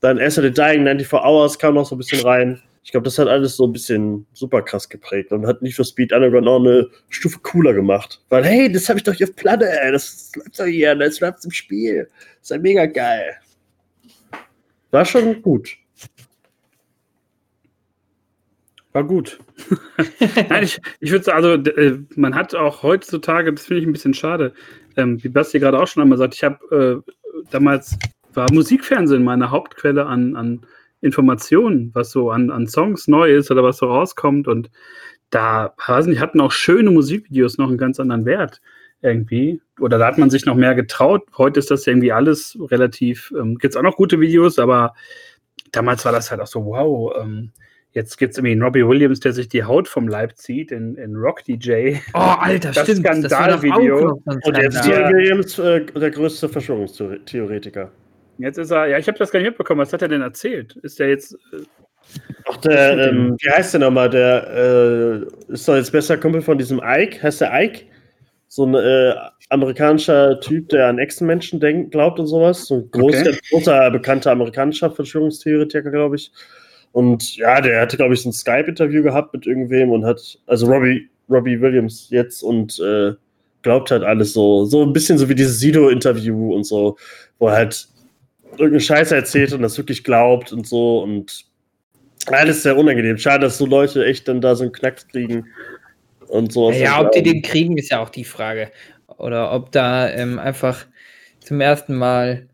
Dann 0.00 0.16
Esther 0.16 0.44
the 0.44 0.50
Dying 0.50 0.84
94 0.84 1.12
Hours 1.12 1.58
kam 1.58 1.74
noch 1.74 1.84
so 1.84 1.94
ein 1.94 1.98
bisschen 1.98 2.22
rein. 2.22 2.58
Ich 2.82 2.90
glaube, 2.90 3.04
das 3.04 3.18
hat 3.18 3.28
alles 3.28 3.58
so 3.58 3.66
ein 3.66 3.74
bisschen 3.74 4.24
super 4.32 4.62
krass 4.62 4.88
geprägt 4.88 5.30
und 5.30 5.46
hat 5.46 5.60
nicht 5.60 5.74
für 5.74 5.84
Speed 5.84 6.10
Underground 6.14 6.46
noch 6.46 6.58
eine 6.58 6.88
Stufe 7.10 7.38
cooler 7.42 7.74
gemacht. 7.74 8.22
Weil, 8.30 8.46
hey, 8.46 8.72
das 8.72 8.88
habe 8.88 8.98
ich 8.98 9.02
doch 9.02 9.12
hier 9.12 9.28
auf 9.28 9.36
Platte, 9.36 9.68
ey. 9.68 9.92
Das 9.92 10.32
läuft 10.34 10.58
doch 10.58 10.64
hier, 10.64 10.94
das 10.94 11.20
läuft 11.20 11.44
im 11.44 11.50
Spiel. 11.50 12.08
Das 12.38 12.44
ist 12.44 12.50
ja 12.50 12.56
mega 12.56 12.86
geil. 12.86 13.36
War 14.90 15.04
schon 15.04 15.42
gut. 15.42 15.68
War 18.92 19.04
gut. 19.04 19.38
Nein, 20.48 20.64
ich, 20.64 20.80
ich 20.98 21.12
würde 21.12 21.24
sagen, 21.24 21.44
also 21.44 21.70
äh, 21.70 21.98
man 22.16 22.34
hat 22.34 22.54
auch 22.54 22.82
heutzutage, 22.82 23.52
das 23.52 23.66
finde 23.66 23.82
ich 23.82 23.86
ein 23.86 23.92
bisschen 23.92 24.14
schade, 24.14 24.52
ähm, 24.96 25.22
wie 25.22 25.28
Basti 25.28 25.60
gerade 25.60 25.78
auch 25.78 25.86
schon 25.86 26.02
einmal 26.02 26.18
sagt, 26.18 26.34
ich 26.34 26.42
habe 26.42 27.04
äh, 27.06 27.12
damals, 27.50 27.96
war 28.34 28.46
Musikfernsehen 28.52 29.22
meine 29.22 29.50
Hauptquelle 29.50 30.06
an, 30.06 30.34
an 30.34 30.66
Informationen, 31.00 31.90
was 31.94 32.10
so 32.10 32.30
an, 32.30 32.50
an 32.50 32.66
Songs 32.66 33.08
neu 33.08 33.32
ist 33.32 33.50
oder 33.50 33.62
was 33.62 33.78
so 33.78 33.86
rauskommt 33.86 34.48
und 34.48 34.70
da, 35.30 35.74
weiß 35.86 36.06
nicht, 36.06 36.20
hatten 36.20 36.40
auch 36.40 36.52
schöne 36.52 36.90
Musikvideos 36.90 37.58
noch 37.58 37.68
einen 37.68 37.78
ganz 37.78 38.00
anderen 38.00 38.24
Wert 38.24 38.60
irgendwie. 39.00 39.60
Oder 39.78 39.98
da 39.98 40.08
hat 40.08 40.18
man 40.18 40.28
sich 40.28 40.44
noch 40.44 40.56
mehr 40.56 40.74
getraut. 40.74 41.22
Heute 41.38 41.60
ist 41.60 41.70
das 41.70 41.86
irgendwie 41.86 42.12
alles 42.12 42.58
relativ, 42.60 43.32
ähm, 43.38 43.56
gibt 43.56 43.74
es 43.74 43.78
auch 43.78 43.82
noch 43.82 43.96
gute 43.96 44.20
Videos, 44.20 44.58
aber 44.58 44.94
damals 45.72 46.04
war 46.04 46.12
das 46.12 46.30
halt 46.30 46.40
auch 46.40 46.48
so, 46.48 46.66
wow, 46.66 47.14
ähm, 47.20 47.52
Jetzt 47.92 48.18
gibt 48.18 48.32
es 48.32 48.38
irgendwie 48.38 48.52
einen 48.52 48.62
Robbie 48.62 48.86
Williams, 48.86 49.18
der 49.20 49.32
sich 49.32 49.48
die 49.48 49.64
Haut 49.64 49.88
vom 49.88 50.06
Leib 50.06 50.36
zieht 50.36 50.70
in, 50.70 50.94
in 50.96 51.16
Rock 51.16 51.42
DJ. 51.44 51.96
Oh, 52.14 52.18
Alter, 52.18 52.70
Das 52.70 52.84
stimmt. 52.84 53.00
Skandalvideo. 53.06 54.22
Und 54.24 54.56
jetzt 54.56 54.76
Skandal. 54.78 54.82
Steven 54.82 55.12
Williams, 55.14 55.58
äh, 55.58 55.84
der 55.86 56.10
größte 56.10 56.48
Verschwörungstheoretiker. 56.48 57.90
Jetzt 58.38 58.58
ist 58.58 58.70
er, 58.70 58.86
ja, 58.86 58.98
ich 58.98 59.08
habe 59.08 59.18
das 59.18 59.30
gar 59.32 59.40
nicht 59.40 59.48
mitbekommen. 59.48 59.80
Was 59.80 59.92
hat 59.92 60.02
er 60.02 60.08
denn 60.08 60.22
erzählt? 60.22 60.76
Ist 60.82 61.00
der 61.00 61.08
jetzt, 61.08 61.34
äh, 61.52 61.62
Ach, 62.48 62.56
der, 62.58 63.10
ähm, 63.10 63.36
wie 63.40 63.50
heißt 63.50 63.74
der 63.74 63.80
nochmal? 63.80 64.08
Der 64.08 65.26
äh, 65.48 65.52
ist 65.52 65.68
doch 65.68 65.74
jetzt 65.76 65.90
bester 65.92 66.16
Kumpel 66.16 66.42
von 66.42 66.58
diesem 66.58 66.80
Ike. 66.84 67.22
Heißt 67.22 67.40
der 67.40 67.50
Ike? 67.52 67.82
So 68.48 68.66
ein 68.66 68.74
äh, 68.74 69.14
amerikanischer 69.50 70.40
Typ, 70.40 70.68
der 70.70 70.88
an 70.88 70.98
Echsenmenschen 70.98 71.60
denkt, 71.60 71.90
glaubt 71.90 72.18
und 72.18 72.26
sowas. 72.26 72.66
So 72.66 72.76
ein 72.76 72.90
groß, 72.90 73.16
Okay. 73.16 73.38
großer, 73.50 73.90
bekannter 73.90 74.30
amerikanischer 74.32 74.90
Verschwörungstheoretiker, 74.90 75.90
glaube 75.90 76.16
ich. 76.16 76.32
Und 76.92 77.36
ja, 77.36 77.60
der 77.60 77.80
hatte, 77.80 77.96
glaube 77.96 78.14
ich, 78.14 78.22
so 78.22 78.30
ein 78.30 78.32
Skype-Interview 78.32 79.02
gehabt 79.02 79.32
mit 79.32 79.46
irgendwem 79.46 79.90
und 79.90 80.04
hat, 80.04 80.38
also 80.46 80.66
Robbie, 80.66 81.08
Robbie 81.28 81.60
Williams 81.60 82.08
jetzt 82.10 82.42
und 82.42 82.80
äh, 82.80 83.12
glaubt 83.62 83.90
halt 83.90 84.02
alles 84.02 84.32
so, 84.32 84.64
so 84.64 84.82
ein 84.82 84.92
bisschen 84.92 85.18
so 85.18 85.28
wie 85.28 85.34
dieses 85.34 85.60
Sido-Interview 85.60 86.54
und 86.54 86.64
so, 86.64 86.96
wo 87.38 87.48
er 87.48 87.56
halt 87.56 87.88
irgendeine 88.52 88.80
Scheiße 88.80 89.14
erzählt 89.14 89.52
und 89.52 89.62
das 89.62 89.78
wirklich 89.78 90.02
glaubt 90.02 90.52
und 90.52 90.66
so 90.66 91.02
und 91.02 91.44
alles 92.26 92.62
sehr 92.62 92.76
unangenehm. 92.76 93.18
Schade, 93.18 93.46
dass 93.46 93.58
so 93.58 93.66
Leute 93.66 94.04
echt 94.04 94.28
dann 94.28 94.40
da 94.40 94.54
so 94.54 94.64
einen 94.64 94.72
Knacks 94.72 95.06
kriegen 95.08 95.46
und 96.28 96.52
so. 96.52 96.70
Ja, 96.72 97.00
ob 97.00 97.12
die 97.12 97.22
den 97.22 97.42
kriegen, 97.42 97.76
ist 97.76 97.90
ja 97.90 98.00
auch 98.00 98.10
die 98.10 98.24
Frage. 98.24 98.70
Oder 99.18 99.52
ob 99.52 99.72
da 99.72 100.08
ähm, 100.10 100.38
einfach 100.38 100.86
zum 101.40 101.60
ersten 101.60 101.94
Mal, 101.94 102.46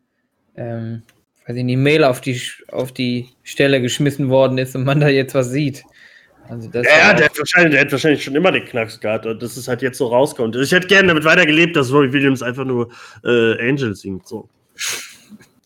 ähm, 0.57 1.03
weiß 1.47 1.57
ich 1.57 1.65
nicht, 1.65 1.79
Mail 1.79 2.05
auf 2.05 2.21
die, 2.21 2.41
auf 2.69 2.93
die 2.93 3.29
Stelle 3.43 3.81
geschmissen 3.81 4.29
worden 4.29 4.59
ist 4.59 4.75
und 4.75 4.85
man 4.85 5.01
da 5.01 5.09
jetzt 5.09 5.35
was 5.35 5.51
sieht. 5.51 5.85
Also 6.49 6.69
das 6.69 6.87
Ja, 6.87 7.09
ja, 7.09 7.15
der 7.15 7.27
hat, 7.27 7.39
wahrscheinlich, 7.39 7.73
der 7.73 7.81
hat 7.81 7.93
wahrscheinlich 7.93 8.23
schon 8.23 8.35
immer 8.35 8.53
den 8.53 8.65
Knacks 8.65 9.01
gehabt 9.01 9.27
und 9.27 9.43
dass 9.43 9.57
es 9.57 9.67
halt 9.69 9.83
jetzt 9.83 9.99
so 9.99 10.07
rauskommt. 10.07 10.55
Ich 10.57 10.73
hätte 10.73 10.87
gerne 10.87 11.09
damit 11.09 11.25
weitergelebt, 11.25 11.77
dass 11.77 11.93
Robbie 11.93 12.13
Williams 12.13 12.43
einfach 12.43 12.65
nur 12.65 12.89
äh, 13.25 13.69
Angel 13.69 13.95
singt. 13.95 14.27
So. 14.29 14.49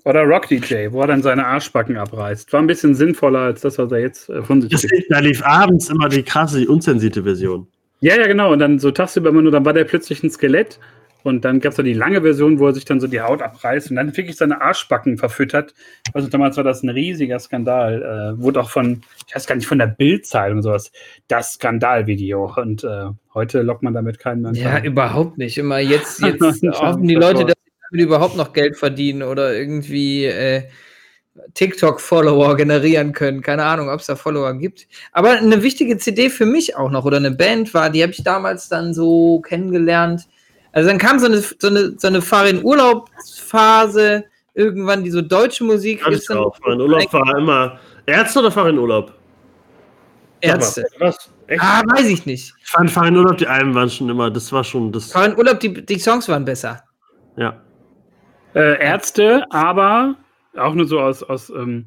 oder 0.05 0.23
Rock 0.23 0.49
DJ, 0.49 0.91
wo 0.91 1.03
er 1.03 1.09
dann 1.09 1.23
seine 1.23 1.47
Arschbacken 1.47 1.97
abreißt? 1.97 2.53
War 2.53 2.61
ein 2.61 2.67
bisschen 2.67 2.95
sinnvoller 2.95 3.41
als 3.41 3.61
das, 3.61 3.79
was 3.79 3.93
er 3.93 3.99
jetzt 3.99 4.29
äh, 4.31 4.43
von 4.43 4.63
sich 4.63 4.71
Das, 4.71 4.83
gibt. 4.83 5.11
da 5.11 5.19
lief 5.19 5.43
abends 5.45 5.89
immer 5.91 6.09
die 6.09 6.23
krasse, 6.23 6.59
die 6.59 6.69
unzensierte 6.69 7.23
Version. 7.23 7.67
Ja, 8.01 8.17
ja, 8.17 8.27
genau. 8.27 8.53
Und 8.53 8.61
dann 8.61 8.79
so 8.79 8.91
tagsüber 8.91 9.29
immer 9.29 9.43
nur, 9.43 9.53
dann 9.53 9.65
war 9.65 9.75
der 9.75 9.85
plötzlich 9.85 10.23
ein 10.23 10.31
Skelett. 10.31 10.79
Und 11.23 11.45
dann 11.45 11.61
gab 11.61 11.71
es 11.71 11.77
da 11.77 11.83
die 11.83 11.95
lange 11.95 12.23
Version, 12.23 12.59
wo 12.59 12.67
er 12.67 12.75
sich 12.75 12.85
dann 12.85 13.01
so 13.01 13.07
die 13.07 13.21
Haut 13.21 13.43
abreißt 13.43 13.91
und 13.91 13.97
dann 13.97 14.17
wirklich 14.17 14.37
seine 14.37 14.61
Arschbacken 14.61 15.19
verfüttert. 15.19 15.75
Also 16.13 16.29
damals 16.29 16.57
war 16.57 16.65
das 16.65 16.83
ein 16.83 16.89
riesiger 16.89 17.39
Skandal. 17.39 18.37
Äh, 18.39 18.43
wurde 18.43 18.61
auch 18.61 18.71
von, 18.71 19.03
ich 19.27 19.35
weiß 19.35 19.47
gar 19.47 19.55
nicht, 19.55 19.67
von 19.67 19.79
der 19.79 19.87
Bildzeitung 19.87 20.63
sowas, 20.63 20.93
das 21.29 21.55
Skandalvideo. 21.55 22.53
Und 22.57 22.85
äh, 22.85 23.07
heute 23.35 23.63
lockt 23.63 23.83
man 23.83 23.95
damit 23.95 24.19
keinen 24.19 24.43
mehr. 24.43 24.53
Ja, 24.53 24.83
überhaupt 24.83 25.39
nicht. 25.39 25.59
Immer 25.59 25.79
jetzt, 25.79 26.21
jetzt 26.23 26.43
hoffen 26.43 27.07
die 27.07 27.15
Leute, 27.15 27.45
dass 27.45 27.55
sie 27.65 27.73
damit 27.91 28.07
überhaupt 28.07 28.37
noch 28.37 28.53
Geld 28.53 28.77
verdienen 28.77 29.23
oder 29.23 29.55
irgendwie 29.55 30.25
äh, 30.25 30.63
TikTok-Follower 31.55 32.57
generieren 32.57 33.13
können. 33.13 33.43
Keine 33.43 33.65
Ahnung, 33.65 33.89
ob 33.89 34.01
es 34.01 34.07
da 34.07 34.17
Follower 34.17 34.55
gibt. 34.55 34.87
Aber 35.13 35.31
eine 35.31 35.63
wichtige 35.63 35.99
CD 35.99 36.31
für 36.31 36.47
mich 36.47 36.77
auch 36.77 36.91
noch 36.91 37.05
oder 37.05 37.19
eine 37.19 37.31
Band 37.31 37.73
war, 37.75 37.91
die 37.91 38.03
habe 38.03 38.13
ich 38.13 38.23
damals 38.23 38.69
dann 38.69 38.95
so 38.95 39.41
kennengelernt. 39.41 40.27
Also 40.73 40.89
dann 40.89 40.99
kam 40.99 41.19
so 41.19 41.27
eine, 41.27 41.39
so 41.39 41.69
eine, 41.69 41.99
so 41.99 42.07
eine 42.07 42.23
Fahr-in-Urlaubsphase, 42.23 44.25
irgendwann 44.55 45.05
die 45.05 45.11
so 45.11 45.21
deutsche 45.21 45.65
Musik 45.65 46.03
ich 46.07 46.15
ist 46.15 46.31
dann 46.31 46.39
drauf. 46.39 46.59
Mein 46.65 46.81
Urlaub 46.81 47.13
war 47.13 47.37
immer 47.37 47.79
Ärzte 48.07 48.39
oder 48.39 48.51
Fahr 48.51 48.69
in 48.69 48.79
Urlaub? 48.79 49.13
Ärzte. 50.41 50.87
Was? 50.99 51.31
Echt? 51.49 51.63
Ah, 51.63 51.83
weiß 51.87 52.07
ich 52.07 52.27
nicht. 52.27 52.55
Ich 52.61 52.71
fand 52.71 52.91
Fahr 52.91 53.09
in 53.09 53.17
Urlaub, 53.17 53.39
die 53.39 53.47
Alben 53.47 53.75
waren 53.75 53.91
schon 53.91 54.09
immer, 54.09 54.31
das 54.31 54.53
war 54.53 54.65
schon 54.65 54.93
das. 54.93 55.13
Fahr-in-Urlaub, 55.13 55.61
die, 55.61 55.85
die 55.85 55.99
Songs 55.99 56.29
waren 56.29 56.45
besser. 56.45 56.83
Ja. 57.37 57.61
Äh, 58.55 58.83
Ärzte, 58.83 59.45
aber 59.51 60.17
auch 60.57 60.75
nur 60.75 60.87
so 60.87 61.01
aus, 61.01 61.23
aus 61.23 61.51
ähm, 61.51 61.87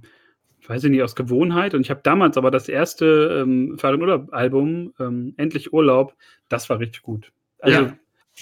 weiß 0.68 0.84
ich 0.84 0.92
nicht, 0.92 1.04
aus 1.04 1.16
Gewohnheit. 1.16 1.74
Und 1.74 1.82
ich 1.82 1.90
habe 1.90 2.02
damals 2.04 2.38
aber 2.38 2.52
das 2.52 2.70
erste 2.70 3.42
ähm, 3.42 3.78
Fahr- 3.78 3.94
und 3.94 4.02
Urlaub-Album, 4.02 4.94
ähm, 5.00 5.34
Endlich 5.38 5.74
Urlaub, 5.74 6.14
das 6.50 6.70
war 6.70 6.80
richtig 6.80 7.02
gut. 7.02 7.32
Also 7.60 7.82
Ja. 7.82 7.94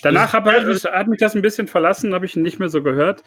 Danach 0.01 0.33
hab, 0.33 0.45
hat, 0.45 0.65
mich, 0.65 0.83
hat 0.85 1.07
mich 1.07 1.19
das 1.19 1.35
ein 1.35 1.41
bisschen 1.41 1.67
verlassen, 1.67 2.13
habe 2.13 2.25
ich 2.25 2.35
ihn 2.35 2.43
nicht 2.43 2.59
mehr 2.59 2.69
so 2.69 2.81
gehört. 2.81 3.23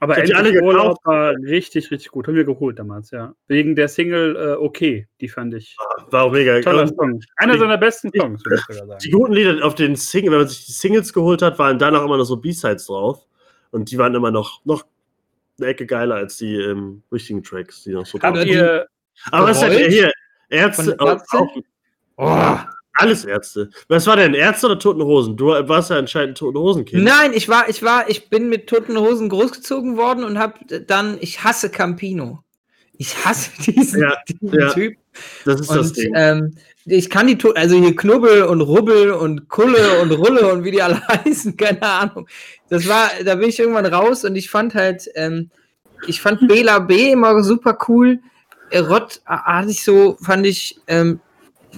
Aber 0.00 0.14
die 0.14 0.20
Endlich 0.32 0.36
alle 0.38 0.62
Urlaub 0.62 0.98
war 1.04 1.32
richtig, 1.32 1.90
richtig 1.90 2.10
gut. 2.10 2.26
Haben 2.26 2.34
wir 2.34 2.44
geholt 2.44 2.78
damals, 2.78 3.10
ja. 3.10 3.34
Wegen 3.48 3.74
der 3.76 3.88
Single 3.88 4.36
äh, 4.36 4.56
Okay, 4.62 5.06
die 5.20 5.28
fand 5.28 5.54
ich 5.54 5.76
War 6.10 6.24
auch 6.24 6.32
mega. 6.32 6.60
toller 6.60 6.82
Und 6.82 6.88
Song. 6.96 7.20
Einer 7.36 7.54
die- 7.54 7.58
seiner 7.60 7.78
besten 7.78 8.10
Songs, 8.14 8.44
würde 8.44 8.56
ich 8.68 8.76
sogar 8.76 8.98
Die 8.98 9.08
sagen. 9.10 9.18
guten 9.22 9.32
Lieder 9.32 9.64
auf 9.64 9.74
den 9.74 9.96
Singles, 9.96 10.32
wenn 10.32 10.38
man 10.40 10.48
sich 10.48 10.66
die 10.66 10.72
Singles 10.72 11.12
geholt 11.12 11.42
hat, 11.42 11.58
waren 11.58 11.78
danach 11.78 12.04
immer 12.04 12.18
noch 12.18 12.24
so 12.24 12.36
B-Sides 12.36 12.86
drauf. 12.86 13.26
Und 13.70 13.90
die 13.90 13.98
waren 13.98 14.14
immer 14.14 14.30
noch, 14.30 14.64
noch 14.64 14.84
eine 15.58 15.68
Ecke 15.68 15.86
geiler 15.86 16.16
als 16.16 16.36
die 16.36 16.54
ähm, 16.56 17.02
richtigen 17.12 17.42
Tracks, 17.42 17.82
die 17.84 17.90
noch 17.92 18.04
so 18.06 18.18
Aber 18.20 18.42
ihr, 18.44 18.86
Aber 19.32 19.48
was 19.48 19.62
ist 19.62 19.70
denn 19.72 19.90
hier? 19.90 20.12
Ärzte, 20.50 20.94
auch, 20.98 21.18
Oh. 22.18 22.58
Alles 22.96 23.24
Ärzte. 23.24 23.70
Was 23.88 24.06
war 24.06 24.16
denn? 24.16 24.34
Ärzte 24.34 24.66
oder 24.66 24.78
Toten 24.78 25.02
Hosen? 25.02 25.36
Du 25.36 25.46
warst 25.46 25.90
ja 25.90 25.96
anscheinend 25.96 26.30
ein 26.30 26.34
Toten 26.36 26.58
Hosen-Kind. 26.58 27.04
Nein, 27.04 27.32
ich 27.34 27.48
war, 27.48 27.68
ich 27.68 27.82
war, 27.82 28.08
ich 28.08 28.28
bin 28.30 28.48
mit 28.48 28.66
toten 28.68 28.96
Hosen 28.98 29.28
großgezogen 29.28 29.96
worden 29.96 30.24
und 30.24 30.38
habe 30.38 30.54
dann, 30.86 31.18
ich 31.20 31.42
hasse 31.44 31.70
Campino. 31.70 32.42
Ich 32.98 33.24
hasse 33.24 33.50
diesen, 33.70 34.00
Ja, 34.02 34.16
diesen 34.28 34.58
ja. 34.60 34.72
Typ. 34.72 34.96
Das 35.44 35.60
ist 35.60 35.70
das 35.70 35.88
Und 35.88 35.96
Ding. 35.96 36.12
ähm, 36.14 36.56
ich 36.84 37.10
kann 37.10 37.26
die, 37.26 37.36
To- 37.38 37.54
also 37.54 37.76
hier 37.76 37.96
Knubbel 37.96 38.44
und 38.44 38.60
Rubbel 38.60 39.10
und 39.12 39.48
Kulle 39.48 40.00
und 40.00 40.12
Rulle 40.12 40.52
und 40.52 40.62
wie 40.64 40.70
die 40.70 40.82
alle 40.82 41.00
heißen, 41.08 41.56
keine 41.56 41.82
Ahnung. 41.82 42.28
Das 42.68 42.86
war, 42.88 43.10
da 43.24 43.34
bin 43.34 43.48
ich 43.48 43.58
irgendwann 43.58 43.86
raus 43.86 44.24
und 44.24 44.36
ich 44.36 44.50
fand 44.50 44.74
halt, 44.74 45.08
ähm, 45.14 45.50
ich 46.06 46.20
fand 46.20 46.46
Bela 46.46 46.78
B 46.78 47.12
immer 47.12 47.42
super 47.42 47.78
cool. 47.88 48.20
Rott 48.74 49.20
äh, 49.26 49.30
hatte 49.36 49.70
ich 49.70 49.82
so, 49.84 50.16
fand 50.22 50.46
ich, 50.46 50.78
ähm, 50.86 51.20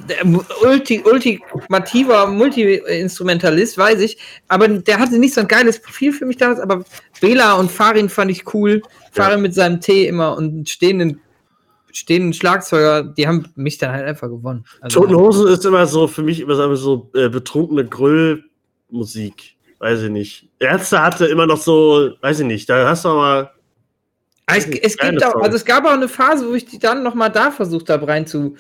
der 0.09 0.25
ulti, 0.63 1.03
ultimativer 1.05 2.27
Multi-Instrumentalist, 2.27 3.79
weiß 3.79 4.01
ich, 4.01 4.19
aber 4.49 4.69
der 4.69 4.99
hatte 4.99 5.19
nicht 5.19 5.35
so 5.35 5.41
ein 5.41 5.49
geiles 5.49 5.81
Profil 5.81 6.13
für 6.13 6.27
mich 6.27 6.37
damals, 6.37 6.61
aber 6.61 6.85
Bela 7.21 7.55
und 7.55 7.71
Farin 7.71 8.09
fand 8.09 8.31
ich 8.31 8.55
cool. 8.55 8.83
Farin 9.13 9.43
mit 9.43 9.55
seinem 9.55 9.81
Tee 9.81 10.07
immer 10.07 10.37
und 10.37 10.69
stehenden, 10.69 11.21
stehenden 11.93 12.33
Schlagzeuger, 12.33 13.03
die 13.03 13.27
haben 13.27 13.47
mich 13.57 13.79
dann 13.79 13.93
halt 13.93 14.07
einfach 14.07 14.29
gewonnen. 14.29 14.65
Also, 14.81 15.01
Toten 15.01 15.17
Hosen 15.17 15.49
ist 15.49 15.65
immer 15.65 15.87
so 15.87 16.07
für 16.07 16.23
mich 16.23 16.41
immer 16.41 16.77
so, 16.77 17.11
äh, 17.15 17.29
betrunkene 17.29 17.85
Grüllmusik. 17.85 19.57
Weiß 19.79 20.03
ich 20.03 20.11
nicht. 20.11 20.49
Ärzte 20.59 21.01
hatte 21.01 21.27
immer 21.27 21.47
noch 21.47 21.59
so, 21.59 22.11
weiß 22.21 22.41
ich 22.41 22.47
nicht, 22.47 22.69
da 22.69 22.89
hast 22.89 23.05
du 23.05 23.11
aber. 23.11 23.53
Ah, 24.47 24.57
es, 24.57 24.67
es 24.67 24.97
gibt 24.97 25.23
auch, 25.25 25.37
also 25.37 25.57
es 25.57 25.65
gab 25.65 25.85
auch 25.85 25.93
eine 25.93 26.09
Phase, 26.09 26.49
wo 26.49 26.55
ich 26.55 26.65
die 26.65 26.79
dann 26.79 27.03
noch 27.03 27.15
mal 27.15 27.29
da 27.29 27.51
versucht 27.51 27.91
habe 27.91 28.09
rein 28.09 28.27
zu, 28.27 28.57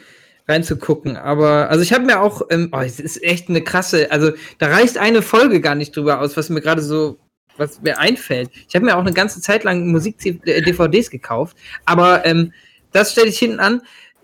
reinzugucken. 0.48 1.16
Aber 1.16 1.70
also 1.70 1.82
ich 1.82 1.92
habe 1.92 2.04
mir 2.06 2.20
auch, 2.20 2.42
ähm, 2.50 2.70
oh, 2.72 2.80
es 2.80 2.98
ist 2.98 3.22
echt 3.22 3.48
eine 3.48 3.62
krasse, 3.62 4.10
also 4.10 4.32
da 4.58 4.68
reicht 4.68 4.98
eine 4.98 5.22
Folge 5.22 5.60
gar 5.60 5.74
nicht 5.74 5.94
drüber 5.94 6.20
aus, 6.20 6.36
was 6.36 6.48
mir 6.48 6.60
gerade 6.60 6.82
so, 6.82 7.18
was 7.56 7.82
mir 7.82 7.98
einfällt. 7.98 8.50
Ich 8.68 8.74
habe 8.74 8.86
mir 8.86 8.96
auch 8.96 9.02
eine 9.02 9.12
ganze 9.12 9.40
Zeit 9.40 9.64
lang 9.64 9.88
Musik-DVDs 9.88 11.10
gekauft, 11.10 11.56
aber 11.84 12.24
ähm, 12.24 12.52
das 12.92 13.12
stelle 13.12 13.28
ich 13.28 13.38
hinten 13.38 13.60
an. 13.60 13.82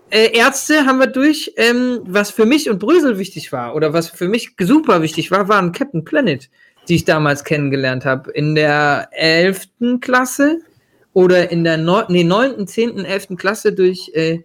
Äh, 0.09 0.37
Ärzte 0.37 0.85
haben 0.85 0.99
wir 0.99 1.07
durch. 1.07 1.53
Ähm, 1.57 1.99
was 2.03 2.31
für 2.31 2.45
mich 2.45 2.69
und 2.69 2.79
Brösel 2.79 3.17
wichtig 3.17 3.51
war 3.51 3.75
oder 3.75 3.93
was 3.93 4.09
für 4.09 4.27
mich 4.27 4.55
super 4.59 5.01
wichtig 5.01 5.31
war, 5.31 5.47
waren 5.47 5.71
Captain 5.71 6.03
Planet, 6.03 6.49
die 6.87 6.95
ich 6.95 7.05
damals 7.05 7.43
kennengelernt 7.43 8.05
habe. 8.05 8.31
In 8.31 8.55
der 8.55 9.09
11. 9.11 9.67
Klasse 10.01 10.59
oder 11.13 11.51
in 11.51 11.63
der 11.63 11.77
9., 11.77 12.05
nee, 12.09 12.23
9., 12.23 12.67
10., 12.67 13.05
11. 13.05 13.29
Klasse 13.37 13.73
durch, 13.73 14.11
äh, 14.13 14.43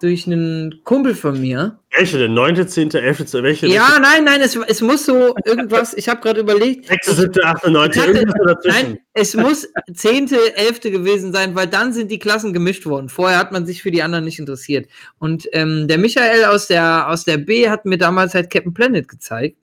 durch 0.00 0.26
einen 0.26 0.80
Kumpel 0.84 1.14
von 1.14 1.38
mir. 1.38 1.78
Welche 1.96 2.18
denn? 2.18 2.32
9., 2.32 2.66
10., 2.66 2.90
11., 2.94 3.26
12., 3.26 3.44
welche? 3.44 3.66
Ja, 3.66 3.98
nein, 4.00 4.24
nein, 4.24 4.40
es, 4.40 4.56
es 4.56 4.80
muss 4.80 5.04
so 5.04 5.34
irgendwas, 5.44 5.92
ich 5.92 6.08
habe 6.08 6.20
gerade 6.22 6.40
überlegt. 6.40 6.86
6., 6.86 7.16
7., 7.16 7.44
8., 7.44 7.68
9., 7.68 7.90
Ich 7.90 7.98
hatte- 7.98 8.10
irgendwas 8.12 8.40
dazwischen. 8.46 8.88
Nein, 8.88 8.98
es 9.12 9.34
muss 9.34 9.68
10., 9.92 10.28
11. 10.54 10.80
gewesen 10.80 11.32
sein, 11.32 11.54
weil 11.54 11.66
dann 11.66 11.92
sind 11.92 12.10
die 12.10 12.18
Klassen 12.18 12.54
gemischt 12.54 12.86
worden. 12.86 13.10
Vorher 13.10 13.38
hat 13.38 13.52
man 13.52 13.66
sich 13.66 13.82
für 13.82 13.90
die 13.90 14.02
anderen 14.02 14.24
nicht 14.24 14.38
interessiert. 14.38 14.88
Und 15.18 15.46
ähm, 15.52 15.86
der 15.86 15.98
Michael 15.98 16.46
aus 16.46 16.66
der, 16.66 17.08
aus 17.08 17.24
der 17.24 17.36
B 17.36 17.68
hat 17.68 17.84
mir 17.84 17.98
damals 17.98 18.34
halt 18.34 18.50
Captain 18.50 18.72
Planet 18.72 19.06
gezeigt. 19.06 19.58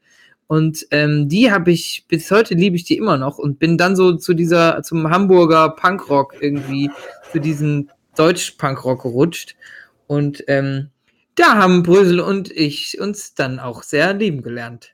Und 0.45 0.85
ähm, 0.91 1.27
die 1.27 1.51
habe 1.51 1.71
ich, 1.71 2.05
bis 2.07 2.29
heute 2.29 2.53
liebe 2.53 2.75
ich 2.75 2.85
die 2.85 2.97
immer 2.97 3.17
noch 3.17 3.37
und 3.37 3.57
bin 3.59 3.77
dann 3.77 3.95
so 3.95 4.15
zu 4.15 4.33
dieser, 4.33 4.81
zum 4.83 5.09
Hamburger 5.09 5.69
Punkrock 5.71 6.35
irgendwie, 6.39 6.89
zu 7.31 7.39
diesem 7.39 7.89
Deutsch-Punkrock 8.15 9.01
gerutscht. 9.01 9.55
Und 10.07 10.43
ähm, 10.47 10.89
da 11.35 11.55
haben 11.55 11.83
Brösel 11.83 12.19
und 12.19 12.51
ich 12.51 12.99
uns 12.99 13.35
dann 13.35 13.59
auch 13.59 13.83
sehr 13.83 14.13
lieben 14.13 14.41
gelernt. 14.41 14.93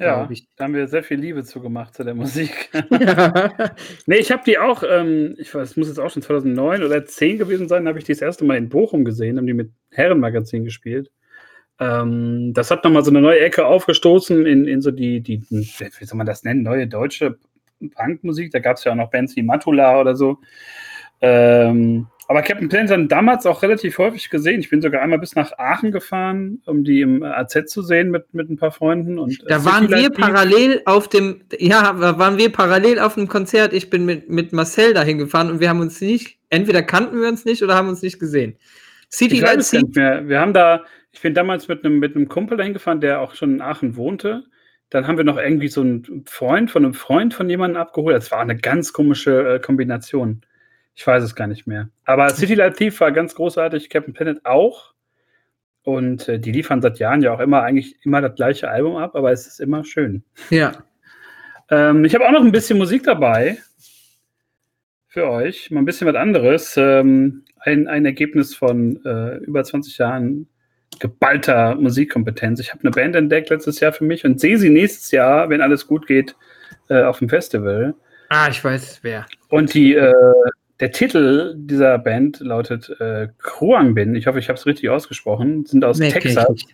Ja, 0.00 0.28
da 0.56 0.64
haben 0.64 0.74
wir 0.74 0.86
sehr 0.86 1.02
viel 1.02 1.18
Liebe 1.18 1.42
zugemacht 1.42 1.94
zu 1.94 2.04
der 2.04 2.14
Musik. 2.14 2.70
ja. 2.90 3.52
nee, 4.06 4.18
ich 4.18 4.30
habe 4.30 4.42
die 4.46 4.58
auch, 4.58 4.84
ähm, 4.88 5.34
ich 5.38 5.52
weiß, 5.52 5.70
es 5.70 5.76
muss 5.76 5.88
jetzt 5.88 5.98
auch 5.98 6.10
schon 6.10 6.22
2009 6.22 6.84
oder 6.84 7.04
10 7.04 7.38
gewesen 7.38 7.66
sein, 7.66 7.88
habe 7.88 7.98
ich 7.98 8.04
die 8.04 8.12
das 8.12 8.22
erste 8.22 8.44
Mal 8.44 8.58
in 8.58 8.68
Bochum 8.68 9.04
gesehen, 9.04 9.38
haben 9.38 9.46
die 9.46 9.54
mit 9.54 9.72
Herrenmagazin 9.90 10.64
gespielt. 10.64 11.10
Ähm, 11.80 12.52
das 12.54 12.70
hat 12.70 12.84
nochmal 12.84 13.04
so 13.04 13.10
eine 13.10 13.20
neue 13.20 13.40
Ecke 13.40 13.66
aufgestoßen 13.66 14.46
in, 14.46 14.66
in 14.66 14.82
so 14.82 14.92
die, 14.92 15.20
die, 15.20 15.42
wie 15.50 16.04
soll 16.04 16.16
man 16.16 16.26
das 16.26 16.44
nennen, 16.44 16.62
neue 16.62 16.86
deutsche 16.86 17.38
Punkmusik. 17.94 18.52
Da 18.52 18.60
gab 18.60 18.76
es 18.76 18.84
ja 18.84 18.92
auch 18.92 18.96
noch 18.96 19.10
Bands 19.10 19.34
wie 19.34 19.42
Matula 19.42 20.00
oder 20.00 20.14
so. 20.14 20.38
Ähm, 21.20 22.06
aber 22.30 22.42
Captain 22.42 22.68
Planet 22.68 23.10
damals 23.10 23.46
auch 23.46 23.62
relativ 23.62 23.96
häufig 23.96 24.28
gesehen. 24.28 24.60
Ich 24.60 24.68
bin 24.68 24.82
sogar 24.82 25.00
einmal 25.00 25.18
bis 25.18 25.34
nach 25.34 25.58
Aachen 25.58 25.92
gefahren, 25.92 26.60
um 26.66 26.84
die 26.84 27.00
im 27.00 27.22
AZ 27.22 27.64
zu 27.66 27.80
sehen 27.80 28.10
mit, 28.10 28.34
mit 28.34 28.50
ein 28.50 28.58
paar 28.58 28.70
Freunden. 28.70 29.18
Und, 29.18 29.40
äh, 29.44 29.46
Da 29.48 29.64
waren 29.64 29.88
City 29.88 30.02
wir 30.02 30.10
parallel 30.10 30.82
auf 30.84 31.08
dem, 31.08 31.40
ja, 31.58 31.94
da 31.94 32.18
waren 32.18 32.36
wir 32.36 32.52
parallel 32.52 32.98
auf 32.98 33.14
dem 33.14 33.28
Konzert. 33.28 33.72
Ich 33.72 33.88
bin 33.88 34.04
mit, 34.04 34.28
mit 34.28 34.52
Marcel 34.52 34.92
dahin 34.92 35.16
gefahren 35.16 35.50
und 35.50 35.60
wir 35.60 35.70
haben 35.70 35.80
uns 35.80 36.02
nicht, 36.02 36.38
entweder 36.50 36.82
kannten 36.82 37.18
wir 37.18 37.28
uns 37.28 37.46
nicht 37.46 37.62
oder 37.62 37.74
haben 37.74 37.88
uns 37.88 38.02
nicht 38.02 38.18
gesehen. 38.18 38.58
City 39.10 39.36
Ich 39.36 39.40
Light 39.40 39.94
mehr. 39.94 40.28
Wir 40.28 40.38
haben 40.38 40.52
da, 40.52 40.84
ich 41.12 41.22
bin 41.22 41.32
damals 41.32 41.66
mit 41.66 41.82
einem, 41.82 41.98
mit 41.98 42.14
einem 42.14 42.28
Kumpel 42.28 42.58
dahin 42.58 42.74
gefahren, 42.74 43.00
der 43.00 43.22
auch 43.22 43.34
schon 43.36 43.54
in 43.54 43.62
Aachen 43.62 43.96
wohnte. 43.96 44.44
Dann 44.90 45.06
haben 45.06 45.16
wir 45.16 45.24
noch 45.24 45.38
irgendwie 45.38 45.68
so 45.68 45.80
einen 45.80 46.24
Freund 46.26 46.70
von 46.70 46.84
einem 46.84 46.92
Freund 46.92 47.32
von 47.32 47.48
jemandem 47.48 47.80
abgeholt. 47.80 48.16
Das 48.16 48.30
war 48.30 48.40
eine 48.40 48.56
ganz 48.58 48.92
komische 48.92 49.54
äh, 49.54 49.60
Kombination. 49.60 50.42
Ich 50.98 51.06
weiß 51.06 51.22
es 51.22 51.36
gar 51.36 51.46
nicht 51.46 51.68
mehr. 51.68 51.90
Aber 52.06 52.28
City 52.30 52.56
Light 52.56 52.76
Thief 52.76 52.98
war 53.00 53.12
ganz 53.12 53.36
großartig, 53.36 53.88
Captain 53.88 54.12
Planet 54.12 54.44
auch. 54.44 54.94
Und 55.84 56.28
äh, 56.28 56.40
die 56.40 56.50
liefern 56.50 56.82
seit 56.82 56.98
Jahren 56.98 57.22
ja 57.22 57.32
auch 57.32 57.38
immer 57.38 57.62
eigentlich 57.62 58.04
immer 58.04 58.20
das 58.20 58.34
gleiche 58.34 58.68
Album 58.68 58.96
ab, 58.96 59.14
aber 59.14 59.30
es 59.30 59.46
ist 59.46 59.60
immer 59.60 59.84
schön. 59.84 60.24
Ja. 60.50 60.72
Ähm, 61.70 62.04
ich 62.04 62.16
habe 62.16 62.26
auch 62.26 62.32
noch 62.32 62.40
ein 62.40 62.50
bisschen 62.50 62.78
Musik 62.78 63.04
dabei 63.04 63.58
für 65.06 65.30
euch. 65.30 65.70
Mal 65.70 65.82
ein 65.82 65.84
bisschen 65.84 66.08
was 66.08 66.16
anderes. 66.16 66.76
Ähm, 66.76 67.44
ein, 67.60 67.86
ein 67.86 68.04
Ergebnis 68.04 68.56
von 68.56 69.00
äh, 69.04 69.36
über 69.36 69.62
20 69.62 69.98
Jahren 69.98 70.48
geballter 70.98 71.76
Musikkompetenz. 71.76 72.58
Ich 72.58 72.72
habe 72.72 72.82
eine 72.82 72.90
Band 72.90 73.14
entdeckt 73.14 73.50
letztes 73.50 73.78
Jahr 73.78 73.92
für 73.92 74.04
mich 74.04 74.24
und 74.24 74.40
sehe 74.40 74.58
sie 74.58 74.68
nächstes 74.68 75.12
Jahr, 75.12 75.48
wenn 75.48 75.60
alles 75.60 75.86
gut 75.86 76.08
geht, 76.08 76.34
äh, 76.88 77.04
auf 77.04 77.20
dem 77.20 77.28
Festival. 77.28 77.94
Ah, 78.30 78.48
ich 78.50 78.64
weiß 78.64 78.98
wer. 79.02 79.26
Und 79.48 79.72
die, 79.74 79.94
äh, 79.94 80.12
der 80.80 80.92
Titel 80.92 81.54
dieser 81.56 81.98
Band 81.98 82.40
lautet 82.40 82.88
äh, 83.00 83.28
Kruang 83.38 83.94
Bin. 83.94 84.14
Ich 84.14 84.26
hoffe, 84.26 84.38
ich 84.38 84.48
habe 84.48 84.58
es 84.58 84.66
richtig 84.66 84.90
ausgesprochen. 84.90 85.66
Sind 85.66 85.84
aus 85.84 85.98
Nee, 85.98 86.10
Texas. 86.10 86.64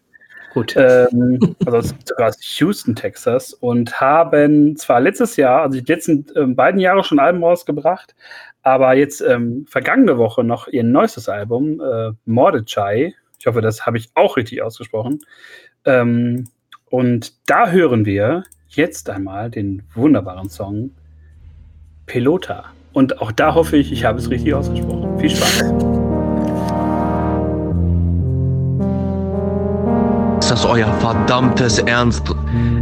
Gut. 0.53 0.75
Ähm, 0.77 1.57
also 1.67 1.79
aus, 1.79 1.95
sogar 2.05 2.29
aus 2.29 2.39
Houston, 2.61 2.95
Texas, 2.95 3.55
und 3.55 4.01
haben 4.01 4.77
zwar 4.77 5.01
letztes 5.01 5.37
Jahr, 5.37 5.63
also 5.63 5.81
die 5.81 5.93
letzten 5.93 6.27
ähm, 6.37 6.55
beiden 6.55 6.79
Jahre 6.79 7.03
schon 7.03 7.19
Alben 7.19 7.43
rausgebracht, 7.43 8.15
aber 8.63 8.95
jetzt 8.95 9.21
ähm, 9.21 9.67
vergangene 9.69 10.17
Woche 10.17 10.45
noch 10.45 10.69
ihr 10.69 10.85
neuestes 10.85 11.29
Album, 11.29 11.81
äh, 11.81 12.13
Mordechai. 12.25 13.15
Ich 13.41 13.47
hoffe, 13.47 13.63
das 13.63 13.85
habe 13.85 13.99
ich 13.99 14.11
auch 14.15 14.37
richtig 14.37 14.63
ausgesprochen. 14.63 15.19
Ähm, 15.85 16.45
und 16.89 17.33
da 17.51 17.71
hören 17.71 18.07
wir 18.07 18.45
jetzt 18.69 19.11
einmal 19.11 19.51
den 19.51 19.83
wunderbaren 19.95 20.49
Song 20.49 20.93
Pelota. 22.07 22.67
Und 22.95 23.21
auch 23.21 23.33
da 23.33 23.55
hoffe 23.55 23.77
ich, 23.77 23.91
ich 23.93 24.05
habe 24.05 24.19
es 24.19 24.31
richtig 24.31 24.55
ausgesprochen. 24.55 25.19
Viel 25.19 25.31
Spaß. 25.31 25.65
Ist 30.39 30.51
das 30.51 30.65
euer 30.65 30.93
verdammtes 31.01 31.81
Ernst? 31.81 32.23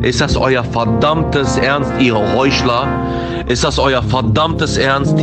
Ist 0.03 0.21
das 0.21 0.37
euer 0.37 0.63
verdammtes 0.63 1.57
Ernst, 1.57 1.93
ihr 1.99 2.15
Heuchler? 2.15 2.87
Ist 3.47 3.65
das 3.65 3.79
euer 3.79 4.03
verdammtes 4.03 4.77
Ernst? 4.77 5.17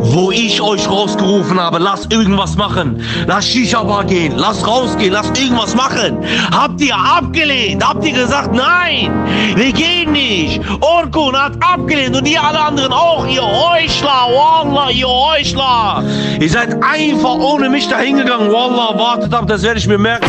Wo 0.00 0.30
ich 0.30 0.60
euch 0.60 0.88
rausgerufen 0.88 1.60
habe, 1.60 1.78
lasst 1.78 2.12
irgendwas 2.12 2.56
machen. 2.56 3.02
Lasst 3.26 3.48
Shisha-Bar 3.48 4.04
gehen, 4.04 4.34
lasst 4.36 4.66
rausgehen, 4.66 5.12
lasst 5.12 5.38
irgendwas 5.38 5.74
machen. 5.74 6.18
Habt 6.50 6.80
ihr 6.80 6.96
abgelehnt? 6.96 7.86
Habt 7.86 8.04
ihr 8.04 8.12
gesagt, 8.12 8.54
nein, 8.54 9.12
wir 9.56 9.72
gehen 9.72 10.12
nicht? 10.12 10.60
Orkun 10.80 11.36
hat 11.36 11.52
abgelehnt 11.60 12.16
und 12.16 12.26
ihr 12.26 12.42
alle 12.42 12.60
anderen 12.60 12.92
auch, 12.92 13.26
ihr 13.26 13.42
Heuchler, 13.42 14.28
Wallah, 14.30 14.90
ihr 14.90 15.08
Heuchler. 15.08 16.04
Ihr 16.40 16.50
seid 16.50 16.76
einfach 16.82 17.34
ohne 17.34 17.68
mich 17.68 17.88
dahin 17.88 18.18
gegangen, 18.18 18.52
Wallah, 18.52 18.98
wartet 18.98 19.34
ab, 19.34 19.46
das 19.46 19.62
werde 19.62 19.78
ich 19.78 19.86
mir 19.86 19.98
merken. 19.98 20.28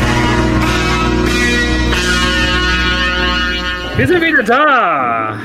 Wir 3.97 4.07
sind 4.07 4.21
wieder 4.21 4.43
da. 4.43 5.35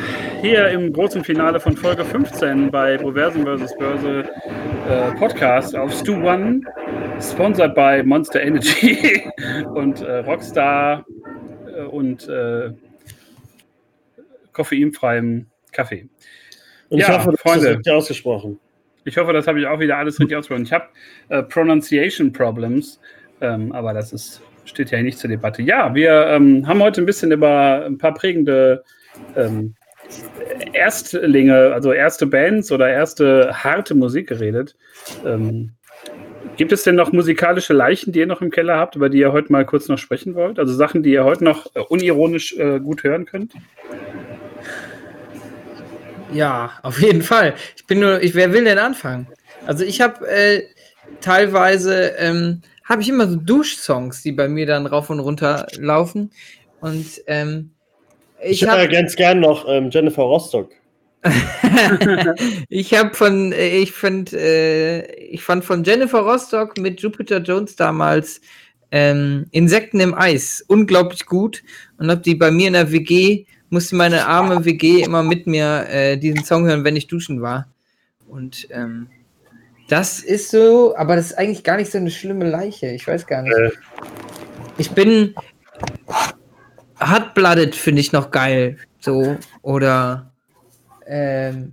Hier 0.41 0.69
im 0.71 0.93
großen 0.93 1.23
Finale 1.23 1.61
von 1.61 1.77
Folge 1.77 2.05
15 2.05 2.71
bei 2.71 2.97
Proversen 2.97 3.45
vs. 3.45 3.77
Börse 3.77 4.25
äh, 4.89 5.13
Podcast 5.19 5.77
auf 5.77 5.93
Stu 5.93 6.15
One, 6.15 6.63
sponsored 7.21 7.75
by 7.75 8.03
Monster 8.03 8.41
Energy 8.43 9.23
und 9.75 10.01
äh, 10.01 10.19
Rockstar 10.19 11.05
äh, 11.67 11.83
und 11.83 12.27
äh, 12.29 12.71
koffeinfreiem 14.53 15.47
Kaffee. 15.73 16.09
Und 16.89 17.01
ich 17.01 17.07
Ja, 17.07 17.19
hoffe, 17.19 17.33
das 17.33 17.41
Freunde. 17.41 17.69
ist 17.69 17.77
richtig 17.79 17.93
ausgesprochen. 17.93 18.59
Ich 19.05 19.17
hoffe, 19.19 19.33
das 19.33 19.47
habe 19.47 19.61
ich 19.61 19.67
auch 19.67 19.79
wieder 19.79 19.99
alles 19.99 20.19
richtig 20.21 20.37
ausgesprochen. 20.37 20.65
Ich 20.65 20.73
habe 20.73 20.87
äh, 21.29 21.43
Pronunciation 21.43 22.33
Problems, 22.33 22.99
ähm, 23.43 23.73
aber 23.73 23.93
das 23.93 24.13
ist, 24.13 24.41
steht 24.65 24.91
ja 24.91 25.03
nicht 25.03 25.19
zur 25.19 25.29
Debatte. 25.29 25.63
Ja, 25.63 25.95
wir 25.95 26.27
ähm, 26.29 26.67
haben 26.67 26.83
heute 26.83 27.03
ein 27.03 27.07
bisschen 27.07 27.31
über 27.31 27.85
ein 27.85 27.99
paar 27.99 28.15
prägende 28.15 28.85
ähm, 29.37 29.75
Erstlinge, 30.73 31.73
also 31.73 31.93
erste 31.93 32.27
Bands 32.27 32.73
oder 32.73 32.89
erste 32.89 33.53
harte 33.53 33.95
Musik 33.95 34.29
geredet. 34.29 34.77
Ähm, 35.25 35.73
gibt 36.57 36.73
es 36.73 36.83
denn 36.83 36.95
noch 36.95 37.13
musikalische 37.13 37.73
Leichen, 37.73 38.13
die 38.13 38.21
ihr 38.21 38.27
noch 38.27 38.41
im 38.41 38.51
Keller 38.51 38.77
habt, 38.77 38.97
über 38.97 39.09
die 39.09 39.19
ihr 39.19 39.33
heute 39.33 39.53
mal 39.53 39.65
kurz 39.65 39.89
noch 39.89 39.99
sprechen 39.99 40.35
wollt? 40.35 40.59
Also 40.59 40.75
Sachen, 40.75 41.03
die 41.03 41.13
ihr 41.13 41.25
heute 41.25 41.45
noch 41.45 41.67
äh, 41.75 41.81
unironisch 41.81 42.57
äh, 42.57 42.81
gut 42.81 43.03
hören 43.03 43.27
könnt? 43.27 43.53
Ja, 46.33 46.73
auf 46.83 47.01
jeden 47.01 47.23
Fall. 47.23 47.55
Ich 47.77 47.87
bin 47.87 48.01
nur, 48.01 48.23
ich, 48.23 48.35
wer 48.35 48.53
will 48.53 48.65
denn 48.65 48.79
anfangen? 48.79 49.27
Also 49.67 49.85
ich 49.85 50.01
habe 50.01 50.27
äh, 50.29 50.63
teilweise 51.21 52.13
ähm, 52.19 52.63
habe 52.85 53.03
ich 53.03 53.09
immer 53.09 53.29
so 53.29 53.37
Duschsongs, 53.37 54.23
die 54.23 54.33
bei 54.33 54.49
mir 54.49 54.67
dann 54.67 54.87
rauf 54.87 55.11
und 55.11 55.21
runter 55.21 55.67
laufen. 55.79 56.31
Und 56.81 57.23
ähm, 57.27 57.73
Ich 58.43 58.63
ich 58.63 58.69
höre 58.69 58.89
ganz 58.89 59.17
gern 59.17 59.41
noch 59.41 59.67
ähm, 59.69 59.91
Jennifer 59.91 60.23
Rostock. 60.23 60.71
ich 62.69 62.95
habe 62.95 63.15
von, 63.15 63.53
äh, 63.53 63.77
ich 63.79 63.93
fand, 63.93 64.33
äh, 64.33 65.03
ich 65.17 65.43
fand 65.43 65.65
von 65.65 65.85
Jennifer 65.85 66.21
Rostock 66.21 66.79
mit 66.79 67.01
Jupiter 67.01 67.39
Jones 67.39 67.77
damals 67.77 68.41
ähm, 68.91 69.47
Insekten 69.51 70.01
im 70.01 70.15
Eis 70.15 70.65
unglaublich 70.67 71.27
gut 71.27 71.63
und 71.99 72.11
habe 72.11 72.23
die 72.23 72.35
bei 72.35 72.51
mir 72.51 72.69
in 72.69 72.73
der 72.73 72.91
WG 72.91 73.45
musste 73.71 73.97
meine 73.97 74.27
arme 74.27 74.65
WG 74.65 75.03
immer 75.03 75.23
mit 75.23 75.47
mir 75.47 75.87
äh, 75.89 76.17
diesen 76.17 76.45
Song 76.45 76.67
hören, 76.67 76.85
wenn 76.85 76.97
ich 76.97 77.07
duschen 77.07 77.41
war. 77.41 77.69
Und 78.29 78.69
ähm, 78.71 79.07
das 79.89 80.21
ist 80.21 80.51
so, 80.51 80.95
aber 80.97 81.17
das 81.17 81.27
ist 81.27 81.39
eigentlich 81.39 81.65
gar 81.65 81.77
nicht 81.77 81.91
so 81.91 81.99
eine 81.99 82.11
schlimme 82.11 82.49
Leiche. 82.49 82.89
Ich 82.89 83.07
weiß 83.07 83.27
gar 83.27 83.43
nicht. 83.43 83.57
Äh. 83.57 83.71
Ich 84.77 84.91
bin 84.91 85.35
Hot-Blooded 87.01 87.75
finde 87.75 88.01
ich 88.01 88.13
noch 88.13 88.31
geil. 88.31 88.77
So. 89.01 89.37
Oder 89.63 90.31
ähm, 91.07 91.73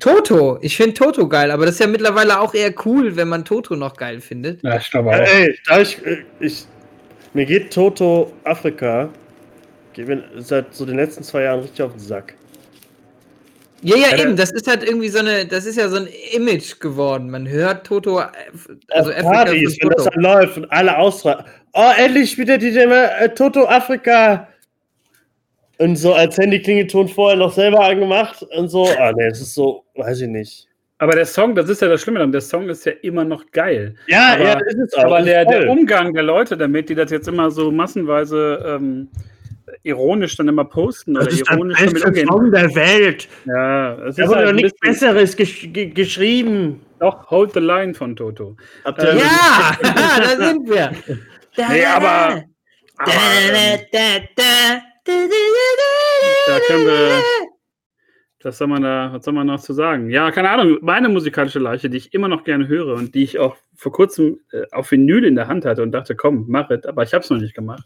Toto. 0.00 0.58
Ich 0.60 0.76
finde 0.76 0.94
Toto 0.94 1.28
geil, 1.28 1.50
aber 1.50 1.66
das 1.66 1.76
ist 1.76 1.80
ja 1.80 1.86
mittlerweile 1.86 2.40
auch 2.40 2.54
eher 2.54 2.74
cool, 2.84 3.16
wenn 3.16 3.28
man 3.28 3.44
Toto 3.44 3.76
noch 3.76 3.96
geil 3.96 4.20
findet. 4.20 4.62
Ja, 4.62 4.76
ich 4.76 4.90
glaube 4.90 5.10
auch. 5.10 5.14
Ey, 5.14 5.58
da 5.66 5.80
ich, 5.80 6.04
äh, 6.04 6.24
ich, 6.40 6.66
mir 7.32 7.46
geht 7.46 7.72
Toto 7.72 8.32
Afrika 8.44 9.08
geht 9.96 10.08
mir 10.08 10.22
seit 10.36 10.74
so 10.74 10.84
den 10.84 10.96
letzten 10.96 11.24
zwei 11.24 11.44
Jahren 11.44 11.60
richtig 11.60 11.82
auf 11.82 11.92
den 11.92 12.00
Sack. 12.00 12.34
Ja, 13.82 13.96
ja, 13.96 14.16
eben. 14.18 14.30
da- 14.36 14.42
Das 14.42 14.52
ist 14.52 14.66
halt 14.66 14.82
irgendwie 14.82 15.08
so 15.08 15.18
eine, 15.18 15.46
das 15.46 15.66
ist 15.66 15.76
ja 15.76 15.88
so 15.88 15.96
ein 15.96 16.08
Image 16.32 16.80
geworden. 16.80 17.30
Man 17.30 17.46
hört 17.48 17.86
Toto, 17.86 18.20
äh, 18.20 18.24
also 18.88 19.10
Auf 19.10 19.16
Afrika 19.16 19.30
Partys, 19.32 19.78
wenn 19.80 19.88
das 19.90 20.04
dann 20.04 20.22
läuft 20.22 20.56
und 20.56 20.72
alle 20.72 20.96
ausraten. 20.96 21.44
Oh, 21.74 21.90
endlich 21.96 22.36
wieder 22.38 22.58
die 22.58 22.76
äh, 22.76 23.28
Toto 23.30 23.66
Afrika. 23.68 24.48
Und 25.78 25.96
so 25.96 26.14
als 26.14 26.38
Handy-Klingelton 26.38 27.06
vorher 27.08 27.36
noch 27.36 27.52
selber 27.52 27.80
angemacht 27.84 28.42
und 28.56 28.68
so. 28.70 28.88
Ah, 28.98 29.12
ne, 29.12 29.28
das 29.28 29.40
ist 29.42 29.54
so, 29.54 29.84
weiß 29.94 30.22
ich 30.22 30.28
nicht. 30.28 30.66
Aber 30.98 31.12
der 31.12 31.26
Song, 31.26 31.54
das 31.54 31.68
ist 31.68 31.82
ja 31.82 31.88
das 31.88 32.00
Schlimme 32.00 32.18
daran, 32.20 32.32
der 32.32 32.40
Song 32.40 32.66
ist 32.70 32.86
ja 32.86 32.92
immer 33.02 33.24
noch 33.26 33.44
geil. 33.52 33.94
Ja, 34.06 34.32
Aber- 34.32 34.42
ja, 34.44 34.54
das 34.54 34.72
ist 34.72 34.78
es 34.80 34.94
auch. 34.94 35.04
Aber 35.04 35.20
der, 35.20 35.42
ist 35.42 35.50
der. 35.50 35.68
Umgang 35.70 36.14
der 36.14 36.22
Leute 36.22 36.56
damit, 36.56 36.88
die 36.88 36.94
das 36.94 37.10
jetzt 37.10 37.28
immer 37.28 37.50
so 37.50 37.70
massenweise 37.70 38.64
ähm, 38.66 39.08
ironisch 39.86 40.36
dann 40.36 40.48
immer 40.48 40.64
posten 40.64 41.16
oder 41.16 41.26
das 41.26 41.34
ist 41.34 41.48
der 41.48 41.56
ironisch 41.56 41.78
damit 41.78 41.92
beste 41.94 42.08
umgehen. 42.08 42.26
Song 42.28 42.50
der 42.50 42.74
Welt. 42.74 43.28
Ja, 43.44 43.94
es 44.06 44.16
Da 44.16 44.22
ist 44.22 44.28
wurde 44.28 44.38
halt 44.38 44.48
doch 44.48 44.52
nichts 44.54 44.80
Besseres 44.80 45.36
gesch 45.36 45.72
ge 45.72 45.86
geschrieben. 45.86 46.80
doch 46.98 47.30
Hold 47.30 47.52
the 47.54 47.60
Line 47.60 47.94
von 47.94 48.16
Toto. 48.16 48.56
Habt 48.84 49.02
ihr 49.02 49.14
Ja, 49.14 49.76
da 49.82 50.44
sind 50.44 50.68
wir. 50.68 50.92
Da, 51.56 51.68
Nee, 51.70 51.84
aber, 51.86 52.44
da, 52.98 53.04
aber 53.04 53.12
da, 56.46 56.60
können 56.66 56.86
wir, 56.86 57.22
was 58.46 58.58
soll 58.58 58.68
man 58.68 58.82
da, 58.82 59.12
was 59.12 59.24
soll 59.24 59.34
man 59.34 59.48
noch 59.48 59.60
zu 59.60 59.72
sagen? 59.72 60.08
Ja, 60.08 60.30
keine 60.30 60.50
Ahnung, 60.50 60.78
meine 60.80 61.08
musikalische 61.08 61.58
Leiche, 61.58 61.90
die 61.90 61.96
ich 61.96 62.14
immer 62.14 62.28
noch 62.28 62.44
gerne 62.44 62.68
höre 62.68 62.94
und 62.94 63.14
die 63.14 63.24
ich 63.24 63.38
auch 63.38 63.56
vor 63.74 63.92
kurzem 63.92 64.38
äh, 64.52 64.62
auf 64.72 64.90
Vinyl 64.90 65.24
in 65.24 65.34
der 65.34 65.48
Hand 65.48 65.64
hatte 65.64 65.82
und 65.82 65.92
dachte, 65.92 66.14
komm, 66.14 66.44
mach 66.46 66.70
es, 66.70 66.84
aber 66.84 67.02
ich 67.02 67.12
habe 67.12 67.24
es 67.24 67.30
noch 67.30 67.38
nicht 67.38 67.54
gemacht. 67.54 67.84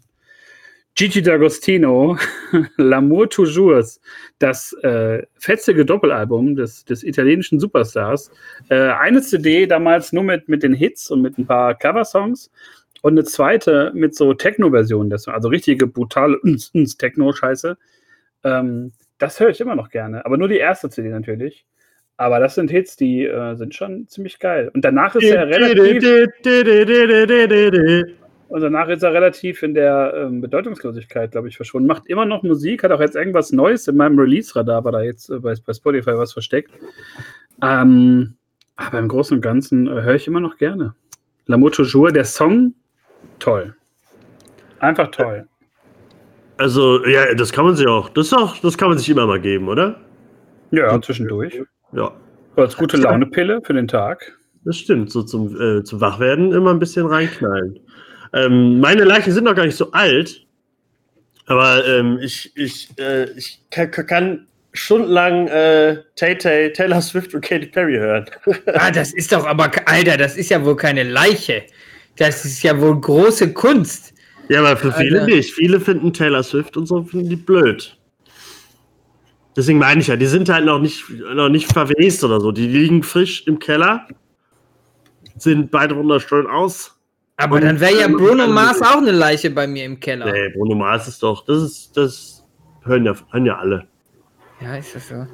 Gigi 0.95 1.23
D'Agostino, 1.23 2.19
L'amour 2.77 3.29
toujours, 3.29 3.99
das 4.39 4.73
äh, 4.83 5.23
fetzige 5.39 5.87
Doppelalbum 5.87 6.57
des, 6.57 6.85
des 6.85 7.03
italienischen 7.05 7.59
Superstars. 7.59 8.31
Äh, 8.69 8.91
eine 8.91 9.23
CD 9.23 9.67
damals 9.67 10.13
nur 10.13 10.25
mit, 10.25 10.49
mit 10.49 10.63
den 10.63 10.75
Hits 10.75 11.11
und 11.11 11.23
mit 11.23 11.39
ein 11.39 11.47
paar 11.47 11.75
Coversongs 11.75 12.51
und 13.03 13.13
eine 13.13 13.25
zweite 13.25 13.93
mit 13.95 14.15
so 14.15 14.35
Techno-Versionen, 14.35 15.13
also 15.13 15.49
richtige 15.49 15.87
brutale 15.87 16.39
uns, 16.41 16.71
uns 16.71 16.97
Techno-Scheiße. 16.97 17.79
Ähm, 18.45 18.93
das 19.19 19.39
höre 19.41 19.51
ich 19.51 19.61
immer 19.61 19.77
noch 19.77 19.91
gerne, 19.91 20.25
aber 20.27 20.37
nur 20.37 20.49
die 20.49 20.59
erste 20.59 20.91
CD 20.91 21.09
natürlich. 21.09 21.65
Aber 22.17 22.39
das 22.39 22.55
sind 22.55 22.71
Hits, 22.71 22.97
die 22.97 23.25
äh, 23.25 23.55
sind 23.55 23.75
schon 23.75 24.07
ziemlich 24.07 24.39
geil. 24.39 24.71
Und 24.75 24.85
danach 24.85 25.15
ist 25.15 25.25
er 25.25 25.49
relativ, 25.49 26.03
und 28.51 28.61
danach 28.63 28.89
ist 28.89 29.05
er 29.05 29.13
relativ 29.13 29.63
in 29.63 29.75
der 29.75 30.13
ähm, 30.17 30.41
Bedeutungslosigkeit, 30.41 31.31
glaube 31.31 31.47
ich, 31.47 31.57
verschwunden. 31.57 31.87
Macht 31.87 32.09
immer 32.09 32.25
noch 32.25 32.43
Musik, 32.43 32.83
hat 32.83 32.91
auch 32.91 33.01
jetzt 33.01 33.15
irgendwas 33.15 33.53
Neues 33.53 33.87
in 33.87 33.97
meinem 33.97 34.19
Release-Radar, 34.19 34.85
war 34.85 34.91
da 34.91 35.03
jetzt 35.03 35.31
äh, 35.31 35.39
bei, 35.39 35.55
bei 35.65 35.73
Spotify 35.73 36.17
was 36.17 36.33
versteckt. 36.33 36.73
Ähm, 37.63 38.35
aber 38.75 38.99
im 38.99 39.07
Großen 39.07 39.37
und 39.37 39.41
Ganzen 39.41 39.87
äh, 39.87 40.03
höre 40.03 40.17
ich 40.17 40.27
immer 40.27 40.41
noch 40.41 40.57
gerne. 40.57 40.97
L'amour 41.47 41.71
toujours, 41.71 42.13
der 42.13 42.25
Song, 42.25 42.75
toll. 43.39 43.73
Einfach 44.81 45.13
toll. 45.13 45.47
Also, 46.57 47.07
ja, 47.07 47.33
das 47.37 47.53
kann 47.53 47.65
man 47.65 47.77
sich 47.77 47.87
auch. 47.87 48.09
Das, 48.09 48.33
auch, 48.33 48.59
das 48.59 48.77
kann 48.77 48.89
man 48.89 48.99
sich 48.99 49.09
immer 49.09 49.29
mal 49.29 49.41
geben, 49.41 49.69
oder? 49.69 50.01
Ja, 50.73 51.01
zwischendurch. 51.01 51.63
Ja, 51.93 52.11
als 52.57 52.77
gute 52.77 52.97
Laune-Pille 52.97 53.61
für 53.63 53.75
den 53.75 53.87
Tag. 53.87 54.37
das 54.65 54.77
stimmt. 54.77 55.13
So 55.13 55.23
zum, 55.23 55.55
äh, 55.61 55.85
zum 55.85 56.01
Wachwerden 56.01 56.51
immer 56.51 56.71
ein 56.71 56.81
bisschen 56.81 57.07
reinknallen. 57.07 57.79
Ähm, 58.33 58.81
meine 58.81 59.05
Leichen 59.05 59.33
sind 59.33 59.45
noch 59.45 59.55
gar 59.55 59.67
nicht 59.67 59.77
so 59.77 59.91
alt, 59.93 60.47
aber 61.47 61.85
ähm, 61.87 62.19
ich, 62.23 62.53
ich, 62.57 62.89
äh, 62.99 63.31
ich 63.33 63.61
kann, 63.71 63.91
kann 63.91 64.47
stundenlang 64.73 65.49
äh, 65.49 65.99
Tay 66.15 66.39
Tay, 66.39 66.73
Taylor 66.73 67.01
Swift 67.01 67.35
und 67.35 67.41
Katy 67.41 67.67
Perry 67.67 67.97
hören. 67.97 68.27
Ah, 68.67 68.91
das 68.91 69.13
ist 69.13 69.33
doch 69.33 69.47
aber, 69.47 69.71
Alter, 69.87 70.17
das 70.17 70.37
ist 70.37 70.51
ja 70.51 70.65
wohl 70.65 70.77
keine 70.77 71.03
Leiche. 71.03 71.65
Das 72.17 72.45
ist 72.45 72.63
ja 72.63 72.79
wohl 72.81 73.01
große 73.01 73.53
Kunst. 73.53 74.15
ja, 74.49 74.61
aber 74.61 74.77
für 74.77 74.93
viele 74.93 75.23
Alter. 75.23 75.35
nicht. 75.35 75.53
Viele 75.53 75.81
finden 75.81 76.13
Taylor 76.13 76.43
Swift 76.43 76.77
und 76.77 76.87
so 76.87 77.03
finden 77.03 77.31
die 77.31 77.37
blöd. 77.37 77.97
Deswegen 79.57 79.79
meine 79.79 80.01
ich 80.01 80.07
ja, 80.07 80.17
die 80.17 80.27
sind 80.27 80.49
halt 80.49 80.65
noch 80.65 80.79
nicht, 80.79 81.05
noch 81.11 81.49
nicht 81.49 81.73
verwest 81.73 82.23
oder 82.23 82.41
so. 82.41 82.53
Die 82.53 82.69
liegen 82.69 83.03
frisch 83.03 83.47
im 83.47 83.59
Keller, 83.59 84.07
sind 85.37 85.71
beide 85.71 85.97
wunderschön 85.97 86.47
aus. 86.47 86.97
Aber 87.41 87.61
dann 87.61 87.81
wäre 87.81 88.01
ja 88.01 88.09
Bruno 88.09 88.47
Mars 88.47 88.83
auch 88.83 88.99
eine 88.99 89.13
Leiche 89.13 89.51
bei 89.51 89.67
mir 89.67 89.85
im 89.85 89.99
Keller. 89.99 90.31
Nee, 90.31 90.51
Bruno 90.51 90.75
Mars 90.75 91.09
ist 91.09 91.23
doch, 91.23 91.45
das 91.45 91.63
ist, 91.63 91.97
das 91.97 92.45
hören 92.85 93.05
ja, 93.05 93.15
hören 93.31 93.47
ja 93.47 93.59
alle. 93.59 93.87
Ja, 94.61 94.77
ist 94.77 94.95
das 94.95 95.09
so? 95.09 95.27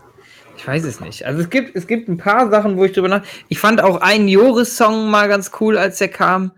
Ich 0.56 0.66
weiß 0.66 0.84
es 0.84 1.00
nicht. 1.00 1.26
Also 1.26 1.42
es 1.42 1.50
gibt, 1.50 1.76
es 1.76 1.86
gibt 1.86 2.08
ein 2.08 2.16
paar 2.16 2.48
Sachen, 2.50 2.76
wo 2.76 2.84
ich 2.84 2.92
drüber 2.92 3.08
nach. 3.08 3.22
Ich 3.48 3.58
fand 3.58 3.82
auch 3.82 4.00
einen 4.00 4.28
Joris-Song 4.28 5.10
mal 5.10 5.28
ganz 5.28 5.50
cool, 5.60 5.76
als 5.76 5.98
der 5.98 6.08
kam. 6.08 6.52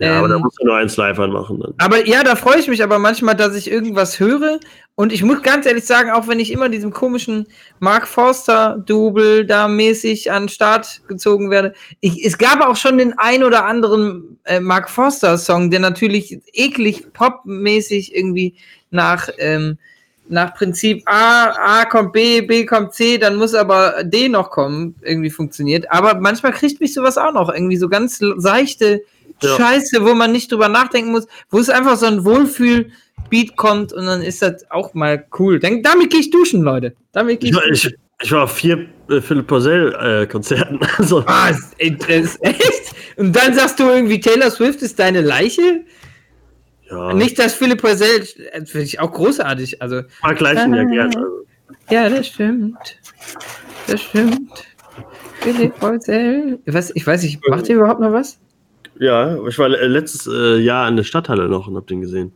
Ja, 0.00 0.18
aber 0.18 0.28
da 0.28 0.34
Ähm, 0.36 0.40
musst 0.40 0.60
du 0.60 0.66
nur 0.66 0.76
eins 0.76 0.96
live 0.96 1.18
anmachen. 1.20 1.60
Dann. 1.60 1.74
Aber 1.78 2.04
ja, 2.06 2.24
da 2.24 2.34
freue 2.34 2.58
ich 2.58 2.66
mich 2.66 2.82
aber 2.82 2.98
manchmal, 2.98 3.36
dass 3.36 3.54
ich 3.54 3.70
irgendwas 3.70 4.18
höre. 4.18 4.58
Und 4.96 5.12
ich 5.12 5.24
muss 5.24 5.42
ganz 5.42 5.66
ehrlich 5.66 5.86
sagen, 5.86 6.10
auch 6.10 6.28
wenn 6.28 6.38
ich 6.38 6.52
immer 6.52 6.68
diesem 6.68 6.92
komischen 6.92 7.48
Mark 7.80 8.06
Forster-Double 8.06 9.44
da 9.44 9.66
mäßig 9.66 10.30
an 10.30 10.44
den 10.44 10.48
Start 10.48 11.02
gezogen 11.08 11.50
werde, 11.50 11.74
ich, 12.00 12.24
es 12.24 12.38
gab 12.38 12.60
auch 12.60 12.76
schon 12.76 12.98
den 12.98 13.12
ein 13.18 13.42
oder 13.42 13.64
anderen 13.64 14.38
äh, 14.44 14.60
Mark 14.60 14.88
Forster-Song, 14.88 15.72
der 15.72 15.80
natürlich 15.80 16.38
eklig 16.52 17.12
popmäßig 17.12 18.14
irgendwie 18.14 18.54
nach, 18.92 19.28
ähm, 19.38 19.78
nach 20.28 20.54
Prinzip 20.54 21.02
A, 21.06 21.80
A 21.80 21.84
kommt 21.86 22.12
B, 22.12 22.42
B 22.42 22.64
kommt 22.64 22.94
C, 22.94 23.18
dann 23.18 23.34
muss 23.34 23.52
aber 23.54 24.04
D 24.04 24.28
noch 24.28 24.50
kommen, 24.50 24.94
irgendwie 25.02 25.30
funktioniert. 25.30 25.90
Aber 25.90 26.20
manchmal 26.20 26.52
kriegt 26.52 26.80
mich 26.80 26.94
sowas 26.94 27.18
auch 27.18 27.32
noch, 27.32 27.52
irgendwie 27.52 27.78
so 27.78 27.88
ganz 27.88 28.20
seichte 28.36 29.02
Ja. 29.42 29.56
Scheiße, 29.56 30.06
wo 30.06 30.14
man 30.14 30.30
nicht 30.30 30.52
drüber 30.52 30.68
nachdenken 30.68 31.10
muss, 31.10 31.26
wo 31.50 31.58
es 31.58 31.68
einfach 31.68 31.96
so 31.96 32.06
ein 32.06 32.24
Wohlfühl-Beat 33.30 33.56
kommt 33.56 33.92
und 33.92 34.06
dann 34.06 34.22
ist 34.22 34.42
das 34.42 34.70
auch 34.70 34.94
mal 34.94 35.24
cool. 35.38 35.58
Dann, 35.58 35.82
damit 35.82 36.10
gehe 36.10 36.20
ich 36.20 36.30
duschen, 36.30 36.62
Leute. 36.62 36.94
Damit 37.12 37.40
gehe 37.40 37.50
Ich, 37.50 37.56
ich, 37.56 37.62
war- 37.62 37.68
duschen. 37.68 37.94
ich, 38.20 38.24
ich 38.26 38.32
war 38.32 38.44
auf 38.44 38.52
vier 38.52 38.86
äh, 39.10 39.20
Philipp 39.20 39.46
Porcel-Konzerten. 39.46 40.80
also, 40.98 41.24
Ah, 41.26 41.48
ist- 41.50 41.74
ey, 41.78 41.96
das 41.96 42.08
ist 42.10 42.44
echt? 42.44 42.94
Und 43.16 43.34
dann 43.34 43.54
sagst 43.54 43.78
du 43.80 43.84
irgendwie, 43.88 44.20
Taylor 44.20 44.50
Swift 44.50 44.82
ist 44.82 44.98
deine 44.98 45.20
Leiche? 45.20 45.82
ja, 46.90 47.12
Nicht, 47.14 47.38
dass 47.38 47.54
Philipp 47.54 47.80
Poisel, 47.80 48.20
das 48.20 48.70
finde 48.70 48.86
ich 48.86 49.00
auch 49.00 49.12
großartig. 49.12 49.80
Also, 49.82 50.00
ich 50.00 50.06
mag 50.22 50.40
Leichen 50.40 50.74
ja 50.74 50.84
gern. 50.84 51.06
Also. 51.14 51.46
ja, 51.90 52.08
das 52.08 52.26
stimmt. 52.28 52.76
Das 53.86 54.00
stimmt. 54.00 54.50
Philipp 55.40 55.78
Poisel. 55.78 56.58
Was, 56.66 56.90
ich 56.94 57.06
weiß 57.06 57.22
nicht, 57.22 57.46
macht 57.48 57.68
ihr 57.68 57.76
überhaupt 57.76 58.00
noch 58.00 58.12
was? 58.12 58.38
Ja, 58.98 59.36
ich 59.46 59.58
war 59.58 59.66
äh, 59.68 59.86
letztes 59.86 60.26
äh, 60.26 60.56
Jahr 60.58 60.88
in 60.88 60.96
der 60.96 61.02
Stadthalle 61.04 61.48
noch 61.48 61.66
und 61.66 61.76
hab 61.76 61.86
den 61.88 62.00
gesehen. 62.00 62.32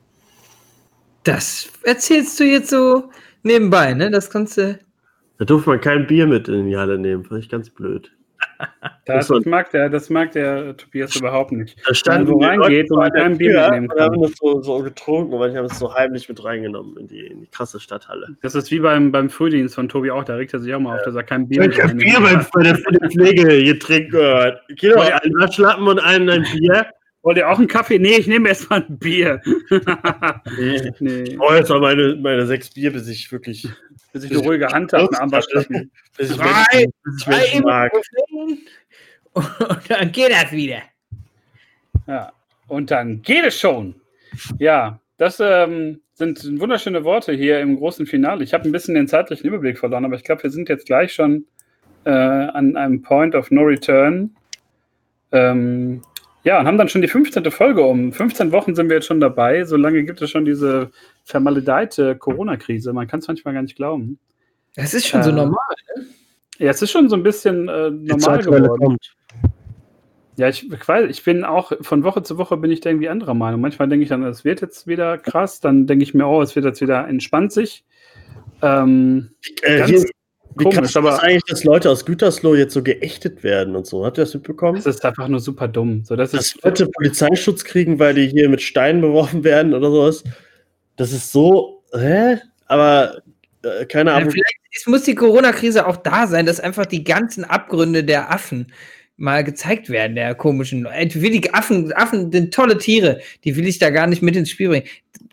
Das 1.28 1.70
erzählst 1.82 2.40
du 2.40 2.44
jetzt 2.44 2.70
so 2.70 3.10
nebenbei, 3.42 3.92
ne? 3.92 4.10
Das 4.10 4.30
kannst 4.30 4.56
du. 4.56 4.78
Da 5.38 5.44
durfte 5.44 5.68
man 5.68 5.80
kein 5.80 6.06
Bier 6.06 6.26
mit 6.26 6.48
in 6.48 6.66
die 6.66 6.76
Halle 6.76 6.98
nehmen. 6.98 7.22
Fand 7.22 7.44
ich 7.44 7.50
ganz 7.50 7.68
blöd. 7.68 8.10
Das, 9.04 9.28
Das 9.28 9.44
mag 9.44 9.70
der, 9.72 9.90
das 9.90 10.08
mag 10.08 10.32
der 10.32 10.74
Tobias 10.76 11.14
überhaupt 11.16 11.52
nicht. 11.52 11.76
Da 11.86 11.92
standen 11.92 12.32
wo 12.32 12.40
reingeht 12.40 12.90
und 12.90 13.00
der 13.00 13.10
kein 13.10 13.36
Bier 13.36 13.60
mitnehmen 13.60 13.90
und 13.90 14.00
haben 14.00 14.14
kann. 14.14 14.22
das 14.22 14.32
so, 14.40 14.62
so 14.62 14.82
getrunken 14.82 15.32
und 15.34 15.38
manche 15.40 15.58
haben 15.58 15.66
es 15.66 15.78
so 15.78 15.92
heimlich 15.92 16.28
mit 16.30 16.42
reingenommen 16.42 16.96
in 16.96 17.08
die, 17.08 17.26
in 17.26 17.40
die 17.40 17.46
krasse 17.46 17.78
Stadthalle. 17.78 18.36
Das 18.40 18.54
ist 18.54 18.70
wie 18.70 18.80
beim, 18.80 19.12
beim 19.12 19.28
Frühdienst 19.28 19.74
von 19.74 19.88
Tobi 19.88 20.10
auch, 20.10 20.24
da 20.24 20.36
regt 20.36 20.54
er 20.54 20.60
sich 20.60 20.72
auch 20.74 20.80
mal 20.80 20.96
auf, 20.96 21.04
dass 21.04 21.14
er 21.14 21.24
kein 21.24 21.46
Bier 21.46 21.62
Ich 21.68 21.78
hab 21.78 21.92
mitnehmen 21.94 22.22
Bier 22.22 22.32
kann. 22.32 22.46
bei 22.54 22.62
der, 22.62 22.72
bei 22.72 22.90
der 22.98 23.10
Pflege 23.10 23.64
getränkt 23.64 24.12
gehört. 24.12 24.62
Genau, 24.80 25.00
einen 25.02 25.34
Waschlappen 25.38 25.86
und 25.88 25.98
einen 25.98 26.30
ein 26.30 26.42
Bier. 26.42 26.86
Wollt 27.28 27.36
ihr 27.36 27.50
auch 27.50 27.58
einen 27.58 27.68
Kaffee? 27.68 27.98
Nee, 27.98 28.16
ich 28.16 28.26
nehme 28.26 28.48
erstmal 28.48 28.86
ein 28.88 28.98
Bier. 28.98 29.42
Nee. 30.56 30.92
nee. 30.98 31.22
Ich 31.24 31.36
brauche 31.36 31.56
jetzt 31.56 31.68
mal 31.68 31.78
meine, 31.78 32.16
meine 32.16 32.46
sechs 32.46 32.70
Bier, 32.70 32.90
bis 32.90 33.06
ich 33.06 33.30
wirklich. 33.30 33.68
Bis 34.14 34.24
ich 34.24 34.30
eine 34.30 34.40
ruhige 34.40 34.68
Hand 34.68 34.94
habe, 34.94 35.08
eine 35.08 35.20
Armbartflasche. 35.20 35.68
Bis 36.16 36.30
ich 36.30 36.38
Drei, 36.38 36.86
Menschen, 37.04 37.30
Menschen 37.30 37.62
mag. 37.64 37.92
Und 39.34 39.90
dann 39.90 40.10
geht 40.10 40.32
das 40.32 40.52
wieder. 40.52 40.78
Ja, 42.06 42.32
und 42.66 42.90
dann 42.90 43.20
geht 43.20 43.44
es 43.44 43.60
schon. 43.60 43.96
Ja, 44.58 44.98
das 45.18 45.38
ähm, 45.38 46.00
sind 46.14 46.58
wunderschöne 46.58 47.04
Worte 47.04 47.34
hier 47.34 47.60
im 47.60 47.76
großen 47.76 48.06
Finale. 48.06 48.42
Ich 48.42 48.54
habe 48.54 48.64
ein 48.64 48.72
bisschen 48.72 48.94
den 48.94 49.06
zeitlichen 49.06 49.46
Überblick 49.46 49.78
verloren, 49.78 50.06
aber 50.06 50.16
ich 50.16 50.24
glaube, 50.24 50.44
wir 50.44 50.50
sind 50.50 50.70
jetzt 50.70 50.86
gleich 50.86 51.12
schon 51.12 51.44
äh, 52.04 52.10
an 52.10 52.74
einem 52.74 53.02
Point 53.02 53.34
of 53.34 53.50
No 53.50 53.64
Return. 53.64 54.34
Ähm, 55.30 56.00
ja, 56.44 56.60
und 56.60 56.66
haben 56.66 56.78
dann 56.78 56.88
schon 56.88 57.02
die 57.02 57.08
15. 57.08 57.50
Folge 57.50 57.82
um. 57.82 58.12
15 58.12 58.52
Wochen 58.52 58.74
sind 58.74 58.88
wir 58.88 58.96
jetzt 58.96 59.06
schon 59.06 59.20
dabei. 59.20 59.64
So 59.64 59.76
lange 59.76 60.04
gibt 60.04 60.22
es 60.22 60.30
schon 60.30 60.44
diese 60.44 60.90
vermaledeite 61.24 62.16
Corona-Krise. 62.16 62.92
Man 62.92 63.06
kann 63.06 63.20
es 63.20 63.28
manchmal 63.28 63.54
gar 63.54 63.62
nicht 63.62 63.76
glauben. 63.76 64.18
Das 64.76 64.94
ist 64.94 65.06
schon 65.06 65.22
so 65.22 65.30
Äh, 65.30 65.34
normal. 65.34 65.58
Ja, 66.58 66.70
es 66.70 66.82
ist 66.82 66.90
schon 66.90 67.08
so 67.08 67.16
ein 67.16 67.22
bisschen 67.22 67.68
äh, 67.68 67.90
normal 67.90 68.38
geworden. 68.42 68.78
kommt. 68.78 69.14
Ja, 70.36 70.48
ich, 70.48 70.70
ich 70.70 70.88
weiß, 70.88 71.10
ich 71.10 71.24
bin 71.24 71.44
auch 71.44 71.72
von 71.80 72.04
Woche 72.04 72.22
zu 72.22 72.38
Woche 72.38 72.56
bin 72.56 72.70
ich 72.70 72.80
da 72.80 72.90
irgendwie 72.90 73.08
anderer 73.08 73.34
Meinung. 73.34 73.60
Manchmal 73.60 73.88
denke 73.88 74.04
ich 74.04 74.08
dann, 74.08 74.22
es 74.22 74.44
wird 74.44 74.60
jetzt 74.60 74.86
wieder 74.86 75.18
krass, 75.18 75.58
dann 75.60 75.86
denke 75.88 76.04
ich 76.04 76.14
mir, 76.14 76.26
oh, 76.28 76.40
es 76.40 76.54
wird 76.54 76.64
jetzt 76.64 76.80
wieder 76.80 77.08
entspannt 77.08 77.52
sich. 77.52 77.84
Ähm, 78.62 79.30
Äh, 79.62 79.78
Ganz 79.78 80.06
hier, 80.58 80.70
wie 80.70 80.74
komisch, 80.74 80.76
krass 80.76 80.90
ist 80.90 80.96
aber- 80.96 81.10
das 81.10 81.20
eigentlich, 81.20 81.44
dass 81.44 81.64
Leute 81.64 81.90
aus 81.90 82.04
Gütersloh 82.04 82.54
jetzt 82.54 82.74
so 82.74 82.82
geächtet 82.82 83.42
werden 83.42 83.76
und 83.76 83.86
so? 83.86 84.04
Habt 84.04 84.18
ihr 84.18 84.24
das 84.24 84.34
mitbekommen? 84.34 84.78
es 84.78 84.86
ist 84.86 85.04
einfach 85.04 85.28
nur 85.28 85.40
super 85.40 85.68
dumm. 85.68 86.02
So, 86.04 86.16
das 86.16 86.32
Dass 86.32 86.46
ist, 86.54 86.64
Leute 86.64 86.86
Polizeischutz 86.88 87.64
kriegen, 87.64 87.98
weil 87.98 88.14
die 88.14 88.28
hier 88.28 88.48
mit 88.48 88.62
Steinen 88.62 89.00
beworfen 89.00 89.44
werden 89.44 89.74
oder 89.74 89.90
sowas. 89.90 90.24
Das 90.96 91.12
ist 91.12 91.30
so, 91.32 91.82
hä? 91.94 92.38
Aber 92.66 93.22
äh, 93.62 93.86
keine 93.86 94.10
Ja, 94.10 94.16
Ahnung. 94.16 94.30
vielleicht 94.30 94.56
ist, 94.72 94.86
muss 94.88 95.02
die 95.04 95.14
Corona-Krise 95.14 95.86
auch 95.86 95.96
da 95.96 96.26
sein, 96.26 96.46
dass 96.46 96.60
einfach 96.60 96.86
die 96.86 97.04
ganzen 97.04 97.44
Abgründe 97.44 98.04
der 98.04 98.30
Affen 98.32 98.66
mal 99.16 99.42
gezeigt 99.42 99.90
werden, 99.90 100.14
der 100.14 100.34
komischen. 100.36 100.86
Äh, 100.86 101.08
will 101.14 101.30
die 101.30 101.52
Affen, 101.52 101.92
Affen 101.94 102.30
sind 102.30 102.54
tolle 102.54 102.78
Tiere, 102.78 103.20
die 103.44 103.56
will 103.56 103.66
ich 103.66 103.78
da 103.78 103.90
gar 103.90 104.06
nicht 104.06 104.22
mit 104.22 104.36
ins 104.36 104.50
Spiel 104.50 104.68
bringen. 104.68 104.86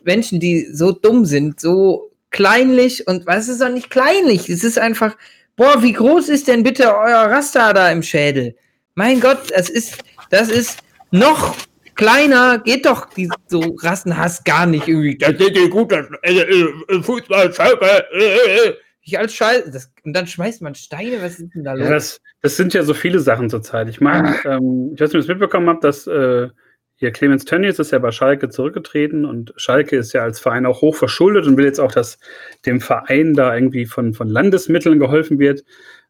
Menschen, 0.03 0.39
die 0.39 0.65
so 0.71 0.91
dumm 0.91 1.25
sind, 1.25 1.59
so 1.59 2.11
kleinlich 2.35 3.07
und 3.07 3.25
was 3.25 3.47
ist 3.47 3.61
doch 3.61 3.69
nicht 3.69 3.89
kleinlich? 3.89 4.49
Es 4.49 4.65
ist 4.65 4.77
einfach, 4.77 5.15
boah, 5.55 5.81
wie 5.81 5.93
groß 5.93 6.27
ist 6.27 6.49
denn 6.49 6.63
bitte 6.63 6.93
euer 6.93 7.31
Raster 7.31 7.73
da 7.73 7.89
im 7.89 8.03
Schädel? 8.03 8.55
Mein 8.93 9.21
Gott, 9.21 9.51
das 9.55 9.69
ist, 9.69 10.03
das 10.31 10.49
ist 10.49 10.79
noch 11.11 11.55
kleiner, 11.95 12.59
geht 12.59 12.85
doch 12.85 13.09
die, 13.13 13.29
so 13.47 13.77
Rassenhass 13.79 14.43
gar 14.43 14.65
nicht 14.65 14.85
irgendwie. 14.85 15.17
Das 15.17 15.31
ist 15.31 15.55
ja 15.55 15.67
gut, 15.69 15.93
das, 15.93 16.07
äh, 16.23 16.41
äh, 16.41 17.01
Fußball, 17.01 17.53
Scheiße, 17.53 17.79
äh, 17.81 18.19
äh, 18.19 18.69
äh. 18.69 18.73
Ich 19.07 19.17
als 19.17 19.33
Scheiße. 19.33 19.71
Das, 19.71 19.89
und 20.03 20.11
dann 20.11 20.27
schmeißt 20.27 20.61
man 20.61 20.75
Steine, 20.75 21.21
was 21.21 21.39
ist 21.39 21.55
denn 21.55 21.63
da 21.63 21.75
ja, 21.75 21.83
los? 21.83 21.89
das, 21.89 22.21
das 22.41 22.57
sind 22.57 22.73
ja 22.73 22.83
so 22.83 22.93
viele 22.93 23.21
Sachen 23.21 23.49
zurzeit. 23.49 23.87
Ich 23.87 24.01
meine, 24.01 24.35
ähm, 24.45 24.91
ich 24.93 24.99
weiß 24.99 25.09
nicht, 25.09 25.09
ob 25.09 25.13
ihr 25.13 25.19
es 25.19 25.27
mitbekommen 25.29 25.69
habt, 25.69 25.85
dass 25.85 26.05
äh, 26.05 26.49
hier 26.97 27.11
Clemens 27.11 27.43
Tönnies 27.43 27.77
ist 27.79 27.91
ja 27.91 27.99
bei 27.99 28.11
Schalke 28.11 28.49
zurückgetreten 28.49 29.25
und 29.25 29.53
Schalke 29.57 29.97
ist 29.97 30.13
ja 30.13 30.23
als 30.23 30.39
Verein 30.39 30.65
auch 30.65 30.81
hoch 30.81 30.95
verschuldet 30.95 31.45
und 31.45 31.57
will 31.57 31.65
jetzt 31.65 31.79
auch, 31.79 31.91
dass 31.91 32.19
dem 32.65 32.79
Verein 32.79 33.33
da 33.33 33.53
irgendwie 33.53 33.85
von, 33.85 34.13
von 34.13 34.29
Landesmitteln 34.29 34.99
geholfen 34.99 35.39
wird. 35.39 35.63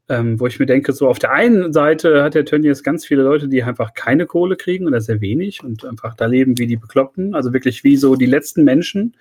Ähm, 0.07 0.39
wo 0.39 0.45
ich 0.45 0.59
mir 0.59 0.67
denke, 0.67 0.93
so 0.93 1.07
auf 1.07 1.17
der 1.17 1.31
einen 1.31 1.73
Seite 1.73 2.21
hat 2.21 2.35
der 2.35 2.45
Tönnies 2.45 2.83
ganz 2.83 3.07
viele 3.07 3.23
Leute, 3.23 3.47
die 3.47 3.63
einfach 3.63 3.95
keine 3.95 4.27
Kohle 4.27 4.55
kriegen 4.55 4.85
oder 4.85 5.01
sehr 5.01 5.19
wenig 5.19 5.63
und 5.63 5.83
einfach 5.83 6.13
da 6.13 6.27
leben 6.27 6.59
wie 6.59 6.67
die 6.67 6.77
Bekloppten, 6.77 7.33
also 7.33 7.53
wirklich 7.53 7.83
wie 7.83 7.97
so 7.97 8.15
die 8.15 8.27
letzten 8.27 8.63
Menschen. 8.63 9.15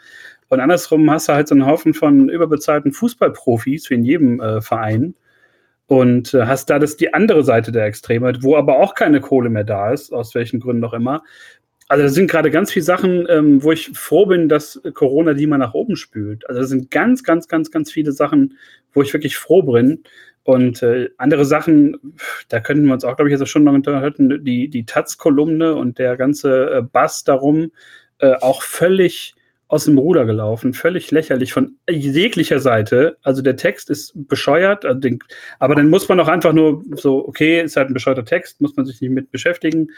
Und 0.50 0.60
andersrum 0.60 1.10
hast 1.10 1.30
du 1.30 1.32
halt 1.32 1.48
so 1.48 1.54
einen 1.54 1.64
Haufen 1.64 1.94
von 1.94 2.28
überbezahlten 2.28 2.92
Fußballprofis, 2.92 3.88
wie 3.88 3.94
in 3.94 4.04
jedem 4.04 4.40
äh, 4.40 4.60
Verein. 4.60 5.14
Und 5.86 6.32
äh, 6.32 6.46
hast 6.46 6.70
da 6.70 6.78
das 6.78 6.96
die 6.96 7.12
andere 7.12 7.44
Seite 7.44 7.70
der 7.70 7.84
Extreme, 7.84 8.32
wo 8.40 8.56
aber 8.56 8.78
auch 8.78 8.94
keine 8.94 9.20
Kohle 9.20 9.50
mehr 9.50 9.64
da 9.64 9.92
ist, 9.92 10.12
aus 10.12 10.34
welchen 10.34 10.60
Gründen 10.60 10.84
auch 10.84 10.94
immer. 10.94 11.22
Also 11.88 12.04
das 12.04 12.14
sind 12.14 12.30
gerade 12.30 12.50
ganz 12.50 12.72
viele 12.72 12.84
Sachen, 12.84 13.26
ähm, 13.28 13.62
wo 13.62 13.70
ich 13.70 13.90
froh 13.90 14.24
bin, 14.24 14.48
dass 14.48 14.80
Corona 14.94 15.34
die 15.34 15.46
mal 15.46 15.58
nach 15.58 15.74
oben 15.74 15.96
spült. 15.96 16.48
Also 16.48 16.62
das 16.62 16.70
sind 16.70 16.90
ganz, 16.90 17.22
ganz, 17.22 17.46
ganz, 17.48 17.70
ganz 17.70 17.92
viele 17.92 18.12
Sachen, 18.12 18.56
wo 18.94 19.02
ich 19.02 19.12
wirklich 19.12 19.36
froh 19.36 19.62
bin. 19.62 20.02
Und 20.44 20.82
äh, 20.82 21.10
andere 21.18 21.44
Sachen, 21.44 22.16
da 22.48 22.60
könnten 22.60 22.86
wir 22.86 22.94
uns 22.94 23.04
auch, 23.04 23.16
glaube 23.16 23.30
ich, 23.30 23.38
jetzt 23.38 23.48
schon 23.48 23.64
noch 23.64 23.72
unterhalten, 23.72 24.44
die, 24.44 24.68
die 24.68 24.86
Taz-Kolumne 24.86 25.74
und 25.74 25.98
der 25.98 26.16
ganze 26.16 26.70
äh, 26.70 26.82
Bass 26.82 27.24
darum, 27.24 27.70
äh, 28.18 28.34
auch 28.40 28.62
völlig 28.62 29.34
aus 29.68 29.86
dem 29.86 29.98
Ruder 29.98 30.24
gelaufen, 30.24 30.74
völlig 30.74 31.10
lächerlich 31.10 31.52
von 31.52 31.76
jeglicher 31.88 32.60
Seite. 32.60 33.16
Also 33.22 33.42
der 33.42 33.56
Text 33.56 33.90
ist 33.90 34.12
bescheuert, 34.14 34.84
den, 35.02 35.18
aber 35.58 35.74
dann 35.74 35.88
muss 35.88 36.08
man 36.08 36.20
auch 36.20 36.28
einfach 36.28 36.52
nur 36.52 36.84
so, 36.92 37.26
okay, 37.26 37.62
ist 37.62 37.76
halt 37.76 37.88
ein 37.88 37.94
bescheuerter 37.94 38.24
Text, 38.24 38.60
muss 38.60 38.76
man 38.76 38.86
sich 38.86 39.00
nicht 39.00 39.10
mit 39.10 39.30
beschäftigen. 39.30 39.88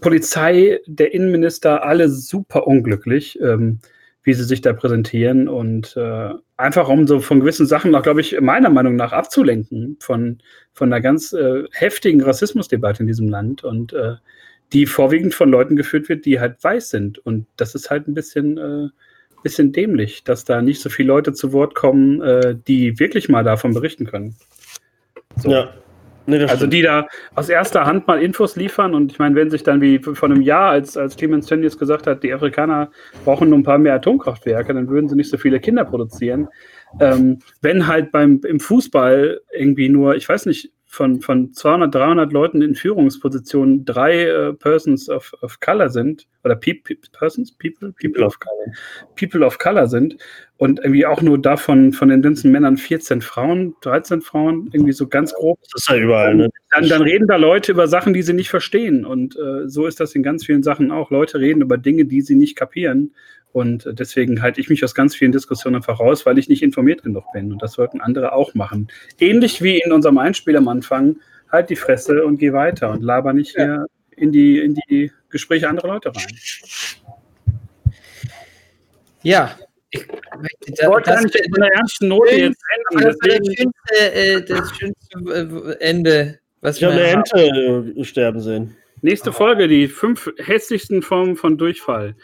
Polizei, 0.00 0.80
der 0.86 1.14
Innenminister, 1.14 1.84
alle 1.84 2.08
super 2.08 2.66
unglücklich, 2.66 3.38
ähm, 3.40 3.78
wie 4.24 4.34
sie 4.34 4.44
sich 4.44 4.60
da 4.60 4.72
präsentieren 4.72 5.48
und 5.48 5.96
äh, 5.96 6.30
einfach 6.56 6.88
um 6.88 7.06
so 7.06 7.20
von 7.20 7.40
gewissen 7.40 7.66
Sachen 7.66 7.94
auch, 7.94 8.02
glaube 8.02 8.20
ich, 8.20 8.40
meiner 8.40 8.70
Meinung 8.70 8.96
nach 8.96 9.12
abzulenken 9.12 9.96
von, 10.00 10.38
von 10.72 10.92
einer 10.92 11.00
ganz 11.00 11.32
äh, 11.32 11.64
heftigen 11.72 12.22
Rassismusdebatte 12.22 13.02
in 13.02 13.08
diesem 13.08 13.28
Land 13.28 13.64
und 13.64 13.92
äh, 13.92 14.14
die 14.72 14.86
vorwiegend 14.86 15.34
von 15.34 15.50
Leuten 15.50 15.76
geführt 15.76 16.08
wird, 16.08 16.24
die 16.24 16.40
halt 16.40 16.62
weiß 16.62 16.90
sind. 16.90 17.18
Und 17.18 17.46
das 17.56 17.74
ist 17.74 17.90
halt 17.90 18.08
ein 18.08 18.14
bisschen, 18.14 18.58
äh, 18.58 18.88
bisschen 19.42 19.72
dämlich, 19.72 20.24
dass 20.24 20.44
da 20.44 20.62
nicht 20.62 20.80
so 20.80 20.88
viele 20.88 21.08
Leute 21.08 21.32
zu 21.32 21.52
Wort 21.52 21.74
kommen, 21.74 22.20
äh, 22.22 22.56
die 22.66 22.98
wirklich 22.98 23.28
mal 23.28 23.44
davon 23.44 23.74
berichten 23.74 24.06
können. 24.06 24.34
So. 25.36 25.50
Ja. 25.50 25.74
Nee, 26.24 26.40
Also 26.42 26.56
stimmt. 26.56 26.72
die 26.72 26.82
da 26.82 27.08
aus 27.34 27.48
erster 27.48 27.84
Hand 27.84 28.06
mal 28.06 28.22
Infos 28.22 28.54
liefern 28.54 28.94
und 28.94 29.10
ich 29.10 29.18
meine, 29.18 29.34
wenn 29.34 29.50
sich 29.50 29.64
dann 29.64 29.80
wie 29.80 29.98
vor 29.98 30.30
einem 30.30 30.40
Jahr, 30.40 30.70
als, 30.70 30.96
als 30.96 31.16
Clemens 31.16 31.46
Tönnies 31.46 31.76
gesagt 31.76 32.06
hat, 32.06 32.22
die 32.22 32.32
Afrikaner 32.32 32.92
brauchen 33.24 33.48
nur 33.48 33.58
ein 33.58 33.64
paar 33.64 33.78
mehr 33.78 33.94
Atomkraftwerke, 33.94 34.72
dann 34.72 34.88
würden 34.88 35.08
sie 35.08 35.16
nicht 35.16 35.30
so 35.30 35.36
viele 35.36 35.58
Kinder 35.58 35.84
produzieren. 35.84 36.48
Ähm, 37.00 37.40
wenn 37.60 37.88
halt 37.88 38.12
beim, 38.12 38.40
im 38.46 38.60
Fußball 38.60 39.40
irgendwie 39.52 39.88
nur, 39.88 40.14
ich 40.14 40.28
weiß 40.28 40.46
nicht, 40.46 40.70
von, 40.92 41.22
von 41.22 41.54
200, 41.54 41.94
300 41.94 42.32
Leuten 42.34 42.60
in 42.60 42.74
Führungspositionen 42.74 43.86
drei 43.86 44.24
äh, 44.24 44.52
Persons 44.52 45.08
of, 45.08 45.32
of 45.40 45.58
Color 45.58 45.88
sind, 45.88 46.26
oder 46.44 46.54
pe 46.54 46.74
pe 46.74 46.96
Persons, 47.18 47.50
People, 47.50 47.94
People 47.98 48.22
of 48.22 48.38
Color, 48.38 48.74
People 49.16 49.46
of 49.46 49.58
Color 49.58 49.86
sind 49.86 50.18
und 50.58 50.80
irgendwie 50.80 51.06
auch 51.06 51.22
nur 51.22 51.40
davon 51.40 51.94
von 51.94 52.10
den 52.10 52.20
ganzen 52.20 52.52
Männern 52.52 52.76
14 52.76 53.22
Frauen, 53.22 53.74
13 53.80 54.20
Frauen, 54.20 54.68
irgendwie 54.72 54.92
so 54.92 55.08
ganz 55.08 55.32
grob 55.32 55.58
Das 55.72 55.82
ist 55.82 55.88
ja 55.88 55.96
überall, 55.96 56.34
ne? 56.34 56.50
dann, 56.72 56.86
dann 56.86 57.02
reden 57.02 57.26
da 57.26 57.36
Leute 57.36 57.72
über 57.72 57.88
Sachen, 57.88 58.12
die 58.12 58.22
sie 58.22 58.34
nicht 58.34 58.50
verstehen. 58.50 59.06
Und 59.06 59.34
äh, 59.36 59.68
so 59.68 59.86
ist 59.86 59.98
das 59.98 60.14
in 60.14 60.22
ganz 60.22 60.44
vielen 60.44 60.62
Sachen 60.62 60.90
auch. 60.90 61.10
Leute 61.10 61.38
reden 61.38 61.62
über 61.62 61.78
Dinge, 61.78 62.04
die 62.04 62.20
sie 62.20 62.34
nicht 62.34 62.54
kapieren. 62.54 63.14
Und 63.52 63.86
deswegen 63.98 64.40
halte 64.40 64.60
ich 64.60 64.70
mich 64.70 64.82
aus 64.82 64.94
ganz 64.94 65.14
vielen 65.14 65.32
Diskussionen 65.32 65.76
einfach 65.76 66.00
raus, 66.00 66.24
weil 66.24 66.38
ich 66.38 66.48
nicht 66.48 66.62
informiert 66.62 67.02
genug 67.02 67.24
bin. 67.34 67.52
Und 67.52 67.62
das 67.62 67.72
sollten 67.72 68.00
andere 68.00 68.32
auch 68.32 68.54
machen. 68.54 68.88
Ähnlich 69.18 69.62
wie 69.62 69.78
in 69.78 69.92
unserem 69.92 70.18
Einspiel 70.18 70.56
am 70.56 70.68
Anfang, 70.68 71.16
halt 71.50 71.68
die 71.68 71.76
Fresse 71.76 72.24
und 72.24 72.38
geh 72.38 72.52
weiter 72.52 72.90
und 72.90 73.02
laber 73.02 73.34
nicht 73.34 73.54
hier 73.54 73.86
in 74.16 74.32
die, 74.32 74.58
in 74.58 74.74
die 74.88 75.12
Gespräche 75.28 75.68
anderer 75.68 75.88
Leute 75.88 76.08
rein. 76.14 76.26
Ja. 79.22 79.54
Ich, 79.90 80.06
Ich 80.66 80.86
wollte 80.86 81.14
eigentlich 81.14 81.44
in 81.44 81.54
einer 81.56 81.72
ernsten 81.72 82.08
Note 82.08 82.34
jetzt 82.34 82.62
enden. 82.74 83.04
das 83.04 83.04
war 83.04 83.10
das 83.10 83.16
Deswegen, 83.22 83.54
schönste, 83.54 84.14
äh, 84.14 84.44
das 84.44 84.76
schönste 84.78 85.76
äh, 85.78 85.80
Ende, 85.80 86.38
was 86.62 86.78
Ich 86.78 86.84
habe 86.84 86.94
eine 86.94 87.02
wir 87.02 87.12
haben. 87.12 87.22
Ente 87.36 88.00
äh, 88.00 88.04
sterben 88.04 88.40
sehen. 88.40 88.76
Nächste 89.02 89.32
Folge, 89.32 89.66
die 89.68 89.88
fünf 89.88 90.30
hässlichsten 90.38 91.02
Formen 91.02 91.36
von 91.36 91.58
Durchfall. 91.58 92.14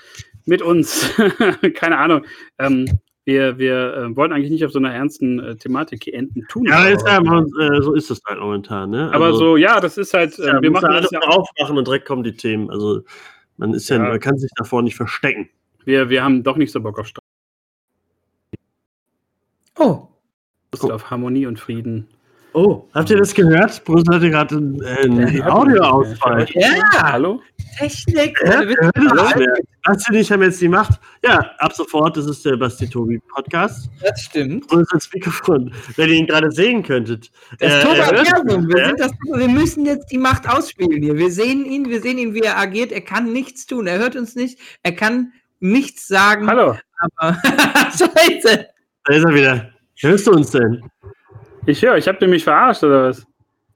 Mit 0.49 0.63
uns. 0.63 1.11
Keine 1.75 1.99
Ahnung. 1.99 2.25
Ähm, 2.59 2.87
wir 3.27 3.59
wir 3.59 3.95
äh, 3.95 4.17
wollten 4.17 4.33
eigentlich 4.33 4.51
nicht 4.51 4.65
auf 4.65 4.73
so 4.73 4.79
einer 4.79 4.95
ernsten 4.95 5.39
äh, 5.41 5.57
Thematik 5.57 6.05
hier 6.05 6.15
enden 6.15 6.47
tun. 6.49 6.65
Ja, 6.65 6.87
ist 6.87 7.07
ja, 7.07 7.21
man, 7.21 7.45
äh, 7.61 7.83
so 7.83 7.93
ist 7.93 8.11
es 8.11 8.23
halt 8.27 8.41
momentan, 8.41 8.89
ne? 8.89 9.11
aber 9.13 9.27
Also, 9.27 9.39
so, 9.39 9.57
ja, 9.59 9.79
das 9.79 9.99
ist 9.99 10.15
halt, 10.15 10.39
äh, 10.39 10.47
ja, 10.47 10.63
wir 10.63 10.71
machen 10.71 10.89
alles 10.89 11.11
ja, 11.11 11.21
aufmachen 11.21 11.77
und 11.77 11.87
direkt 11.87 12.07
kommen 12.07 12.23
die 12.23 12.33
Themen. 12.35 12.71
Also 12.71 13.03
man 13.59 13.75
ist 13.75 13.91
ja, 13.91 13.97
Ja. 13.99 14.09
man 14.09 14.21
kann 14.21 14.39
sich 14.39 14.51
davor 14.57 14.81
nicht 14.81 14.97
verstecken. 14.97 15.51
wir, 15.85 16.09
wir 16.09 16.25
haben 16.25 16.43
doch 16.43 16.57
nicht 16.57 16.73
so 16.73 16.81
Bock 16.81 16.99
auf 16.99 17.07
Streit, 17.09 17.25
Oh, 19.79 20.09
auf 20.81 21.11
Harmonie 21.11 21.45
und 21.47 21.61
Frieden. 21.61 22.09
Oh, 22.55 22.89
habt 22.95 23.11
ihr 23.11 23.19
das 23.19 23.35
gehört? 23.35 23.85
Bruce 23.85 24.05
hatte 24.11 24.31
gerade 24.31 24.57
einen, 24.57 24.83
einen 24.85 25.43
Audioausfall. 25.43 26.47
Ja, 26.55 27.13
Hallo? 27.13 27.41
Technik. 27.79 28.41
Ja? 28.45 28.63
Basti 29.85 30.13
und 30.13 30.17
ich 30.19 30.33
haben 30.33 30.43
jetzt 30.43 30.61
die 30.61 30.69
Macht. 30.69 30.99
Ja, 31.23 31.39
ab 31.59 31.73
sofort, 31.75 32.17
das 32.17 32.27
ist 32.27 32.45
der 32.45 32.57
Basti 32.57 32.89
Tobi 32.89 33.21
Podcast. 33.33 33.89
Das 34.03 34.23
stimmt. 34.23 34.71
Und 34.73 34.87
das 34.93 35.09
Mikrofon, 35.13 35.73
wenn 35.97 36.09
ihr 36.09 36.17
ihn 36.17 36.27
gerade 36.27 36.51
sehen 36.51 36.83
könntet. 36.83 37.31
Das 37.61 37.85
Äh, 37.85 37.97
er 37.99 38.25
Versum. 38.25 38.49
uns, 38.65 38.69
Wir, 38.75 38.79
ja? 38.79 38.87
sind 38.89 39.01
das, 39.01 39.13
wir 39.35 39.49
müssen 39.49 39.87
jetzt 39.87 40.11
die 40.11 40.19
Macht 40.19 40.49
ausspielen 40.49 41.03
hier. 41.03 41.17
Wir 41.17 41.31
sehen 41.31 41.65
ihn, 41.65 41.89
wir 41.89 42.01
sehen 42.01 42.19
ihn, 42.19 42.35
wie 42.35 42.41
er 42.41 42.59
agiert. 42.59 42.91
Er 42.93 43.03
kann 43.03 43.33
nichts 43.33 43.67
tun. 43.67 43.87
Er 43.87 43.99
hört 43.99 44.17
uns 44.17 44.35
nicht. 44.35 44.59
Er 44.83 44.93
kann 44.93 45.33
nichts 45.61 46.09
sagen. 46.09 46.47
Hallo. 46.49 46.77
Aber 47.17 47.37
Scheiße. 47.93 48.67
Da 49.05 49.15
ist 49.15 49.25
er 49.25 49.35
wieder. 49.35 49.71
Hörst 50.01 50.27
du 50.27 50.33
uns 50.33 50.51
denn? 50.51 50.83
Ich 51.69 51.83
höre, 51.83 51.99
ich 51.99 52.09
habe 52.09 52.27
mich 52.27 52.45
verarscht 52.45 52.83
oder 52.83 53.11
was? 53.11 53.27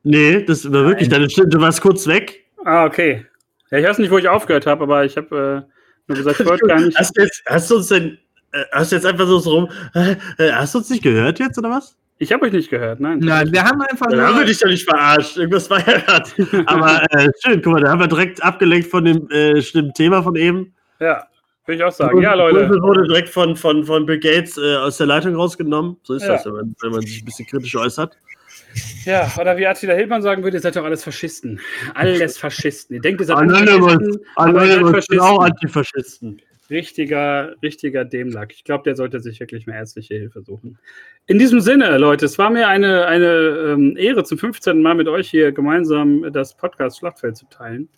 Nee, 0.02 0.42
das 0.44 0.64
war 0.64 0.86
wirklich 0.86 1.10
deine 1.10 1.28
Stimme. 1.28 1.48
Du 1.48 1.60
warst 1.60 1.82
kurz 1.82 2.06
weg. 2.06 2.46
Ah, 2.64 2.86
okay. 2.86 3.26
Ja, 3.70 3.78
ich 3.78 3.84
weiß 3.84 3.98
nicht, 3.98 4.10
wo 4.10 4.16
ich 4.16 4.26
aufgehört 4.26 4.66
habe, 4.66 4.84
aber 4.84 5.04
ich 5.04 5.14
habe 5.18 5.66
äh, 5.68 5.72
nur 6.08 6.16
gesagt, 6.16 6.40
ich 6.40 6.46
wollte 6.46 6.66
gar 6.68 6.80
nicht. 6.80 6.98
Hast 6.98 7.14
du, 7.14 7.22
jetzt, 7.22 7.42
hast 7.46 7.70
du 7.70 7.76
uns 7.76 7.88
denn, 7.88 8.16
äh, 8.52 8.64
hast 8.72 8.92
du 8.92 8.96
jetzt 8.96 9.04
einfach 9.04 9.26
so 9.26 9.36
rum, 9.50 9.70
äh, 9.94 10.16
äh, 10.38 10.52
hast 10.52 10.72
du 10.74 10.78
uns 10.78 10.88
nicht 10.88 11.02
gehört 11.02 11.38
jetzt 11.38 11.58
oder 11.58 11.68
was? 11.68 11.94
Ich 12.16 12.32
habe 12.32 12.46
euch 12.46 12.52
nicht 12.52 12.70
gehört, 12.70 12.98
nein. 12.98 13.18
Nein, 13.18 13.52
wir 13.52 13.62
haben 13.62 13.82
einfach 13.82 14.06
Dann 14.06 14.22
haben 14.22 14.38
wir 14.38 14.46
dich 14.46 14.58
doch 14.58 14.68
nicht 14.68 14.88
verarscht. 14.88 15.36
Irgendwas 15.36 15.68
war 15.68 15.86
ja 15.86 15.98
gerade. 15.98 16.30
Aber 16.66 17.02
äh, 17.10 17.28
schön, 17.44 17.60
guck 17.60 17.74
mal, 17.74 17.82
da 17.82 17.90
haben 17.90 18.00
wir 18.00 18.08
direkt 18.08 18.42
abgelenkt 18.42 18.88
von 18.88 19.04
dem 19.04 19.30
äh, 19.30 19.60
schlimmen 19.60 19.92
Thema 19.92 20.22
von 20.22 20.34
eben. 20.36 20.72
Ja, 20.98 21.26
würde 21.66 21.76
ich 21.76 21.84
auch 21.84 21.92
sagen. 21.92 22.20
Ja, 22.20 22.34
Leute. 22.34 22.66
Und 22.72 22.82
wurde 22.82 23.04
direkt 23.06 23.28
von, 23.28 23.56
von, 23.56 23.84
von 23.84 24.06
Bill 24.06 24.18
Gates 24.18 24.58
äh, 24.58 24.76
aus 24.76 24.96
der 24.96 25.06
Leitung 25.06 25.34
rausgenommen. 25.36 25.96
So 26.02 26.14
ist 26.14 26.22
Ja. 26.22 26.32
das, 26.34 26.46
wenn 26.46 26.52
man, 26.54 26.76
wenn 26.82 26.90
man 26.90 27.00
sich 27.02 27.22
ein 27.22 27.24
bisschen 27.24 27.46
kritisch 27.46 27.76
äußert. 27.76 28.16
Ja, 29.04 29.30
oder 29.38 29.56
wie 29.56 29.66
Attila 29.66 29.94
Hildmann 29.94 30.22
sagen 30.22 30.42
würde, 30.42 30.56
ihr 30.56 30.60
seid 30.60 30.76
doch 30.76 30.84
alles 30.84 31.04
Faschisten. 31.04 31.60
Alles 31.94 32.38
Faschisten. 32.38 32.96
Ihr 32.96 33.02
denkt, 33.02 33.20
ihr 33.20 33.26
seid 33.26 33.36
Anonymous, 33.36 33.92
sind 33.92 34.20
auch 34.38 34.90
Faschisten. 34.92 35.20
Antifaschisten. 35.20 36.42
Richtiger, 36.70 37.54
richtiger 37.62 38.04
Dämlack. 38.06 38.52
Ich 38.54 38.64
glaube, 38.64 38.84
der 38.84 38.96
sollte 38.96 39.20
sich 39.20 39.40
wirklich 39.40 39.66
mehr 39.66 39.76
ärztliche 39.76 40.14
Hilfe 40.14 40.42
suchen. 40.42 40.78
In 41.26 41.38
diesem 41.38 41.60
Sinne, 41.60 41.98
Leute, 41.98 42.24
es 42.24 42.38
war 42.38 42.48
mir 42.48 42.66
eine, 42.68 43.04
eine 43.06 43.26
ähm, 43.72 43.96
Ehre, 43.98 44.24
zum 44.24 44.38
15. 44.38 44.80
Mal 44.80 44.94
mit 44.94 45.06
euch 45.08 45.28
hier 45.28 45.52
gemeinsam 45.52 46.32
das 46.32 46.56
Podcast 46.56 46.98
Schlachtfeld 46.98 47.36
zu 47.36 47.44
teilen. 47.46 47.88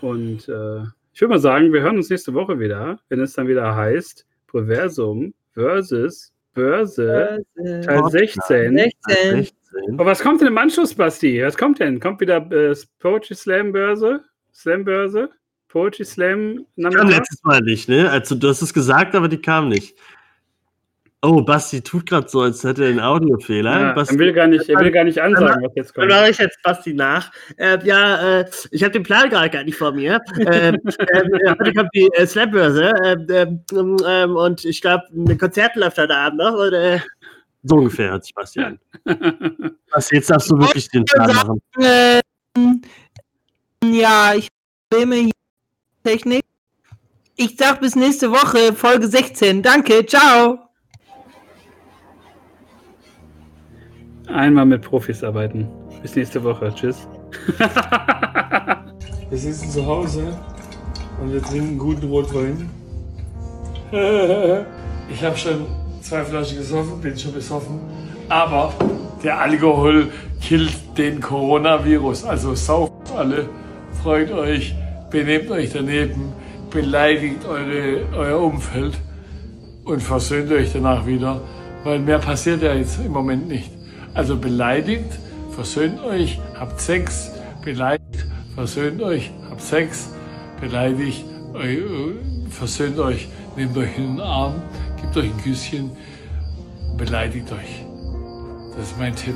Und 0.00 0.48
äh, 0.48 0.84
ich 1.14 1.20
würde 1.20 1.34
mal 1.34 1.40
sagen, 1.40 1.72
wir 1.72 1.80
hören 1.80 1.96
uns 1.96 2.10
nächste 2.10 2.34
Woche 2.34 2.58
wieder, 2.58 2.98
wenn 3.08 3.20
es 3.20 3.34
dann 3.34 3.46
wieder 3.46 3.74
heißt 3.74 4.26
Proversum 4.48 5.32
versus 5.52 6.32
Börse 6.54 7.44
Teil 7.56 8.10
16. 8.10 8.76
16. 8.76 8.86
16. 9.06 9.48
Aber 9.92 10.06
was 10.06 10.20
kommt 10.20 10.40
denn 10.40 10.48
im 10.48 10.58
Anschluss, 10.58 10.92
Basti? 10.94 11.40
Was 11.42 11.56
kommt 11.56 11.78
denn? 11.78 12.00
Kommt 12.00 12.20
wieder 12.20 12.38
äh, 12.50 12.74
Poetry 12.98 13.34
Slam 13.34 13.72
Börse? 13.72 14.24
Slam 14.52 14.84
Börse? 14.84 15.30
Poetry 15.68 16.04
Slam 16.04 16.66
kam 16.76 17.08
letztes 17.08 17.42
Mal 17.44 17.60
nicht, 17.60 17.88
ne? 17.88 18.10
Also 18.10 18.34
du 18.34 18.48
hast 18.48 18.62
es 18.62 18.74
gesagt, 18.74 19.14
aber 19.14 19.28
die 19.28 19.40
kam 19.40 19.68
nicht. 19.68 19.96
Oh, 21.26 21.40
Basti 21.40 21.80
tut 21.80 22.04
gerade 22.04 22.28
so, 22.28 22.42
als 22.42 22.62
hätte 22.64 22.84
er 22.84 22.90
einen 22.90 23.00
Audiofehler. 23.00 23.80
Ja, 23.80 23.92
Basti, 23.94 24.14
er 24.14 24.18
will 24.18 24.32
gar 24.34 24.46
nicht, 24.46 24.68
er 24.68 24.78
will 24.78 24.90
gar 24.90 25.04
nicht 25.04 25.18
ansagen, 25.18 25.64
was 25.64 25.72
jetzt 25.74 25.96
Dann 25.96 26.08
kommt. 26.08 26.20
mache 26.20 26.30
ich 26.30 26.38
jetzt 26.38 26.62
Basti 26.62 26.92
nach. 26.92 27.32
Äh, 27.56 27.78
ja, 27.84 28.40
äh, 28.40 28.50
ich 28.70 28.82
habe 28.82 28.92
den 28.92 29.04
Plan 29.04 29.30
gerade 29.30 29.48
gar 29.48 29.64
nicht 29.64 29.78
vor 29.78 29.92
mir. 29.92 30.20
ähm, 30.38 30.76
ähm, 30.84 31.34
äh, 31.34 31.54
heute 31.58 31.72
kommt 31.72 31.88
die 31.94 32.10
äh, 32.12 32.26
Slambörse 32.26 32.92
ähm, 33.02 33.64
ähm, 33.72 33.96
ähm, 34.06 34.36
und 34.36 34.66
ich 34.66 34.82
glaube, 34.82 35.04
ein 35.16 35.38
Konzert 35.38 35.76
läuft 35.76 35.96
heute 35.96 36.14
Abend 36.14 36.40
noch. 36.40 36.54
Und, 36.58 36.74
äh, 36.74 37.00
so 37.62 37.76
ungefähr 37.76 38.10
hört 38.10 38.24
sich 38.24 38.34
Basti 38.34 38.60
an. 38.60 38.78
Basti, 39.90 40.16
jetzt 40.16 40.28
darfst 40.28 40.50
du 40.50 40.58
wirklich 40.58 40.90
den 40.90 41.06
Plan 41.06 41.34
machen. 41.34 41.62
Ja, 43.82 44.34
ich 44.34 44.48
nehme 44.92 45.14
hier 45.16 45.32
Technik. 46.04 46.44
Ich 47.36 47.56
sag 47.56 47.80
bis 47.80 47.96
nächste 47.96 48.30
Woche, 48.30 48.74
Folge 48.74 49.08
16. 49.08 49.62
Danke, 49.62 50.04
ciao. 50.04 50.63
Einmal 54.26 54.66
mit 54.66 54.82
Profis 54.82 55.22
arbeiten. 55.22 55.68
Bis 56.02 56.16
nächste 56.16 56.42
Woche. 56.42 56.72
Tschüss. 56.74 57.06
Wir 59.30 59.38
sitzen 59.38 59.70
zu 59.70 59.84
Hause 59.84 60.38
und 61.20 61.32
wir 61.32 61.42
trinken 61.42 61.78
guten 61.78 62.08
Rotwein. 62.08 62.68
Ich 65.10 65.22
habe 65.22 65.36
schon 65.36 65.66
zwei 66.00 66.24
Flaschen 66.24 66.56
gesoffen, 66.56 66.98
bin 67.00 67.16
schon 67.16 67.34
besoffen. 67.34 67.78
Aber 68.30 68.72
der 69.22 69.38
Alkohol 69.38 70.08
killt 70.40 70.96
den 70.96 71.20
Coronavirus. 71.20 72.24
Also 72.24 72.54
sauft 72.54 73.12
alle, 73.14 73.48
freut 74.02 74.32
euch, 74.32 74.74
benehmt 75.10 75.50
euch 75.50 75.72
daneben, 75.72 76.32
beleidigt 76.70 77.44
eure, 77.46 78.06
euer 78.16 78.40
Umfeld 78.40 78.96
und 79.84 80.02
versöhnt 80.02 80.50
euch 80.52 80.72
danach 80.72 81.06
wieder. 81.06 81.42
Weil 81.84 81.98
mehr 81.98 82.18
passiert 82.18 82.62
ja 82.62 82.72
jetzt 82.72 82.98
im 83.04 83.12
Moment 83.12 83.46
nicht. 83.46 83.73
Also 84.14 84.36
beleidigt, 84.36 85.18
versöhnt 85.50 86.00
euch, 86.04 86.40
habt 86.58 86.80
Sex, 86.80 87.32
beleidigt, 87.64 88.26
versöhnt 88.54 89.02
euch, 89.02 89.32
habt 89.50 89.60
Sex, 89.60 90.10
beleidigt, 90.60 91.24
versöhnt 92.48 92.98
euch, 93.00 93.28
nehmt 93.56 93.76
euch 93.76 93.98
in 93.98 94.16
den 94.16 94.20
Arm, 94.20 94.62
gebt 95.00 95.16
euch 95.16 95.30
ein 95.30 95.42
Küsschen, 95.42 95.90
beleidigt 96.96 97.50
euch. 97.50 97.84
Das 98.76 98.90
ist 98.90 98.98
mein 98.98 99.14
Tipp. 99.16 99.34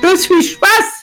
Tschüss, 0.00 0.26
viel 0.26 0.42
Spaß. 0.42 0.93